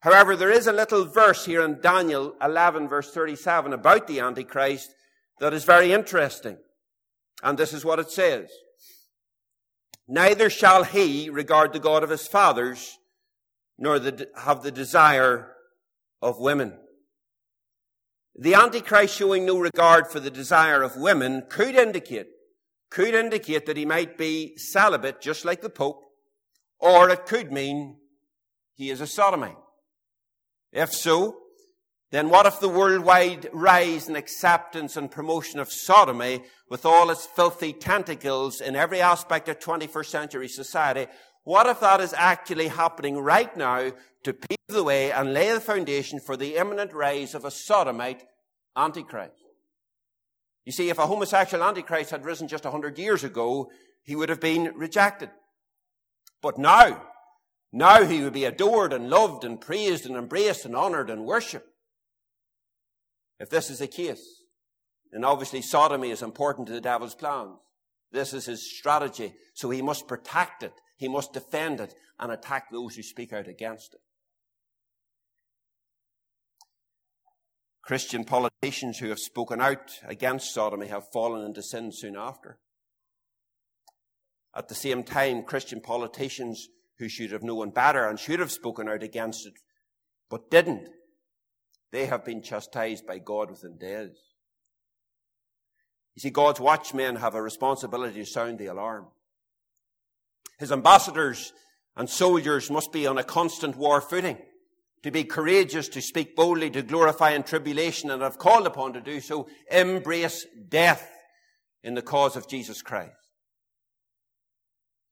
However, 0.00 0.36
there 0.36 0.50
is 0.50 0.66
a 0.66 0.72
little 0.72 1.04
verse 1.04 1.44
here 1.44 1.62
in 1.62 1.80
Daniel 1.80 2.34
11 2.40 2.88
verse 2.88 3.10
37 3.10 3.72
about 3.72 4.06
the 4.06 4.20
Antichrist 4.20 4.94
that 5.40 5.52
is 5.52 5.64
very 5.64 5.92
interesting. 5.92 6.56
And 7.42 7.58
this 7.58 7.72
is 7.72 7.84
what 7.84 7.98
it 7.98 8.10
says. 8.10 8.50
Neither 10.06 10.48
shall 10.48 10.84
he 10.84 11.28
regard 11.28 11.72
the 11.72 11.80
God 11.80 12.02
of 12.02 12.10
his 12.10 12.26
fathers, 12.26 12.97
nor 13.78 13.98
the, 13.98 14.28
have 14.36 14.62
the 14.62 14.72
desire 14.72 15.52
of 16.20 16.38
women. 16.38 16.74
The 18.36 18.54
Antichrist 18.54 19.16
showing 19.16 19.46
no 19.46 19.58
regard 19.58 20.08
for 20.08 20.20
the 20.20 20.30
desire 20.30 20.82
of 20.82 20.96
women 20.96 21.44
could 21.48 21.74
indicate, 21.74 22.26
could 22.90 23.14
indicate 23.14 23.66
that 23.66 23.76
he 23.76 23.84
might 23.84 24.18
be 24.18 24.56
celibate, 24.56 25.20
just 25.20 25.44
like 25.44 25.60
the 25.60 25.70
Pope, 25.70 26.02
or 26.78 27.10
it 27.10 27.26
could 27.26 27.52
mean 27.52 27.96
he 28.74 28.90
is 28.90 29.00
a 29.00 29.06
sodomite. 29.06 29.56
If 30.72 30.92
so, 30.92 31.36
then 32.10 32.30
what 32.30 32.46
if 32.46 32.60
the 32.60 32.68
worldwide 32.68 33.48
rise 33.52 34.08
in 34.08 34.16
acceptance 34.16 34.96
and 34.96 35.10
promotion 35.10 35.60
of 35.60 35.70
sodomy 35.70 36.42
with 36.70 36.86
all 36.86 37.10
its 37.10 37.26
filthy 37.26 37.72
tentacles 37.72 38.60
in 38.60 38.76
every 38.76 39.00
aspect 39.00 39.48
of 39.48 39.58
21st 39.58 40.06
century 40.06 40.48
society, 40.48 41.06
what 41.48 41.66
if 41.66 41.80
that 41.80 42.02
is 42.02 42.12
actually 42.12 42.68
happening 42.68 43.16
right 43.16 43.56
now 43.56 43.90
to 44.22 44.34
pave 44.34 44.58
the 44.68 44.84
way 44.84 45.10
and 45.10 45.32
lay 45.32 45.50
the 45.50 45.60
foundation 45.60 46.20
for 46.20 46.36
the 46.36 46.56
imminent 46.56 46.92
rise 46.92 47.34
of 47.34 47.46
a 47.46 47.50
sodomite 47.50 48.22
antichrist? 48.76 49.32
You 50.66 50.72
see, 50.72 50.90
if 50.90 50.98
a 50.98 51.06
homosexual 51.06 51.64
antichrist 51.64 52.10
had 52.10 52.26
risen 52.26 52.48
just 52.48 52.66
a 52.66 52.70
hundred 52.70 52.98
years 52.98 53.24
ago, 53.24 53.70
he 54.02 54.14
would 54.14 54.28
have 54.28 54.42
been 54.42 54.74
rejected. 54.76 55.30
But 56.42 56.58
now, 56.58 57.06
now 57.72 58.04
he 58.04 58.22
would 58.22 58.34
be 58.34 58.44
adored 58.44 58.92
and 58.92 59.08
loved 59.08 59.42
and 59.42 59.58
praised 59.58 60.04
and 60.04 60.16
embraced 60.16 60.66
and 60.66 60.76
honored 60.76 61.08
and 61.08 61.24
worshipped. 61.24 61.70
If 63.40 63.48
this 63.48 63.70
is 63.70 63.78
the 63.78 63.86
case, 63.86 64.42
then 65.12 65.24
obviously 65.24 65.62
sodomy 65.62 66.10
is 66.10 66.20
important 66.20 66.66
to 66.66 66.74
the 66.74 66.82
devil's 66.82 67.14
plans. 67.14 67.56
This 68.12 68.34
is 68.34 68.44
his 68.44 68.70
strategy. 68.70 69.32
So 69.54 69.70
he 69.70 69.80
must 69.80 70.06
protect 70.06 70.62
it. 70.62 70.74
He 70.98 71.08
must 71.08 71.32
defend 71.32 71.80
it 71.80 71.94
and 72.18 72.32
attack 72.32 72.70
those 72.70 72.96
who 72.96 73.02
speak 73.02 73.32
out 73.32 73.46
against 73.46 73.94
it. 73.94 74.00
Christian 77.82 78.24
politicians 78.24 78.98
who 78.98 79.08
have 79.08 79.20
spoken 79.20 79.62
out 79.62 79.92
against 80.04 80.52
sodomy 80.52 80.88
have 80.88 81.10
fallen 81.10 81.46
into 81.46 81.62
sin 81.62 81.90
soon 81.92 82.16
after. 82.16 82.58
At 84.54 84.68
the 84.68 84.74
same 84.74 85.04
time, 85.04 85.44
Christian 85.44 85.80
politicians 85.80 86.68
who 86.98 87.08
should 87.08 87.30
have 87.30 87.44
known 87.44 87.70
better 87.70 88.06
and 88.06 88.18
should 88.18 88.40
have 88.40 88.50
spoken 88.50 88.88
out 88.88 89.04
against 89.04 89.46
it, 89.46 89.54
but 90.28 90.50
didn't, 90.50 90.88
they 91.92 92.06
have 92.06 92.24
been 92.24 92.42
chastised 92.42 93.06
by 93.06 93.18
God 93.18 93.50
within 93.50 93.78
days. 93.78 94.18
You 96.16 96.20
see, 96.20 96.30
God's 96.30 96.60
watchmen 96.60 97.16
have 97.16 97.36
a 97.36 97.40
responsibility 97.40 98.18
to 98.18 98.26
sound 98.26 98.58
the 98.58 98.66
alarm. 98.66 99.06
His 100.58 100.72
ambassadors 100.72 101.52
and 101.96 102.08
soldiers 102.08 102.70
must 102.70 102.92
be 102.92 103.06
on 103.06 103.18
a 103.18 103.24
constant 103.24 103.76
war 103.76 104.00
footing, 104.00 104.38
to 105.02 105.10
be 105.10 105.24
courageous, 105.24 105.88
to 105.90 106.02
speak 106.02 106.34
boldly, 106.34 106.70
to 106.70 106.82
glorify 106.82 107.30
in 107.30 107.42
tribulation, 107.42 108.10
and 108.10 108.22
have 108.22 108.38
called 108.38 108.66
upon 108.66 108.92
to 108.92 109.00
do 109.00 109.20
so, 109.20 109.48
embrace 109.70 110.46
death 110.68 111.10
in 111.82 111.94
the 111.94 112.02
cause 112.02 112.36
of 112.36 112.48
Jesus 112.48 112.82
Christ. 112.82 113.12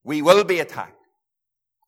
We 0.05 0.23
will 0.23 0.45
be 0.45 0.61
attacked. 0.61 0.93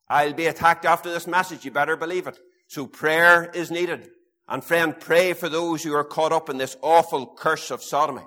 I'll 0.09 0.33
be 0.33 0.47
attacked 0.47 0.85
after 0.85 1.11
this 1.11 1.27
message, 1.27 1.63
you 1.65 1.71
better 1.71 1.95
believe 1.95 2.27
it. 2.27 2.39
So 2.67 2.87
prayer 2.87 3.49
is 3.53 3.71
needed. 3.71 4.09
And 4.47 4.63
friend, 4.63 4.99
pray 4.99 5.33
for 5.33 5.47
those 5.47 5.83
who 5.83 5.93
are 5.93 6.03
caught 6.03 6.31
up 6.31 6.49
in 6.49 6.57
this 6.57 6.75
awful 6.81 7.27
curse 7.27 7.69
of 7.71 7.83
sodomy. 7.83 8.23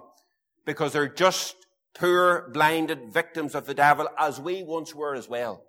Because 0.65 0.93
they're 0.93 1.09
just 1.09 1.57
poor, 1.95 2.51
blinded 2.53 3.13
victims 3.13 3.55
of 3.55 3.67
the 3.67 3.75
devil, 3.75 4.09
as 4.19 4.41
we 4.41 4.63
once 4.63 4.95
were 4.95 5.15
as 5.15 5.29
well. 5.29 5.65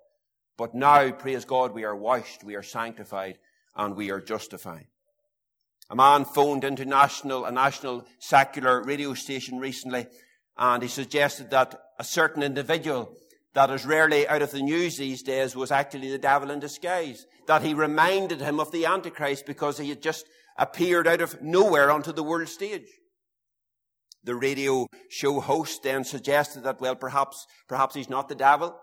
But 0.56 0.74
now, 0.74 1.10
praise 1.10 1.44
God, 1.44 1.72
we 1.72 1.84
are 1.84 1.96
washed, 1.96 2.44
we 2.44 2.54
are 2.54 2.62
sanctified, 2.62 3.38
and 3.76 3.96
we 3.96 4.10
are 4.10 4.20
justified. 4.20 4.86
A 5.90 5.96
man 5.96 6.24
phoned 6.24 6.64
into 6.64 6.84
national, 6.84 7.44
a 7.44 7.52
national 7.52 8.06
secular 8.18 8.82
radio 8.82 9.14
station 9.14 9.58
recently, 9.58 10.06
and 10.56 10.82
he 10.82 10.88
suggested 10.88 11.50
that 11.50 11.78
a 11.98 12.04
certain 12.04 12.42
individual 12.42 13.14
that 13.54 13.70
is 13.70 13.86
rarely 13.86 14.26
out 14.26 14.42
of 14.42 14.50
the 14.50 14.62
news 14.62 14.96
these 14.96 15.22
days 15.22 15.54
was 15.54 15.70
actually 15.70 16.10
the 16.10 16.18
devil 16.18 16.50
in 16.50 16.58
disguise. 16.58 17.26
That 17.46 17.62
he 17.62 17.74
reminded 17.74 18.40
him 18.40 18.58
of 18.58 18.72
the 18.72 18.86
Antichrist 18.86 19.46
because 19.46 19.78
he 19.78 19.90
had 19.90 20.02
just 20.02 20.26
appeared 20.58 21.06
out 21.06 21.20
of 21.20 21.40
nowhere 21.42 21.90
onto 21.90 22.12
the 22.12 22.22
world 22.22 22.48
stage. 22.48 22.88
The 24.24 24.34
radio 24.34 24.86
show 25.10 25.40
host 25.40 25.82
then 25.82 26.04
suggested 26.04 26.64
that, 26.64 26.80
well, 26.80 26.96
perhaps, 26.96 27.46
perhaps 27.68 27.94
he's 27.94 28.08
not 28.08 28.28
the 28.28 28.34
devil. 28.34 28.74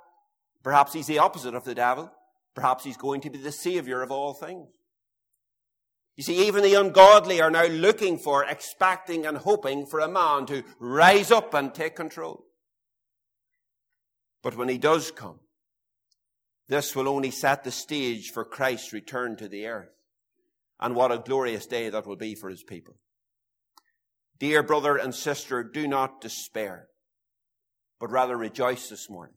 Perhaps 0.63 0.93
he's 0.93 1.07
the 1.07 1.19
opposite 1.19 1.55
of 1.55 1.65
the 1.65 1.75
devil. 1.75 2.11
Perhaps 2.53 2.83
he's 2.83 2.97
going 2.97 3.21
to 3.21 3.29
be 3.29 3.39
the 3.39 3.51
savior 3.51 4.01
of 4.01 4.11
all 4.11 4.33
things. 4.33 4.67
You 6.15 6.23
see, 6.23 6.47
even 6.47 6.61
the 6.61 6.75
ungodly 6.75 7.41
are 7.41 7.49
now 7.49 7.65
looking 7.65 8.19
for, 8.19 8.43
expecting 8.43 9.25
and 9.25 9.37
hoping 9.37 9.87
for 9.87 9.99
a 9.99 10.07
man 10.07 10.45
to 10.47 10.63
rise 10.79 11.31
up 11.31 11.53
and 11.53 11.73
take 11.73 11.95
control. 11.95 12.45
But 14.43 14.55
when 14.55 14.69
he 14.69 14.77
does 14.77 15.09
come, 15.09 15.39
this 16.67 16.95
will 16.95 17.07
only 17.07 17.31
set 17.31 17.63
the 17.63 17.71
stage 17.71 18.29
for 18.29 18.45
Christ's 18.45 18.93
return 18.93 19.35
to 19.37 19.47
the 19.47 19.65
earth. 19.67 19.89
And 20.79 20.95
what 20.95 21.11
a 21.11 21.17
glorious 21.17 21.65
day 21.65 21.89
that 21.89 22.05
will 22.05 22.15
be 22.15 22.35
for 22.35 22.49
his 22.49 22.63
people. 22.63 22.95
Dear 24.41 24.63
brother 24.63 24.97
and 24.97 25.13
sister, 25.13 25.63
do 25.63 25.87
not 25.87 26.19
despair, 26.19 26.87
but 27.99 28.09
rather 28.09 28.35
rejoice 28.35 28.89
this 28.89 29.07
morning. 29.07 29.35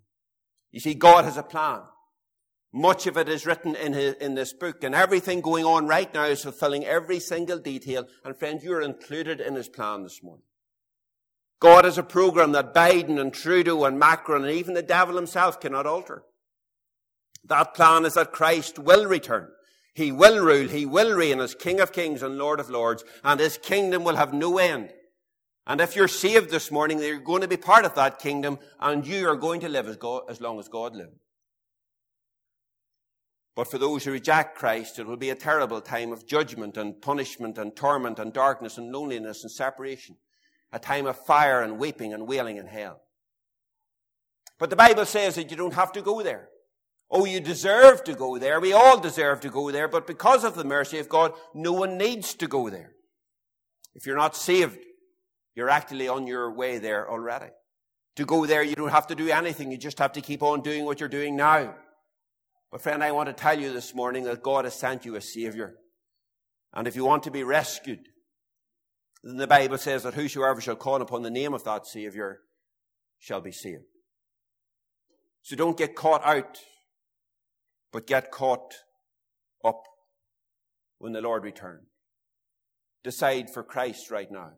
You 0.73 0.81
see, 0.81 0.95
God 0.95 1.27
has 1.27 1.37
a 1.37 1.43
plan. 1.43 1.83
Much 2.73 3.07
of 3.07 3.19
it 3.19 3.29
is 3.29 3.45
written 3.45 3.77
in, 3.77 3.93
his, 3.93 4.15
in 4.15 4.35
this 4.35 4.55
book, 4.55 4.83
and 4.83 4.95
everything 4.95 5.43
going 5.43 5.67
on 5.67 5.87
right 5.87 6.13
now 6.15 6.25
is 6.25 6.43
fulfilling 6.43 6.87
every 6.87 7.21
single 7.21 7.59
detail. 7.59 8.07
And 8.25 8.35
friends, 8.35 8.65
you're 8.65 8.81
included 8.81 9.43
in 9.43 9.57
his 9.57 9.69
plan 9.69 10.05
this 10.05 10.23
morning. 10.23 10.47
God 11.61 11.85
has 11.85 11.99
a 11.99 12.03
program 12.03 12.53
that 12.53 12.73
Biden 12.73 13.21
and 13.21 13.31
Trudeau 13.31 13.85
and 13.85 13.99
Macron 13.99 14.43
and 14.43 14.55
even 14.55 14.73
the 14.73 14.81
devil 14.81 15.17
himself 15.17 15.61
cannot 15.61 15.85
alter. 15.85 16.23
That 17.45 17.75
plan 17.75 18.07
is 18.07 18.15
that 18.15 18.33
Christ 18.33 18.79
will 18.79 19.05
return. 19.05 19.51
He 19.95 20.11
will 20.11 20.45
rule. 20.45 20.69
He 20.69 20.87
will 20.87 21.17
reign 21.17 21.41
as 21.41 21.55
King 21.55 21.81
of 21.81 21.93
Kings 21.93 22.23
and 22.23 22.37
Lord 22.37 22.61
of 22.61 22.69
Lords, 22.69 23.05
and 23.23 23.39
His 23.39 23.59
kingdom 23.59 24.05
will 24.05 24.17
have 24.17 24.33
no 24.33 24.59
end. 24.59 24.93
And 25.67 25.81
if 25.81 25.97
you're 25.97 26.09
saved 26.09 26.51
this 26.51 26.71
morning, 26.71 26.99
you're 26.99 27.19
going 27.19 27.41
to 27.41 27.49
be 27.49 27.57
part 27.57 27.85
of 27.85 27.95
that 27.95 28.19
kingdom, 28.19 28.59
and 28.81 29.07
you 29.07 29.29
are 29.29 29.37
going 29.37 29.61
to 29.61 29.69
live 29.69 29.89
as, 29.89 29.97
God, 29.97 30.23
as 30.29 30.41
long 30.41 30.59
as 30.59 30.69
God 30.69 30.95
lives. 30.95 31.19
But 33.57 33.69
for 33.71 33.79
those 33.79 34.05
who 34.05 34.11
reject 34.11 34.59
Christ, 34.59 34.99
it 34.99 35.07
will 35.07 35.17
be 35.17 35.31
a 35.31 35.37
terrible 35.37 35.81
time 35.81 36.13
of 36.13 36.27
judgment 36.27 36.77
and 36.77 37.01
punishment 37.01 37.57
and 37.57 37.75
torment 37.75 38.19
and 38.19 38.33
darkness 38.33 38.79
and 38.79 38.93
loneliness 38.93 39.45
and 39.45 39.51
separation. 39.51 40.17
A 40.73 40.81
time 40.81 41.07
of 41.07 41.25
fire 41.25 41.63
and 41.63 41.79
weeping 41.79 42.13
and 42.13 42.27
wailing 42.27 42.57
in 42.57 42.67
hell. 42.67 43.01
But 44.59 44.71
the 44.71 44.77
Bible 44.77 45.07
says 45.07 45.37
that 45.37 45.53
you 45.53 45.57
don't 45.57 45.75
have 45.75 45.93
to 45.93 46.03
go 46.03 46.21
there. 46.21 46.49
Oh, 47.11 47.25
you 47.25 47.41
deserve 47.41 48.03
to 48.05 48.15
go 48.15 48.39
there. 48.39 48.61
We 48.61 48.73
all 48.73 48.99
deserve 48.99 49.41
to 49.41 49.51
go 49.51 49.71
there, 49.71 49.89
but 49.89 50.07
because 50.07 50.43
of 50.45 50.55
the 50.55 50.65
mercy 50.65 50.99
of 50.99 51.09
God, 51.09 51.33
no 51.55 51.73
one 51.73 51.97
needs 51.97 52.35
to 52.35 52.49
go 52.49 52.71
there. 52.71 52.93
If 53.95 54.07
you're 54.07 54.17
not 54.17 54.37
saved, 54.37 54.79
you're 55.55 55.71
actually 55.71 56.09
on 56.09 56.27
your 56.27 56.53
way 56.53 56.79
there 56.79 57.09
already. 57.09 57.51
To 58.17 58.25
go 58.25 58.47
there, 58.47 58.63
you 58.63 58.75
don't 58.75 58.91
have 58.91 59.09
to 59.09 59.15
do 59.15 59.29
anything. 59.29 59.71
You 59.71 59.79
just 59.79 59.99
have 59.99 60.13
to 60.13 60.21
keep 60.21 60.43
on 60.43 60.63
doing 60.63 60.85
what 60.85 61.01
you're 61.01 61.09
doing 61.09 61.37
now. 61.37 61.75
But 62.71 62.81
friend, 62.81 63.05
I 63.05 63.13
want 63.13 63.29
to 63.29 63.33
tell 63.33 63.59
you 63.59 63.73
this 63.73 63.95
morning 63.95 64.25
that 64.25 64.43
God 64.43 64.65
has 64.65 64.75
sent 64.75 65.05
you 65.05 65.15
a 65.15 65.21
Savior. 65.21 65.77
And 66.73 66.89
if 66.89 66.97
you 66.97 67.05
want 67.05 67.23
to 67.25 67.31
be 67.31 67.45
rescued, 67.45 68.01
then 69.23 69.37
the 69.37 69.47
Bible 69.47 69.79
says 69.79 70.03
that 70.03 70.15
whosoever 70.15 70.61
shall 70.61 70.77
call 70.77 71.01
upon 71.01 71.23
the 71.23 71.31
name 71.31 71.55
of 71.55 71.65
that 71.65 71.87
Savior 71.87 72.41
shall 73.19 73.41
be 73.41 73.53
saved. 73.53 73.85
So 75.43 75.57
don't 75.57 75.79
get 75.79 75.95
caught 75.95 76.25
out 76.25 76.59
but 77.95 78.09
get 78.09 78.33
caught 78.33 78.75
up 79.65 79.85
when 80.99 81.13
the 81.13 81.21
Lord 81.21 81.45
returns. 81.45 81.87
Decide 83.05 83.49
for 83.49 83.63
Christ 83.63 84.11
right 84.11 84.27
now. 84.33 84.51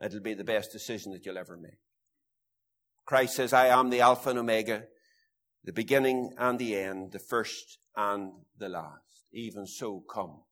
It'll 0.00 0.20
be 0.20 0.34
the 0.34 0.44
best 0.44 0.70
decision 0.70 1.10
that 1.12 1.26
you'll 1.26 1.36
ever 1.36 1.56
make. 1.56 1.80
Christ 3.04 3.34
says, 3.34 3.52
I 3.52 3.66
am 3.66 3.90
the 3.90 4.02
Alpha 4.02 4.30
and 4.30 4.38
Omega, 4.38 4.84
the 5.64 5.72
beginning 5.72 6.32
and 6.38 6.60
the 6.60 6.76
end, 6.76 7.10
the 7.10 7.18
first 7.18 7.78
and 7.96 8.30
the 8.56 8.68
last. 8.68 9.24
Even 9.32 9.66
so, 9.66 10.04
come, 10.08 10.42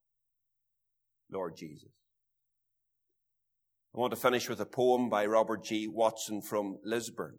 Lord 1.31 1.55
Jesus. 1.55 1.91
I 3.95 3.99
want 3.99 4.11
to 4.11 4.19
finish 4.19 4.49
with 4.49 4.59
a 4.59 4.65
poem 4.65 5.09
by 5.09 5.25
Robert 5.25 5.63
G. 5.63 5.87
Watson 5.87 6.41
from 6.41 6.79
Lisburn. 6.83 7.37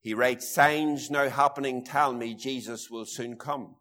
He 0.00 0.14
writes, 0.14 0.48
signs 0.48 1.10
now 1.10 1.28
happening 1.28 1.84
tell 1.84 2.12
me 2.12 2.34
Jesus 2.34 2.88
will 2.90 3.04
soon 3.04 3.36
come 3.36 3.76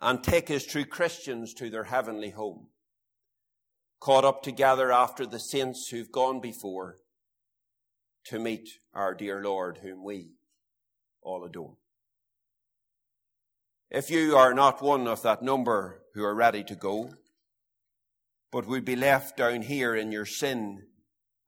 and 0.00 0.22
take 0.22 0.48
his 0.48 0.64
true 0.64 0.84
Christians 0.84 1.54
to 1.54 1.70
their 1.70 1.84
heavenly 1.84 2.30
home, 2.30 2.68
caught 4.00 4.24
up 4.24 4.42
together 4.42 4.92
after 4.92 5.26
the 5.26 5.38
saints 5.38 5.88
who've 5.88 6.10
gone 6.10 6.40
before 6.40 6.98
to 8.24 8.38
meet 8.38 8.68
our 8.94 9.14
dear 9.14 9.42
Lord 9.42 9.78
whom 9.82 10.04
we 10.04 10.32
all 11.22 11.44
adore. 11.44 11.76
If 13.90 14.10
you 14.10 14.36
are 14.36 14.54
not 14.54 14.80
one 14.80 15.06
of 15.06 15.22
that 15.22 15.42
number 15.42 16.02
who 16.14 16.24
are 16.24 16.34
ready 16.34 16.64
to 16.64 16.74
go, 16.74 17.12
but 18.50 18.66
would 18.66 18.84
be 18.84 18.96
left 18.96 19.36
down 19.36 19.62
here 19.62 19.94
in 19.94 20.12
your 20.12 20.26
sin 20.26 20.84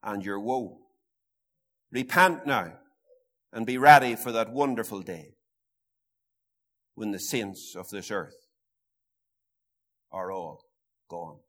and 0.03 0.23
your 0.23 0.39
woe, 0.39 0.79
repent 1.91 2.45
now 2.45 2.73
and 3.55 3.65
be 3.65 3.77
ready 3.77 4.15
for 4.17 4.33
that 4.33 4.51
wonderful 4.51 5.01
day 5.01 5.37
when 6.93 7.11
the 7.11 7.19
saints 7.19 7.73
of 7.73 7.89
this 7.89 8.11
earth 8.11 8.35
are 10.11 10.29
all 10.29 10.65
gone 11.09 11.39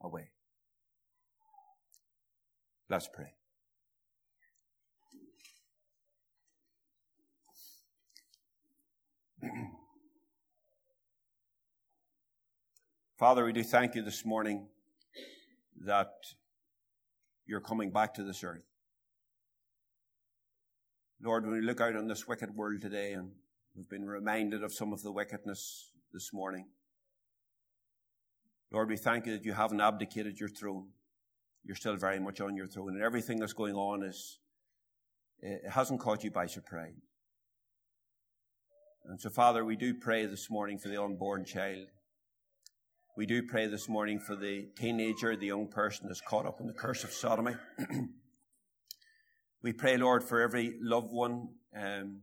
away. 0.00 0.30
Let's 2.88 3.08
pray. 3.12 3.34
Father, 13.18 13.44
we 13.44 13.52
do 13.52 13.64
thank 13.64 13.96
you 13.96 14.02
this 14.02 14.24
morning 14.24 14.68
that 15.84 16.12
you're 17.46 17.60
coming 17.60 17.90
back 17.90 18.14
to 18.14 18.22
this 18.22 18.44
earth. 18.44 18.75
Lord, 21.22 21.44
when 21.44 21.54
we 21.54 21.62
look 21.62 21.80
out 21.80 21.96
on 21.96 22.08
this 22.08 22.28
wicked 22.28 22.54
world 22.54 22.82
today 22.82 23.12
and 23.12 23.30
we've 23.74 23.88
been 23.88 24.06
reminded 24.06 24.62
of 24.62 24.72
some 24.72 24.92
of 24.92 25.02
the 25.02 25.10
wickedness 25.10 25.90
this 26.12 26.30
morning, 26.32 26.66
Lord, 28.70 28.90
we 28.90 28.96
thank 28.96 29.26
you 29.26 29.32
that 29.32 29.44
you 29.44 29.54
haven't 29.54 29.80
abdicated 29.80 30.38
your 30.38 30.50
throne. 30.50 30.88
You're 31.64 31.76
still 31.76 31.96
very 31.96 32.20
much 32.20 32.40
on 32.40 32.54
your 32.54 32.66
throne, 32.66 32.94
and 32.94 33.02
everything 33.02 33.38
that's 33.38 33.54
going 33.54 33.74
on 33.74 34.02
is 34.02 34.38
it 35.40 35.62
hasn't 35.70 36.00
caught 36.00 36.22
you 36.22 36.30
by 36.30 36.46
surprise. 36.46 36.92
And 39.06 39.20
so, 39.20 39.30
Father, 39.30 39.64
we 39.64 39.76
do 39.76 39.94
pray 39.94 40.26
this 40.26 40.50
morning 40.50 40.78
for 40.78 40.88
the 40.88 41.02
unborn 41.02 41.44
child. 41.44 41.86
We 43.16 43.24
do 43.24 43.42
pray 43.42 43.66
this 43.66 43.88
morning 43.88 44.20
for 44.20 44.36
the 44.36 44.68
teenager, 44.76 45.34
the 45.34 45.46
young 45.46 45.68
person 45.68 46.08
that's 46.08 46.20
caught 46.20 46.44
up 46.44 46.60
in 46.60 46.66
the 46.66 46.74
curse 46.74 47.04
of 47.04 47.12
sodomy. 47.12 47.54
we 49.66 49.72
pray, 49.72 49.96
Lord, 49.96 50.22
for 50.22 50.40
every 50.42 50.78
loved 50.80 51.10
one 51.10 51.48
um, 51.76 52.20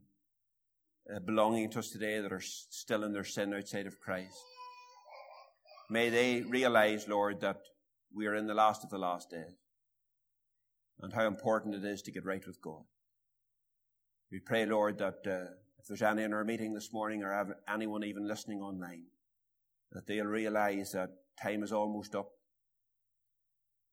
uh, 1.13 1.19
belonging 1.19 1.69
to 1.71 1.79
us 1.79 1.89
today 1.89 2.21
that 2.21 2.31
are 2.31 2.39
still 2.39 3.03
in 3.03 3.11
their 3.11 3.25
sin 3.25 3.53
outside 3.53 3.85
of 3.85 3.99
Christ. 3.99 4.37
May 5.89 6.07
they 6.07 6.39
realize, 6.43 7.05
Lord, 7.05 7.41
that 7.41 7.59
we 8.15 8.27
are 8.27 8.35
in 8.35 8.47
the 8.47 8.53
last 8.53 8.85
of 8.85 8.91
the 8.91 8.97
last 8.97 9.29
days 9.29 9.57
and 11.01 11.11
how 11.11 11.27
important 11.27 11.75
it 11.75 11.83
is 11.83 12.01
to 12.03 12.13
get 12.13 12.23
right 12.23 12.47
with 12.47 12.61
God. 12.61 12.83
We 14.31 14.39
pray, 14.39 14.65
Lord, 14.65 14.99
that 14.99 15.19
uh, 15.27 15.51
if 15.79 15.87
there's 15.89 16.01
any 16.01 16.23
in 16.23 16.31
our 16.31 16.45
meeting 16.45 16.73
this 16.73 16.93
morning 16.93 17.23
or 17.23 17.57
anyone 17.67 18.05
even 18.05 18.25
listening 18.25 18.61
online, 18.61 19.07
that 19.91 20.07
they'll 20.07 20.27
realize 20.27 20.93
that 20.93 21.09
time 21.41 21.61
is 21.61 21.73
almost 21.73 22.15
up 22.15 22.29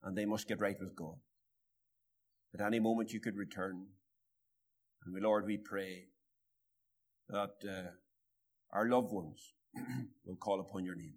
and 0.04 0.16
they 0.16 0.24
must 0.24 0.46
get 0.46 0.60
right 0.60 0.78
with 0.78 0.94
God. 0.94 1.16
At 2.54 2.60
any 2.60 2.80
moment 2.80 3.12
you 3.12 3.20
could 3.20 3.36
return. 3.36 3.86
And 5.04 5.14
we, 5.14 5.20
Lord, 5.20 5.46
we 5.46 5.56
pray 5.56 6.06
that 7.28 7.54
uh, 7.68 7.90
our 8.72 8.88
loved 8.88 9.12
ones 9.12 9.54
will 10.24 10.36
call 10.36 10.60
upon 10.60 10.84
your 10.84 10.96
name. 10.96 11.14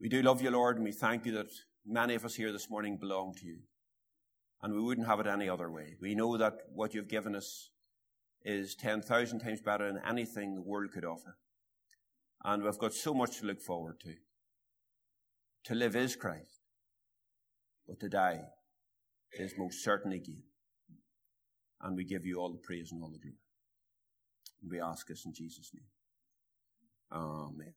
We 0.00 0.08
do 0.08 0.22
love 0.22 0.42
you, 0.42 0.50
Lord, 0.50 0.76
and 0.76 0.84
we 0.84 0.92
thank 0.92 1.26
you 1.26 1.32
that 1.32 1.50
many 1.86 2.14
of 2.14 2.24
us 2.24 2.34
here 2.34 2.52
this 2.52 2.70
morning 2.70 2.96
belong 2.96 3.34
to 3.34 3.46
you. 3.46 3.58
And 4.62 4.72
we 4.72 4.80
wouldn't 4.80 5.06
have 5.06 5.20
it 5.20 5.26
any 5.26 5.48
other 5.48 5.70
way. 5.70 5.96
We 6.00 6.14
know 6.14 6.36
that 6.36 6.54
what 6.72 6.94
you've 6.94 7.08
given 7.08 7.34
us 7.34 7.70
is 8.44 8.74
10,000 8.74 9.40
times 9.40 9.60
better 9.60 9.92
than 9.92 10.02
anything 10.06 10.54
the 10.54 10.62
world 10.62 10.90
could 10.92 11.04
offer. 11.04 11.36
And 12.44 12.62
we've 12.62 12.78
got 12.78 12.94
so 12.94 13.12
much 13.14 13.40
to 13.40 13.46
look 13.46 13.60
forward 13.60 14.00
to. 14.00 14.14
To 15.64 15.74
live 15.74 15.96
is 15.96 16.14
Christ, 16.14 16.60
but 17.88 18.00
to 18.00 18.08
die 18.08 18.40
is 19.38 19.54
most 19.58 19.82
certainly 19.82 20.20
gain. 20.20 20.42
And 21.80 21.96
we 21.96 22.04
give 22.04 22.24
you 22.24 22.38
all 22.38 22.50
the 22.50 22.58
praise 22.58 22.92
and 22.92 23.02
all 23.02 23.10
the 23.10 23.18
glory. 23.18 23.36
We 24.66 24.80
ask 24.80 25.06
this 25.06 25.26
in 25.26 25.34
Jesus' 25.34 25.70
name. 25.74 25.84
Amen. 27.12 27.74